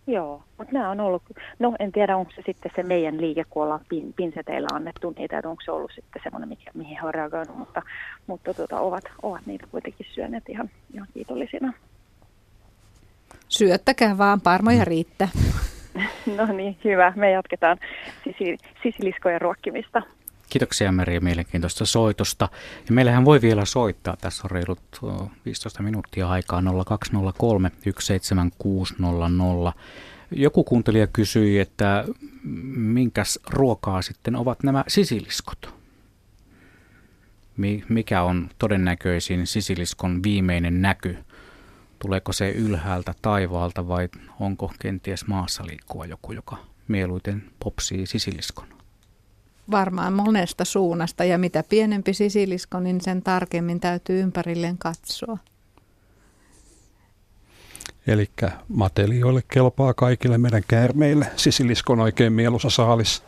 [0.07, 1.23] Joo, mutta nämä on ollut,
[1.59, 5.39] no en tiedä onko se sitten se meidän liike, kun ollaan pin, pinseteillä annettu niitä,
[5.39, 7.82] että onko se ollut sitten semmoinen, mikä, mihin he on reagoinut, mutta,
[8.27, 11.73] mutta tota, ovat, ovat niitä kuitenkin syöneet ihan, ihan kiitollisina.
[13.52, 15.28] Syöttäkää vaan, parmoja riittää.
[16.36, 17.12] no niin, hyvä.
[17.16, 17.78] Me jatketaan
[18.82, 20.02] sisiliskojen ruokkimista.
[20.50, 22.48] Kiitoksia Meri mielenkiintoista soitosta.
[22.86, 24.16] Ja meillähän voi vielä soittaa.
[24.20, 24.80] Tässä on reilut
[25.44, 29.72] 15 minuuttia aikaa 0203 17600.
[30.30, 32.04] Joku kuuntelija kysyi, että
[32.76, 35.74] minkäs ruokaa sitten ovat nämä sisiliskot?
[37.88, 41.16] Mikä on todennäköisin sisiliskon viimeinen näky?
[42.02, 44.08] Tuleeko se ylhäältä taivaalta vai
[44.40, 46.56] onko kenties maassa liikkuva joku, joka
[46.88, 48.66] mieluiten popsii sisiliskon?
[49.70, 55.38] Varmaan monesta suunnasta ja mitä pienempi sisilisko, niin sen tarkemmin täytyy ympärilleen katsoa.
[58.06, 58.30] Eli
[58.68, 61.26] matelioille kelpaa kaikille meidän käärmeille.
[61.36, 63.22] Sisiliskon oikein mieluisa saalis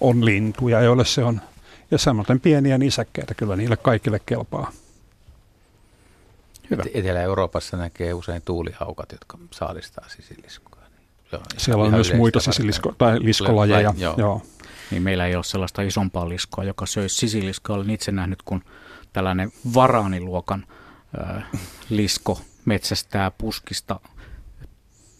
[0.00, 1.40] on lintuja, joille se on.
[1.90, 4.72] Ja samoin pieniä nisäkkäitä, kyllä niille kaikille kelpaa.
[6.70, 6.82] Hyvä.
[6.94, 10.80] Etelä-Euroopassa näkee usein tuulihaukat, jotka saalistaa sisiliskoa.
[11.32, 13.94] Niin Siellä on myös muita sisilisko- tai liskolajeja.
[13.96, 14.14] Joo.
[14.16, 14.42] Joo.
[14.90, 17.76] Niin meillä ei ole sellaista isompaa liskoa, joka söisi sisiliskoa.
[17.76, 18.64] Olen itse nähnyt, kun
[19.12, 20.66] tällainen varaaniluokan
[21.36, 21.44] äh,
[21.90, 24.00] lisko metsästää puskista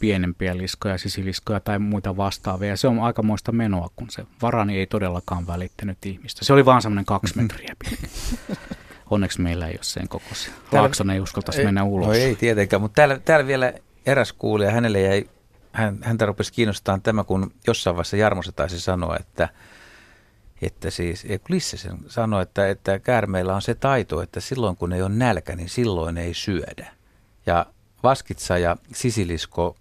[0.01, 2.77] pienempiä liskoja, sisiliskoja tai muita vastaavia.
[2.77, 6.45] Se on aikamoista menoa, kun se varani ei todellakaan välittänyt ihmistä.
[6.45, 8.07] Se oli vaan semmoinen kaksi metriä pitkä.
[9.11, 10.53] Onneksi meillä ei ole sen kokoisia.
[10.73, 12.07] Laakson ei uskaltaisi mennä ulos.
[12.07, 13.73] No ei tietenkään, mutta täällä, täällä vielä
[14.07, 15.25] eräs kuulija, hänelle jäi,
[15.73, 19.49] hän, häntä rupesi kiinnostamaan tämä, kun jossain vaiheessa Jarmo se taisi sanoa, että,
[20.63, 25.03] että siis, Lisse sen sanoi, että, että käärmeillä on se taito, että silloin kun ei
[25.03, 26.93] ole nälkä, niin silloin ei syödä.
[27.47, 27.67] Ja
[28.03, 29.77] vaskitsa ja sisilisko,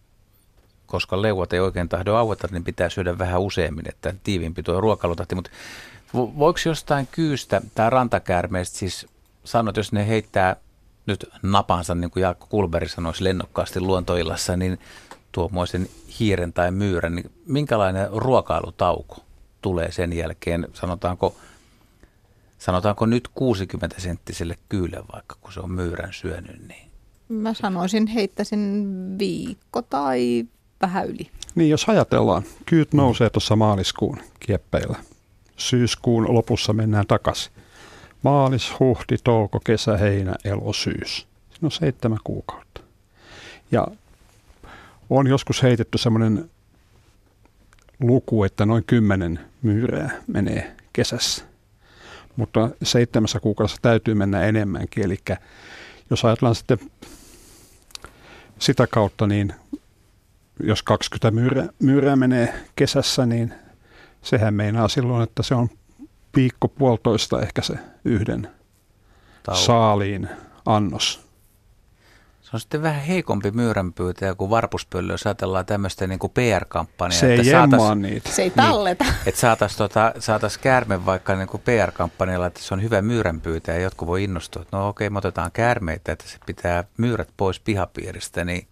[0.85, 5.35] koska leuat ei oikein tahdo aueta, niin pitää syödä vähän useammin, että tiiviimpi tuo ruokailutahti.
[5.35, 5.51] Mutta
[6.13, 9.07] voiko jostain kyystä tai rantakäärmeestä siis
[9.49, 10.55] sanot, jos ne heittää
[11.05, 14.79] nyt napansa, niin kuin Jaakko Kulberi sanoisi lennokkaasti luontoillassa, niin
[15.31, 15.89] tuommoisen
[16.19, 19.17] hiiren tai myyrän, niin minkälainen ruokailutauko
[19.61, 21.35] tulee sen jälkeen, sanotaanko,
[22.57, 26.89] sanotaanko nyt 60-senttiselle kyyle vaikka, kun se on myyrän syönyt, niin
[27.29, 28.85] Mä sanoisin, heittäisin
[29.19, 30.45] viikko tai
[30.81, 31.29] vähän yli.
[31.55, 34.97] Niin, jos ajatellaan, kyyt nousee tuossa maaliskuun kieppeillä.
[35.57, 37.51] Syyskuun lopussa mennään takaisin
[38.23, 41.27] maalis, huhti, touko, kesä, heinä, elo, syys.
[41.49, 42.81] Siinä on seitsemän kuukautta.
[43.71, 43.87] Ja
[45.09, 46.49] on joskus heitetty semmoinen
[47.99, 51.43] luku, että noin kymmenen myyrää menee kesässä.
[52.35, 55.05] Mutta seitsemässä kuukaudessa täytyy mennä enemmänkin.
[55.05, 55.17] Eli
[56.09, 56.79] jos ajatellaan sitten
[58.59, 59.53] sitä kautta, niin
[60.63, 63.53] jos 20 myyrää, myyrää menee kesässä, niin
[64.21, 65.69] sehän meinaa silloin, että se on
[66.39, 67.73] viikko puolitoista ehkä se
[68.05, 68.47] yhden
[69.43, 69.61] Tauko.
[69.61, 70.29] saaliin
[70.65, 71.29] annos.
[72.41, 77.19] Se on sitten vähän heikompi myyränpyytäjä kuin varpuspöllö, jos ajatellaan tämmöistä niin kuin PR-kampanjaa.
[77.19, 78.29] Se ei saatais, niitä.
[78.29, 79.03] Se ei talleta.
[79.03, 83.77] Niin, että saataisiin tota, saatais käärme vaikka niin kuin PR-kampanjalla, että se on hyvä myyränpyytäjä
[83.77, 87.59] ja jotkut voi innostua, että no okei, me otetaan käärmeitä, että se pitää myyrät pois
[87.59, 88.45] pihapiiristä.
[88.45, 88.67] Niin...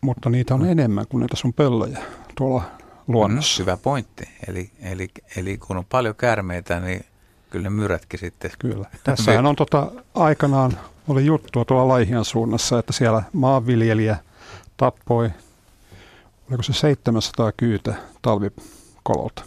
[0.00, 1.98] Mutta niitä on enemmän kuin näitä sun pöllöjä
[2.36, 2.62] tuolla
[3.06, 3.62] luonnossa.
[3.62, 4.28] Mm, hyvä pointti.
[4.48, 7.04] Eli, eli, eli kun on paljon käärmeitä, niin
[7.50, 8.50] kyllä ne myrätkin sitten.
[8.58, 8.90] Kyllä.
[9.04, 10.78] Tässähän on tota, aikanaan
[11.08, 14.16] oli juttua tuolla Laihian suunnassa, että siellä maanviljelijä
[14.76, 15.30] tappoi,
[16.48, 19.44] oliko se 700 kyytä talvikololta.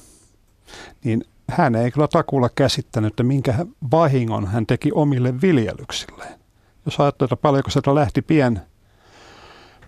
[1.03, 6.39] Niin hän ei kyllä takuulla käsittänyt, että minkä vahingon hän teki omille viljelyksilleen.
[6.85, 8.61] Jos ajattelee, että paljonko sieltä lähti pien,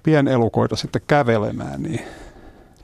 [0.04, 2.02] pienelukoita sitten kävelemään, niin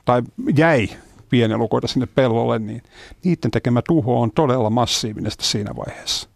[0.06, 0.22] tai
[0.56, 0.88] jäi
[1.28, 2.82] pienelukoita sinne pellolle, niin
[3.24, 6.28] niiden tekemä tuho on todella massiivinen siinä vaiheessa.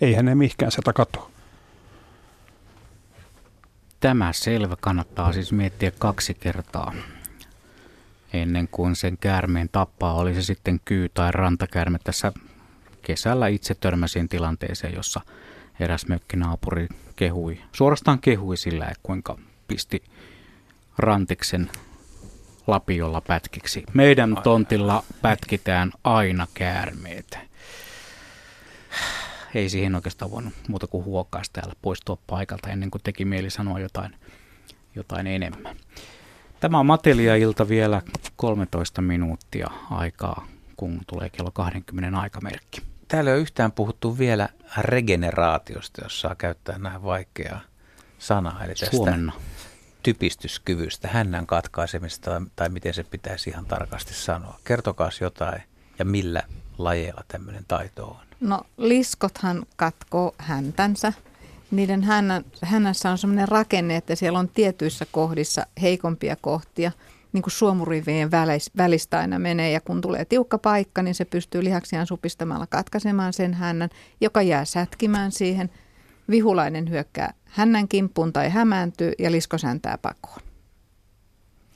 [0.00, 1.30] Eihän ne mihinkään sieltä katoa.
[4.00, 6.94] Tämä selvä kannattaa siis miettiä kaksi kertaa
[8.32, 11.98] ennen kuin sen käärmeen tappaa, oli se sitten kyy- tai rantakäärme.
[12.04, 12.32] Tässä
[13.02, 15.20] kesällä itse törmäsin tilanteeseen, jossa
[15.80, 19.38] eräs mökkinaapuri kehui, suorastaan kehui sillä, kuinka
[19.68, 20.02] pisti
[20.98, 21.70] rantiksen
[22.68, 23.84] lapiolla pätkiksi.
[23.94, 27.38] Meidän tontilla pätkitään aina käärmeitä.
[29.54, 33.80] Ei siihen oikeastaan voinut muuta kuin huokaista täällä poistua paikalta ennen kuin teki mieli sanoa
[33.80, 34.16] jotain,
[34.94, 35.76] jotain enemmän.
[36.60, 38.02] Tämä on Matelia-ilta vielä
[38.36, 40.46] 13 minuuttia aikaa,
[40.76, 42.82] kun tulee kello 20 aikamerkki.
[43.08, 47.60] Täällä ei ole yhtään puhuttu vielä regeneraatiosta, jos saa käyttää näin vaikeaa
[48.18, 48.64] sanaa.
[48.64, 49.32] Eli tästä Suomenna
[50.02, 54.58] typistyskyvystä, hännän katkaisemista tai miten se pitäisi ihan tarkasti sanoa.
[54.64, 55.62] Kertokaa jotain
[55.98, 56.42] ja millä
[56.78, 58.16] lajeilla tämmöinen taito on.
[58.40, 61.12] No liskothan katkoo häntänsä.
[61.70, 66.92] Niiden hännä, hännässä on sellainen rakenne, että siellä on tietyissä kohdissa heikompia kohtia,
[67.32, 68.30] niin kuin suomurivien
[68.76, 69.70] välistä aina menee.
[69.70, 74.64] Ja kun tulee tiukka paikka, niin se pystyy lihaksiaan supistamalla katkaisemaan sen hännän, joka jää
[74.64, 75.70] sätkimään siihen.
[76.30, 80.40] Vihulainen hyökkää hännän kimppuun tai hämääntyy ja lisko säntää pakoon.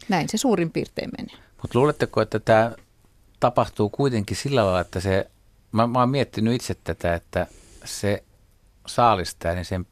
[0.09, 1.36] Näin se suurin piirtein menee.
[1.62, 2.73] Mutta luuletteko, että tämä
[3.40, 5.31] tapahtuu kuitenkin sillä lailla, että se,
[5.73, 7.47] mä, mä oon miettinyt itse tätä, että
[7.85, 8.23] se
[8.86, 9.86] saalistaa, niin sen,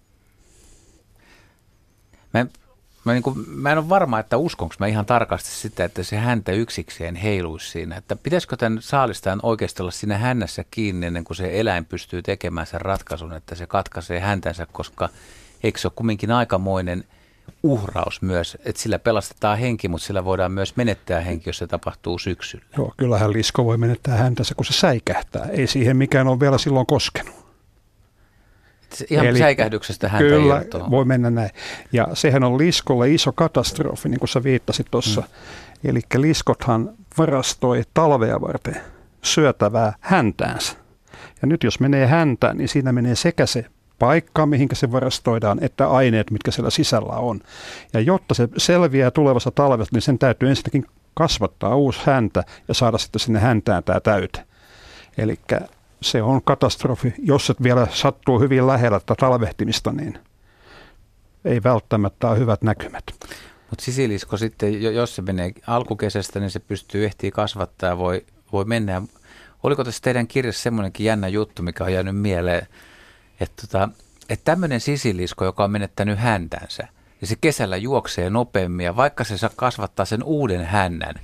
[2.35, 2.47] mä,
[3.05, 6.16] mä, niin kuin, mä en ole varma, että uskonko mä ihan tarkasti sitä, että se
[6.16, 7.97] häntä yksikseen heiluisi siinä.
[7.97, 12.66] Että pitäisikö tämän saalistajan oikeasti olla siinä hännässä kiinni ennen kuin se eläin pystyy tekemään
[12.66, 15.09] sen ratkaisun, että se katkaisee häntänsä, koska
[15.62, 17.05] eikö se ole kumminkin aikamoinen–
[17.62, 22.19] uhraus myös, että sillä pelastetaan henki, mutta sillä voidaan myös menettää henki, jos se tapahtuu
[22.19, 22.65] syksyllä.
[22.77, 25.47] Joo, kyllähän lisko voi menettää häntänsä, kun se säikähtää.
[25.47, 27.35] Ei siihen mikään ole vielä silloin koskenut.
[29.11, 30.91] Ihan Eli säikähdyksestä häntä Kyllä, irtoaa.
[30.91, 31.51] voi mennä näin.
[31.93, 35.20] Ja sehän on liskolle iso katastrofi, niin kuin sä viittasit tuossa.
[35.20, 35.91] Mm.
[35.91, 38.77] Eli liskothan varastoi talvea varten
[39.23, 40.73] syötävää häntäänsä.
[41.43, 43.65] Ja nyt jos menee häntään, niin siinä menee sekä se
[44.01, 47.40] paikka, mihinkä se varastoidaan, että aineet, mitkä siellä sisällä on.
[47.93, 52.98] Ja jotta se selviää tulevassa talvesta, niin sen täytyy ensinnäkin kasvattaa uusi häntä ja saada
[52.98, 54.44] sitten sinne häntään tämä täyte.
[55.18, 55.39] Eli
[56.02, 57.14] se on katastrofi.
[57.18, 60.18] Jos et vielä sattuu hyvin lähellä tätä talvehtimista, niin
[61.44, 63.05] ei välttämättä ole hyvät näkymät.
[63.70, 69.02] Mutta sisilisko sitten, jos se menee alkukesästä, niin se pystyy ehtii kasvattaa voi, voi mennä.
[69.62, 72.66] Oliko tässä teidän kirjassa semmoinenkin jännä juttu, mikä on jäänyt mieleen?
[73.41, 73.89] Että tota,
[74.29, 76.89] et tämmöinen sisilisko, joka on menettänyt häntänsä,
[77.21, 81.15] ja se kesällä juoksee nopeammin, ja vaikka se saa kasvattaa sen uuden hännän,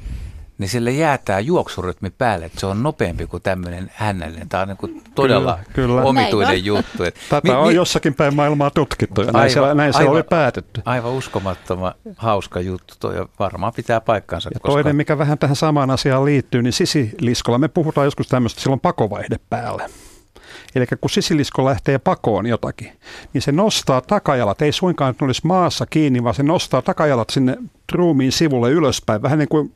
[0.58, 4.48] niin sille jäätää juoksurytmi päälle, että se on nopeampi kuin tämmöinen hännällinen.
[4.48, 6.02] Tämä on niin kuin todella kyllä, kyllä.
[6.02, 7.02] omituinen juttu.
[7.28, 10.22] Tätä mi, on mi, jossakin päin maailmaa tutkittu ja näin, aivan, siellä, näin aivan, oli
[10.22, 10.82] päätetty.
[10.84, 14.50] Aivan uskomattoman hauska juttu tuo ja varmaan pitää paikkansa.
[14.54, 14.72] Ja koska...
[14.72, 19.36] toinen, mikä vähän tähän samaan asiaan liittyy, niin sisiliskolla me puhutaan joskus tämmöistä, silloin pakovaihde
[19.50, 19.90] päälle.
[20.74, 22.92] Eli kun sisilisko lähtee pakoon jotakin,
[23.32, 27.56] niin se nostaa takajalat, ei suinkaan että olisi maassa kiinni, vaan se nostaa takajalat sinne
[27.92, 29.72] ruumiin sivulle ylöspäin, vähän niin kuin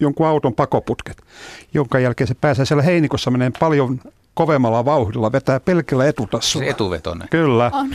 [0.00, 1.22] jonkun auton pakoputket,
[1.74, 4.00] jonka jälkeen se pääsee siellä heinikossa menee paljon
[4.34, 6.66] kovemmalla vauhdilla, vetää pelkillä etutassulla.
[6.66, 7.28] Se etuvetoinen.
[7.28, 7.70] Kyllä.
[7.74, 7.94] On.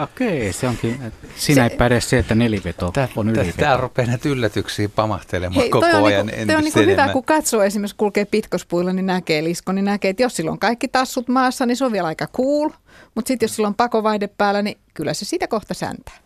[0.00, 1.12] Okei, se onkin.
[1.36, 3.56] Siinä se, ei päde se, että neliveto tää, on yliveto.
[3.56, 7.62] Tämä rupeaa näitä yllätyksiä pamahtelemaan Hei, koko on ajan niinku, on niinku hyvä, kun katsoo
[7.62, 11.66] esimerkiksi kulkee pitkospuilla, niin näkee lisko, niin näkee, että jos sillä on kaikki tassut maassa,
[11.66, 12.70] niin se on vielä aika cool.
[13.14, 16.18] Mutta sitten jos sillä on pakovaide päällä, niin kyllä se sitä kohta säntää.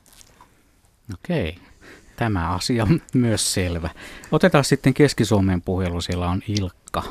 [1.15, 1.59] Okei,
[2.17, 3.91] tämä asia on myös selvä.
[4.33, 7.03] Otetaan sitten Keski-Suomen puhelu, siellä on Ilkka.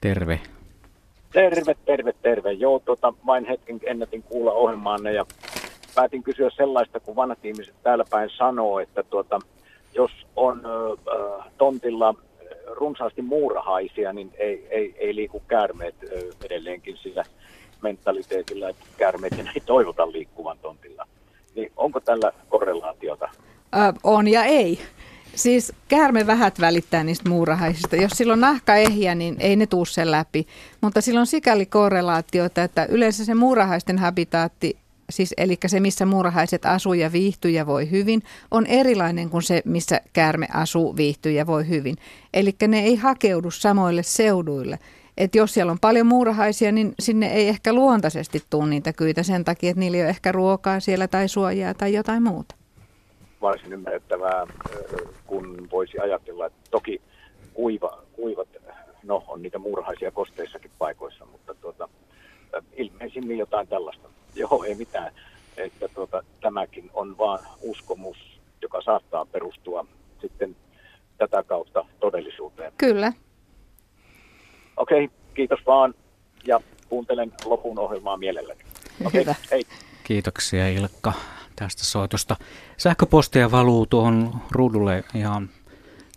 [0.00, 0.40] Terve.
[1.32, 2.52] Terve, terve, terve.
[2.52, 5.26] Joo, tota, vain hetken ennätin kuulla ohjelmaanne ja
[5.94, 9.38] päätin kysyä sellaista, kun vanhat ihmiset täällä päin sanoo, että tuota,
[9.94, 10.96] jos on ö,
[11.58, 12.14] tontilla
[12.66, 17.24] runsaasti muurahaisia, niin ei, ei, ei liiku käärmeet ö, edelleenkin sillä
[17.82, 21.06] mentaliteetillä, että käärmeet ei toivota liikkuvan tontilla.
[21.54, 23.28] Niin onko tällä korrelaatiota?
[23.74, 24.78] Ö, on ja ei.
[25.34, 27.96] Siis käärme vähät välittää niistä muurahaisista.
[27.96, 30.46] Jos silloin nahka ehjä, niin ei ne tuu sen läpi.
[30.80, 34.76] Mutta silloin sikäli korrelaatiota, että yleensä se muurahaisten habitaatti,
[35.10, 39.62] siis eli se missä muurahaiset asuu ja viihtyy ja voi hyvin, on erilainen kuin se
[39.64, 41.96] missä käärme asuu, viihtyy ja voi hyvin.
[42.34, 44.78] Eli ne ei hakeudu samoille seuduille.
[45.16, 49.44] Et jos siellä on paljon muurahaisia, niin sinne ei ehkä luontaisesti tule niitä kyitä sen
[49.44, 52.54] takia, että niillä ei ole ehkä ruokaa siellä tai suojaa tai jotain muuta
[53.42, 54.46] varsin ymmärrettävää,
[55.26, 57.02] kun voisi ajatella, että toki
[57.54, 58.48] kuiva, kuivat,
[59.02, 61.88] no on niitä murhaisia kosteissakin paikoissa, mutta tuota,
[62.76, 64.08] ilmeisimmin jotain tällaista.
[64.34, 65.12] Joo, ei mitään.
[65.56, 68.16] Että tuota, tämäkin on vaan uskomus,
[68.62, 69.86] joka saattaa perustua
[70.20, 70.56] sitten
[71.18, 72.72] tätä kautta todellisuuteen.
[72.78, 73.12] Kyllä.
[74.76, 75.94] Okei, okay, kiitos vaan
[76.46, 78.60] ja kuuntelen lopun ohjelmaa mielelläni.
[79.04, 79.34] Okay, Hyvä.
[79.50, 79.62] Hei.
[80.04, 81.12] Kiitoksia Ilkka
[81.62, 82.36] tästä soitosta.
[82.76, 85.50] Sähköpostia valuu tuohon ruudulle ihan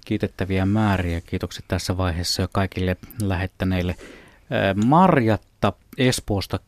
[0.05, 1.21] kiitettäviä määriä.
[1.21, 3.95] Kiitokset tässä vaiheessa jo kaikille lähettäneille.
[4.85, 6.59] Marjatta Espoosta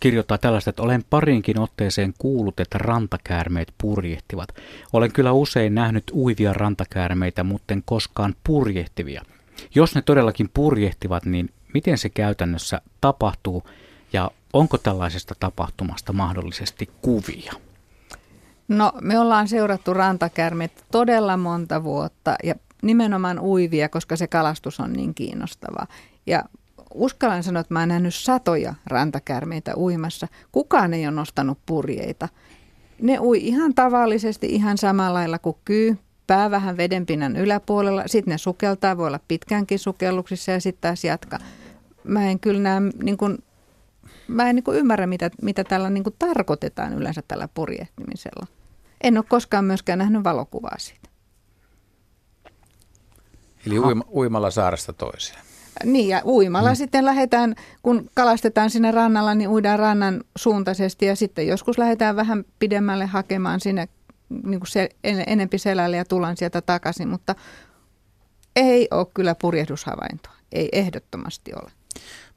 [0.00, 4.48] kirjoittaa tällaista, että olen parinkin otteeseen kuullut, että rantakäärmeet purjehtivat.
[4.92, 9.22] Olen kyllä usein nähnyt uivia rantakäärmeitä, mutta en koskaan purjehtivia.
[9.74, 13.62] Jos ne todellakin purjehtivat, niin miten se käytännössä tapahtuu
[14.12, 17.52] ja onko tällaisesta tapahtumasta mahdollisesti kuvia?
[18.68, 24.92] No me ollaan seurattu rantakärmeet todella monta vuotta ja nimenomaan uivia, koska se kalastus on
[24.92, 25.86] niin kiinnostavaa.
[26.26, 26.44] Ja
[26.94, 30.28] uskallan sanoa, että mä oon nähnyt satoja rantakärmeitä uimassa.
[30.52, 32.28] Kukaan ei ole nostanut purjeita.
[33.02, 38.02] Ne ui ihan tavallisesti, ihan samalla lailla kuin kyy, pää vähän vedenpinnan yläpuolella.
[38.06, 41.38] Sitten ne sukeltaa, voi olla pitkänkin sukelluksissa ja sitten taas jatkaa.
[42.04, 43.38] Mä en kyllä näe, niin kuin,
[44.30, 48.46] mä en niin kuin ymmärrä, mitä, mitä tällä niin kuin tarkoitetaan yleensä tällä purjehtimisella.
[49.00, 51.10] En ole koskaan myöskään nähnyt valokuvaa siitä.
[53.66, 55.40] Eli uima, uimalla saaresta toiseen.
[55.84, 56.76] Niin, ja uimalla hmm.
[56.76, 62.44] sitten lähdetään, kun kalastetaan sinne rannalla, niin uidaan rannan suuntaisesti ja sitten joskus lähdetään vähän
[62.58, 63.88] pidemmälle hakemaan sinne
[64.28, 67.34] niin kuin se, en, enempi selälle ja tullaan sieltä takaisin, mutta
[68.56, 70.32] ei ole kyllä purjehdushavaintoa.
[70.52, 71.72] Ei ehdottomasti ole.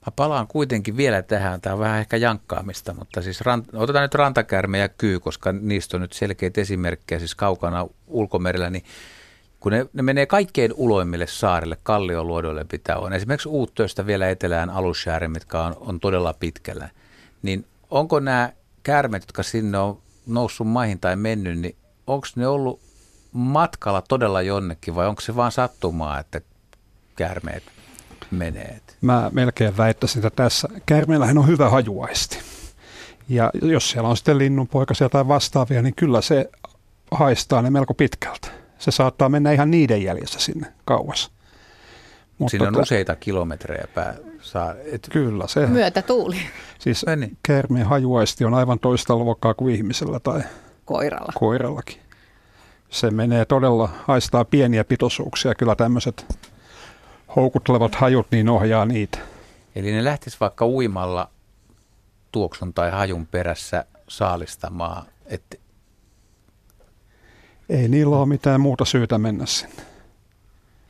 [0.05, 4.15] Mä palaan kuitenkin vielä tähän, tämä on vähän ehkä jankkaamista, mutta siis rant, otetaan nyt
[4.15, 8.83] rantakärme ja kyy, koska niistä on nyt selkeitä esimerkkejä siis kaukana ulkomerellä, niin
[9.59, 13.13] kun ne, ne menee kaikkein uloimmille saarille, kallioluodoille pitää on.
[13.13, 16.89] Esimerkiksi Uuttöistä vielä etelään alusjääre, mitkä on, on todella pitkällä.
[17.41, 18.51] Niin onko nämä
[18.83, 21.75] kärmet, jotka sinne on noussut maihin tai mennyt, niin
[22.07, 22.79] onko ne ollut
[23.31, 26.41] matkalla todella jonnekin vai onko se vaan sattumaa, että
[27.15, 27.63] käärmeet
[28.31, 28.79] menee?
[29.01, 32.37] Mä melkein väittäisin, että tässä käärmeellähän on hyvä hajuaisti.
[33.29, 36.49] Ja jos siellä on sitten linnunpoikasia tai vastaavia, niin kyllä se
[37.11, 38.47] haistaa ne melko pitkältä.
[38.79, 41.31] Se saattaa mennä ihan niiden jäljessä sinne kauas.
[42.37, 44.75] Mutta Siinä on tota, useita kilometrejä pää saa.
[44.91, 45.07] Et...
[45.11, 45.67] Kyllä se.
[45.67, 46.37] Myötä tuuli.
[46.79, 47.37] Siis niin.
[47.43, 50.41] käärmeen hajuaisti on aivan toista luokkaa kuin ihmisellä tai
[50.85, 51.33] koiralla.
[51.35, 51.97] koirallakin.
[52.89, 55.55] Se menee todella, haistaa pieniä pitoisuuksia.
[55.55, 56.25] Kyllä tämmöiset
[57.35, 59.19] houkuttelevat hajut niin ohjaa niitä.
[59.75, 61.29] Eli ne lähtis vaikka uimalla
[62.31, 65.57] tuoksun tai hajun perässä saalistamaan, että
[67.69, 69.83] ei niillä ole mitään muuta syytä mennä sinne.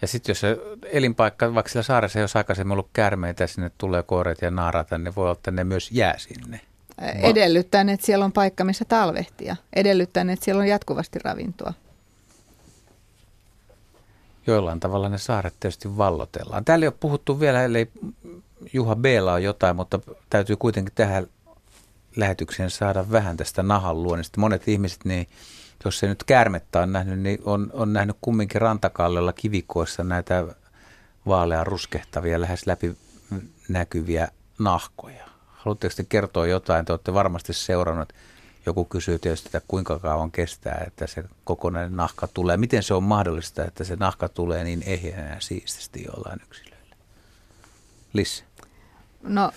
[0.01, 0.57] Ja sitten jos se
[0.91, 5.15] elinpaikka, vaikka sillä saaressa ei olisi aikaisemmin ollut käärmeitä, sinne tulee koirat ja naarata, niin
[5.15, 6.61] voi olla, että ne myös jää sinne.
[7.21, 9.55] Edellyttäen, että siellä on paikka, missä talvehtia.
[9.75, 11.73] Edellyttäen, että siellä on jatkuvasti ravintoa.
[14.47, 16.65] Joillain tavalla ne saaret tietysti vallotellaan.
[16.65, 17.91] Täällä ei ole puhuttu vielä, ellei
[18.73, 19.99] Juha b on jotain, mutta
[20.29, 21.27] täytyy kuitenkin tähän
[22.15, 24.39] lähetykseen saada vähän tästä nahan luonnista.
[24.39, 25.29] Monet ihmiset niin
[25.85, 30.45] jos se nyt käärmettä on nähnyt, niin on, on nähnyt kumminkin rantakallella kivikoissa näitä
[31.27, 32.97] vaalean ruskehtavia, lähes läpi
[33.69, 34.27] näkyviä
[34.59, 35.25] nahkoja.
[35.47, 36.85] Haluatteko te kertoa jotain?
[36.85, 38.13] Te olette varmasti seurannut.
[38.65, 42.57] Joku kysyy tietysti, että kuinka kauan kestää, että se kokonainen nahka tulee.
[42.57, 46.95] Miten se on mahdollista, että se nahka tulee niin ehjänä ja siististi jollain yksilöllä?
[48.13, 48.43] Liss.
[49.23, 49.51] No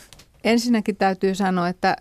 [0.46, 1.96] Ensinnäkin täytyy sanoa, että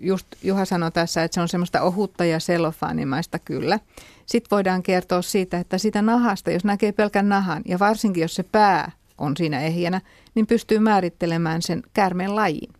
[0.00, 3.80] just Juha sanoi tässä, että se on semmoista ohutta ja sellofaanimaista kyllä.
[4.26, 8.42] Sitten voidaan kertoa siitä, että sitä nahasta, jos näkee pelkän nahan ja varsinkin jos se
[8.42, 10.00] pää on siinä ehjänä,
[10.34, 12.72] niin pystyy määrittelemään sen käärmeen lajin.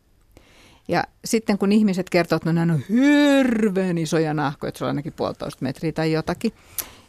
[0.88, 4.88] Ja sitten kun ihmiset kertovat, että no nämä on hirveän isoja nahkoja, että se on
[4.88, 6.52] ainakin puolitoista metriä tai jotakin,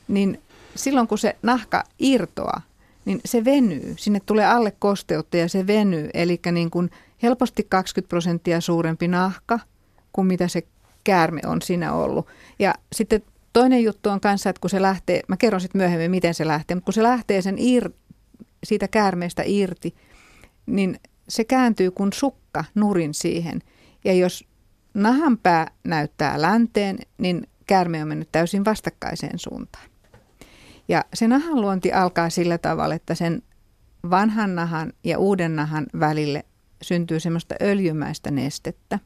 [0.07, 0.41] niin
[0.75, 2.61] silloin kun se nahka irtoaa,
[3.05, 3.93] niin se venyy.
[3.97, 6.09] Sinne tulee alle kosteutta ja se venyy.
[6.13, 6.91] Eli niin kuin
[7.23, 9.59] helposti 20 prosenttia suurempi nahka
[10.13, 10.63] kuin mitä se
[11.03, 12.27] käärme on siinä ollut.
[12.59, 13.21] Ja sitten
[13.53, 16.75] toinen juttu on kanssa, että kun se lähtee, mä kerron sitten myöhemmin, miten se lähtee,
[16.75, 17.89] mutta kun se lähtee sen ir,
[18.63, 19.95] siitä käärmeestä irti,
[20.65, 20.99] niin
[21.29, 23.61] se kääntyy kuin sukka nurin siihen.
[24.05, 24.45] Ja jos
[24.93, 29.89] nahanpää näyttää länteen, niin käärme on mennyt täysin vastakkaiseen suuntaan.
[30.87, 33.41] Ja se nahan luonti alkaa sillä tavalla, että sen
[34.09, 36.45] vanhan nahan ja uuden nahan välille
[36.81, 38.99] syntyy semmoista öljymäistä nestettä.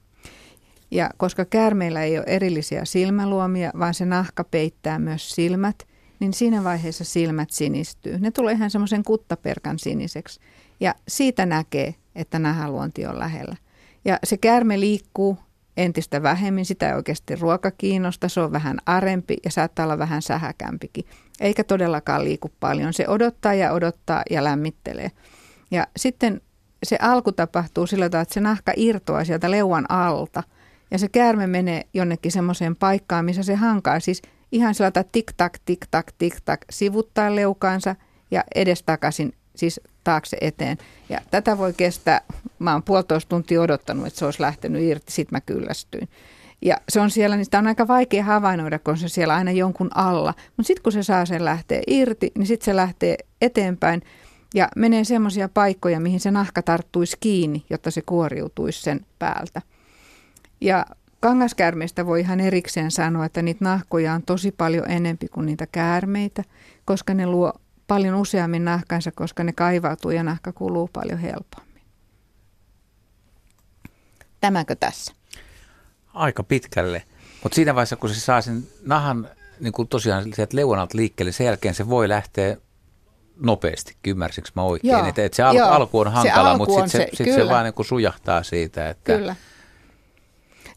[0.92, 5.88] Ja koska käärmeillä ei ole erillisiä silmäluomia, vaan se nahka peittää myös silmät,
[6.20, 8.20] niin siinä vaiheessa silmät sinistyy.
[8.20, 10.40] Ne tulee ihan semmoisen kuttaperkan siniseksi.
[10.80, 13.56] Ja siitä näkee, että nahaluonti on lähellä.
[14.06, 15.38] Ja se käärme liikkuu
[15.78, 20.22] entistä vähemmin, sitä ei oikeasti ruoka kiinnosta, se on vähän arempi ja saattaa olla vähän
[20.22, 21.06] sähäkämpikin.
[21.40, 25.12] Eikä todellakaan liiku paljon, se odottaa ja odottaa ja lämmittelee.
[25.72, 26.42] Ja sitten
[26.84, 30.44] se alku tapahtuu sillä tavalla, että se nahka irtoaa sieltä leuan alta
[30.92, 34.22] ja se käärme menee jonnekin semmoiseen paikkaan, missä se hankaa siis
[34.52, 37.96] ihan sillä tavalla tik-tak, tik-tak, tik-tak sivuttaa leukaansa
[38.32, 40.78] ja edestakaisin siis taakse eteen.
[41.10, 42.22] Ja tätä voi kestää,
[42.60, 46.10] mä oon puolitoista tuntia odottanut, että se olisi lähtenyt irti, sit mä kyllästyin.
[46.62, 49.90] Ja se on siellä, niin sitä on aika vaikea havainnoida, kun se siellä aina jonkun
[49.96, 50.34] alla.
[50.58, 54.02] Mutta sitten kun se saa sen lähteä irti, niin sitten se lähtee eteenpäin
[54.54, 59.62] ja menee semmoisia paikkoja, mihin se nahka tarttuisi kiinni, jotta se kuoriutuisi sen päältä.
[60.62, 60.86] Ja
[61.20, 66.44] kangaskäärmeistä voi ihan erikseen sanoa, että niitä nahkoja on tosi paljon enempi kuin niitä käärmeitä,
[66.86, 67.54] koska ne luo
[67.92, 71.84] paljon useammin nahkansa, koska ne kaivautuu ja nahka kuluu paljon helpommin.
[74.42, 75.14] Tämäkö tässä?
[76.14, 77.04] Aika pitkälle.
[77.44, 81.46] Mutta siinä vaiheessa, kun se saa sen nahan niin kuin tosiaan sieltä leuanalta liikkeelle, sen
[81.46, 82.58] jälkeen se voi lähteä
[83.42, 84.92] nopeasti, ymmärsikö mä oikein?
[84.92, 87.64] Joo, että, että se al- joo, alku on hankala, mutta sitten se, sit se vaan
[87.64, 88.90] niin kuin sujahtaa siitä.
[88.90, 89.18] Että...
[89.18, 89.36] Kyllä.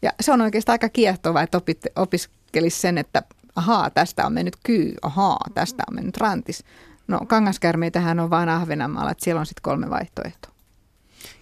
[0.01, 3.23] Ja se on oikeastaan aika kiehtovaa, että opit, opiskelisi sen, että
[3.55, 6.63] ahaa, tästä on mennyt kyy, ahaa, tästä on mennyt rantis.
[7.07, 10.51] No kangaskärmeitähän on vain Ahvenanmaalla, että siellä on sitten kolme vaihtoehtoa.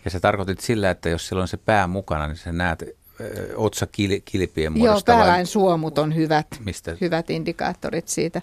[0.06, 2.84] Ja se tarkoitit sillä, että jos siellä on se pää mukana, niin sä näet
[3.56, 5.12] otsakilpien muodosta.
[5.12, 6.98] Joo, pääläin suomut on hyvät, Mistä?
[7.02, 8.42] hyvät indikaattorit siitä.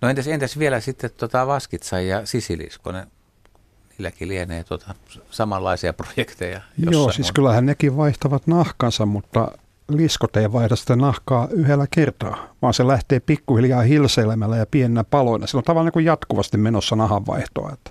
[0.00, 3.06] No entäs, entäs vielä sitten tota Vaskitsa ja Sisilisko, ne,
[3.90, 4.94] niilläkin lienee tota
[5.30, 6.60] samanlaisia projekteja.
[6.90, 7.34] Joo, siis on.
[7.34, 9.58] kyllähän nekin vaihtavat nahkansa, mutta
[9.88, 15.46] liskot ei vaihda sitä nahkaa yhdellä kertaa, vaan se lähtee pikkuhiljaa hilseilemällä ja pienenä paloina.
[15.46, 17.70] Sillä on tavallaan niin kuin jatkuvasti menossa nahanvaihtoa.
[17.72, 17.90] Että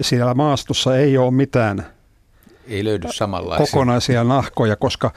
[0.00, 1.86] siellä maastossa ei ole mitään
[2.66, 3.66] ei löydy samanlaisia.
[3.66, 5.10] kokonaisia nahkoja, koska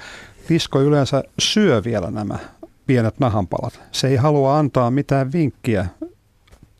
[0.49, 2.39] lisko yleensä syö vielä nämä
[2.87, 3.79] pienet nahanpalat.
[3.91, 5.85] Se ei halua antaa mitään vinkkiä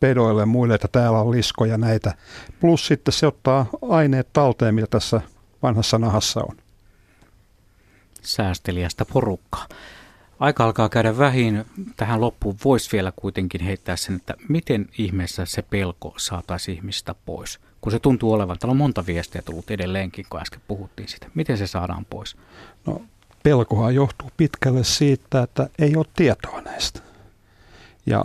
[0.00, 2.14] pedoille muille, että täällä on liskoja näitä.
[2.60, 5.20] Plus sitten se ottaa aineet talteen, mitä tässä
[5.62, 6.56] vanhassa nahassa on.
[8.22, 9.66] Säästeliästä porukkaa.
[10.40, 11.64] Aika alkaa käydä vähin.
[11.96, 17.60] Tähän loppuun voisi vielä kuitenkin heittää sen, että miten ihmeessä se pelko saataisiin ihmistä pois.
[17.80, 21.30] Kun se tuntuu olevan, täällä on monta viestiä tullut edelleenkin, kun äsken puhuttiin sitä.
[21.34, 22.36] Miten se saadaan pois?
[22.86, 23.02] No
[23.42, 27.00] pelkohan johtuu pitkälle siitä, että ei ole tietoa näistä.
[28.06, 28.24] Ja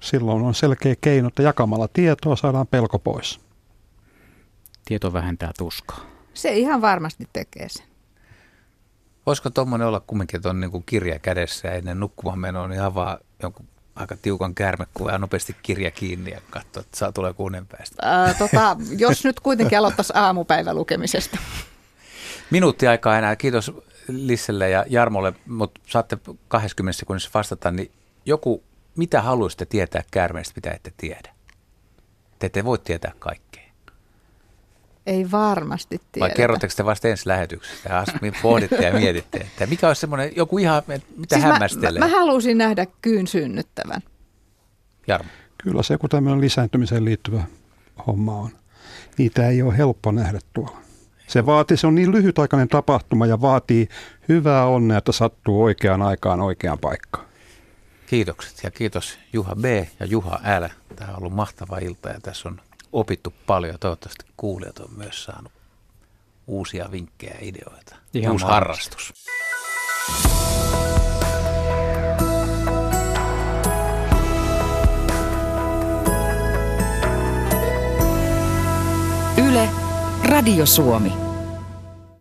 [0.00, 3.40] silloin on selkeä keino, että jakamalla tietoa saadaan pelko pois.
[4.84, 6.00] Tieto vähentää tuskaa.
[6.34, 7.93] Se ihan varmasti tekee sen.
[9.26, 13.66] Voisiko tuommoinen olla kumminkin tuon niin kirja kädessä ja ennen nukkumaan menoa, niin avaa jonkun
[13.96, 17.96] aika tiukan käärmekuva ja nopeasti kirja kiinni ja katsoa, että saa tulee kuunen päästä.
[18.02, 21.38] Ää, tota, jos nyt kuitenkin aloittaisi aamupäivä lukemisesta.
[22.50, 23.36] Minuutti aikaa enää.
[23.36, 23.72] Kiitos
[24.08, 26.18] Lisselle ja Jarmolle, mutta saatte
[26.48, 27.90] 20 sekunnissa vastata, niin
[28.26, 28.62] joku,
[28.96, 31.34] mitä haluaisitte tietää käärmeistä, mitä ette tiedä?
[32.38, 33.43] Te ette voi tietää kaikkea.
[35.06, 36.28] Ei varmasti tiedä.
[36.28, 37.88] Vai kerrotteko te vasta ensi lähetyksessä?
[37.90, 38.04] Ja
[38.42, 40.82] pohditte ja mietitte, että mikä olisi semmoinen joku ihan,
[41.16, 42.00] mitä siis hämmästelee?
[42.00, 44.00] Mä, mä, mä halusin nähdä kyyn synnyttävän.
[45.06, 45.28] Jarmo.
[45.58, 47.42] Kyllä se, kun tämmöinen lisääntymiseen liittyvä
[48.06, 48.50] homma on.
[49.18, 50.78] Niitä ei ole helppo nähdä tuolla.
[51.26, 53.88] Se vaatii, se on niin lyhytaikainen tapahtuma ja vaatii
[54.28, 57.24] hyvää onnea, että sattuu oikeaan aikaan oikeaan paikkaan.
[58.06, 59.64] Kiitokset ja kiitos Juha B.
[60.00, 60.94] ja Juha L.
[60.96, 62.60] Tämä on ollut mahtava ilta ja tässä on
[62.94, 63.76] opittu paljon.
[63.80, 65.52] Toivottavasti kuulijat on myös saanut
[66.46, 67.96] uusia vinkkejä ja ideoita.
[68.14, 69.12] Ihan Uusi harrastus.
[79.48, 79.68] Yle,
[80.24, 81.23] Radio Suomi.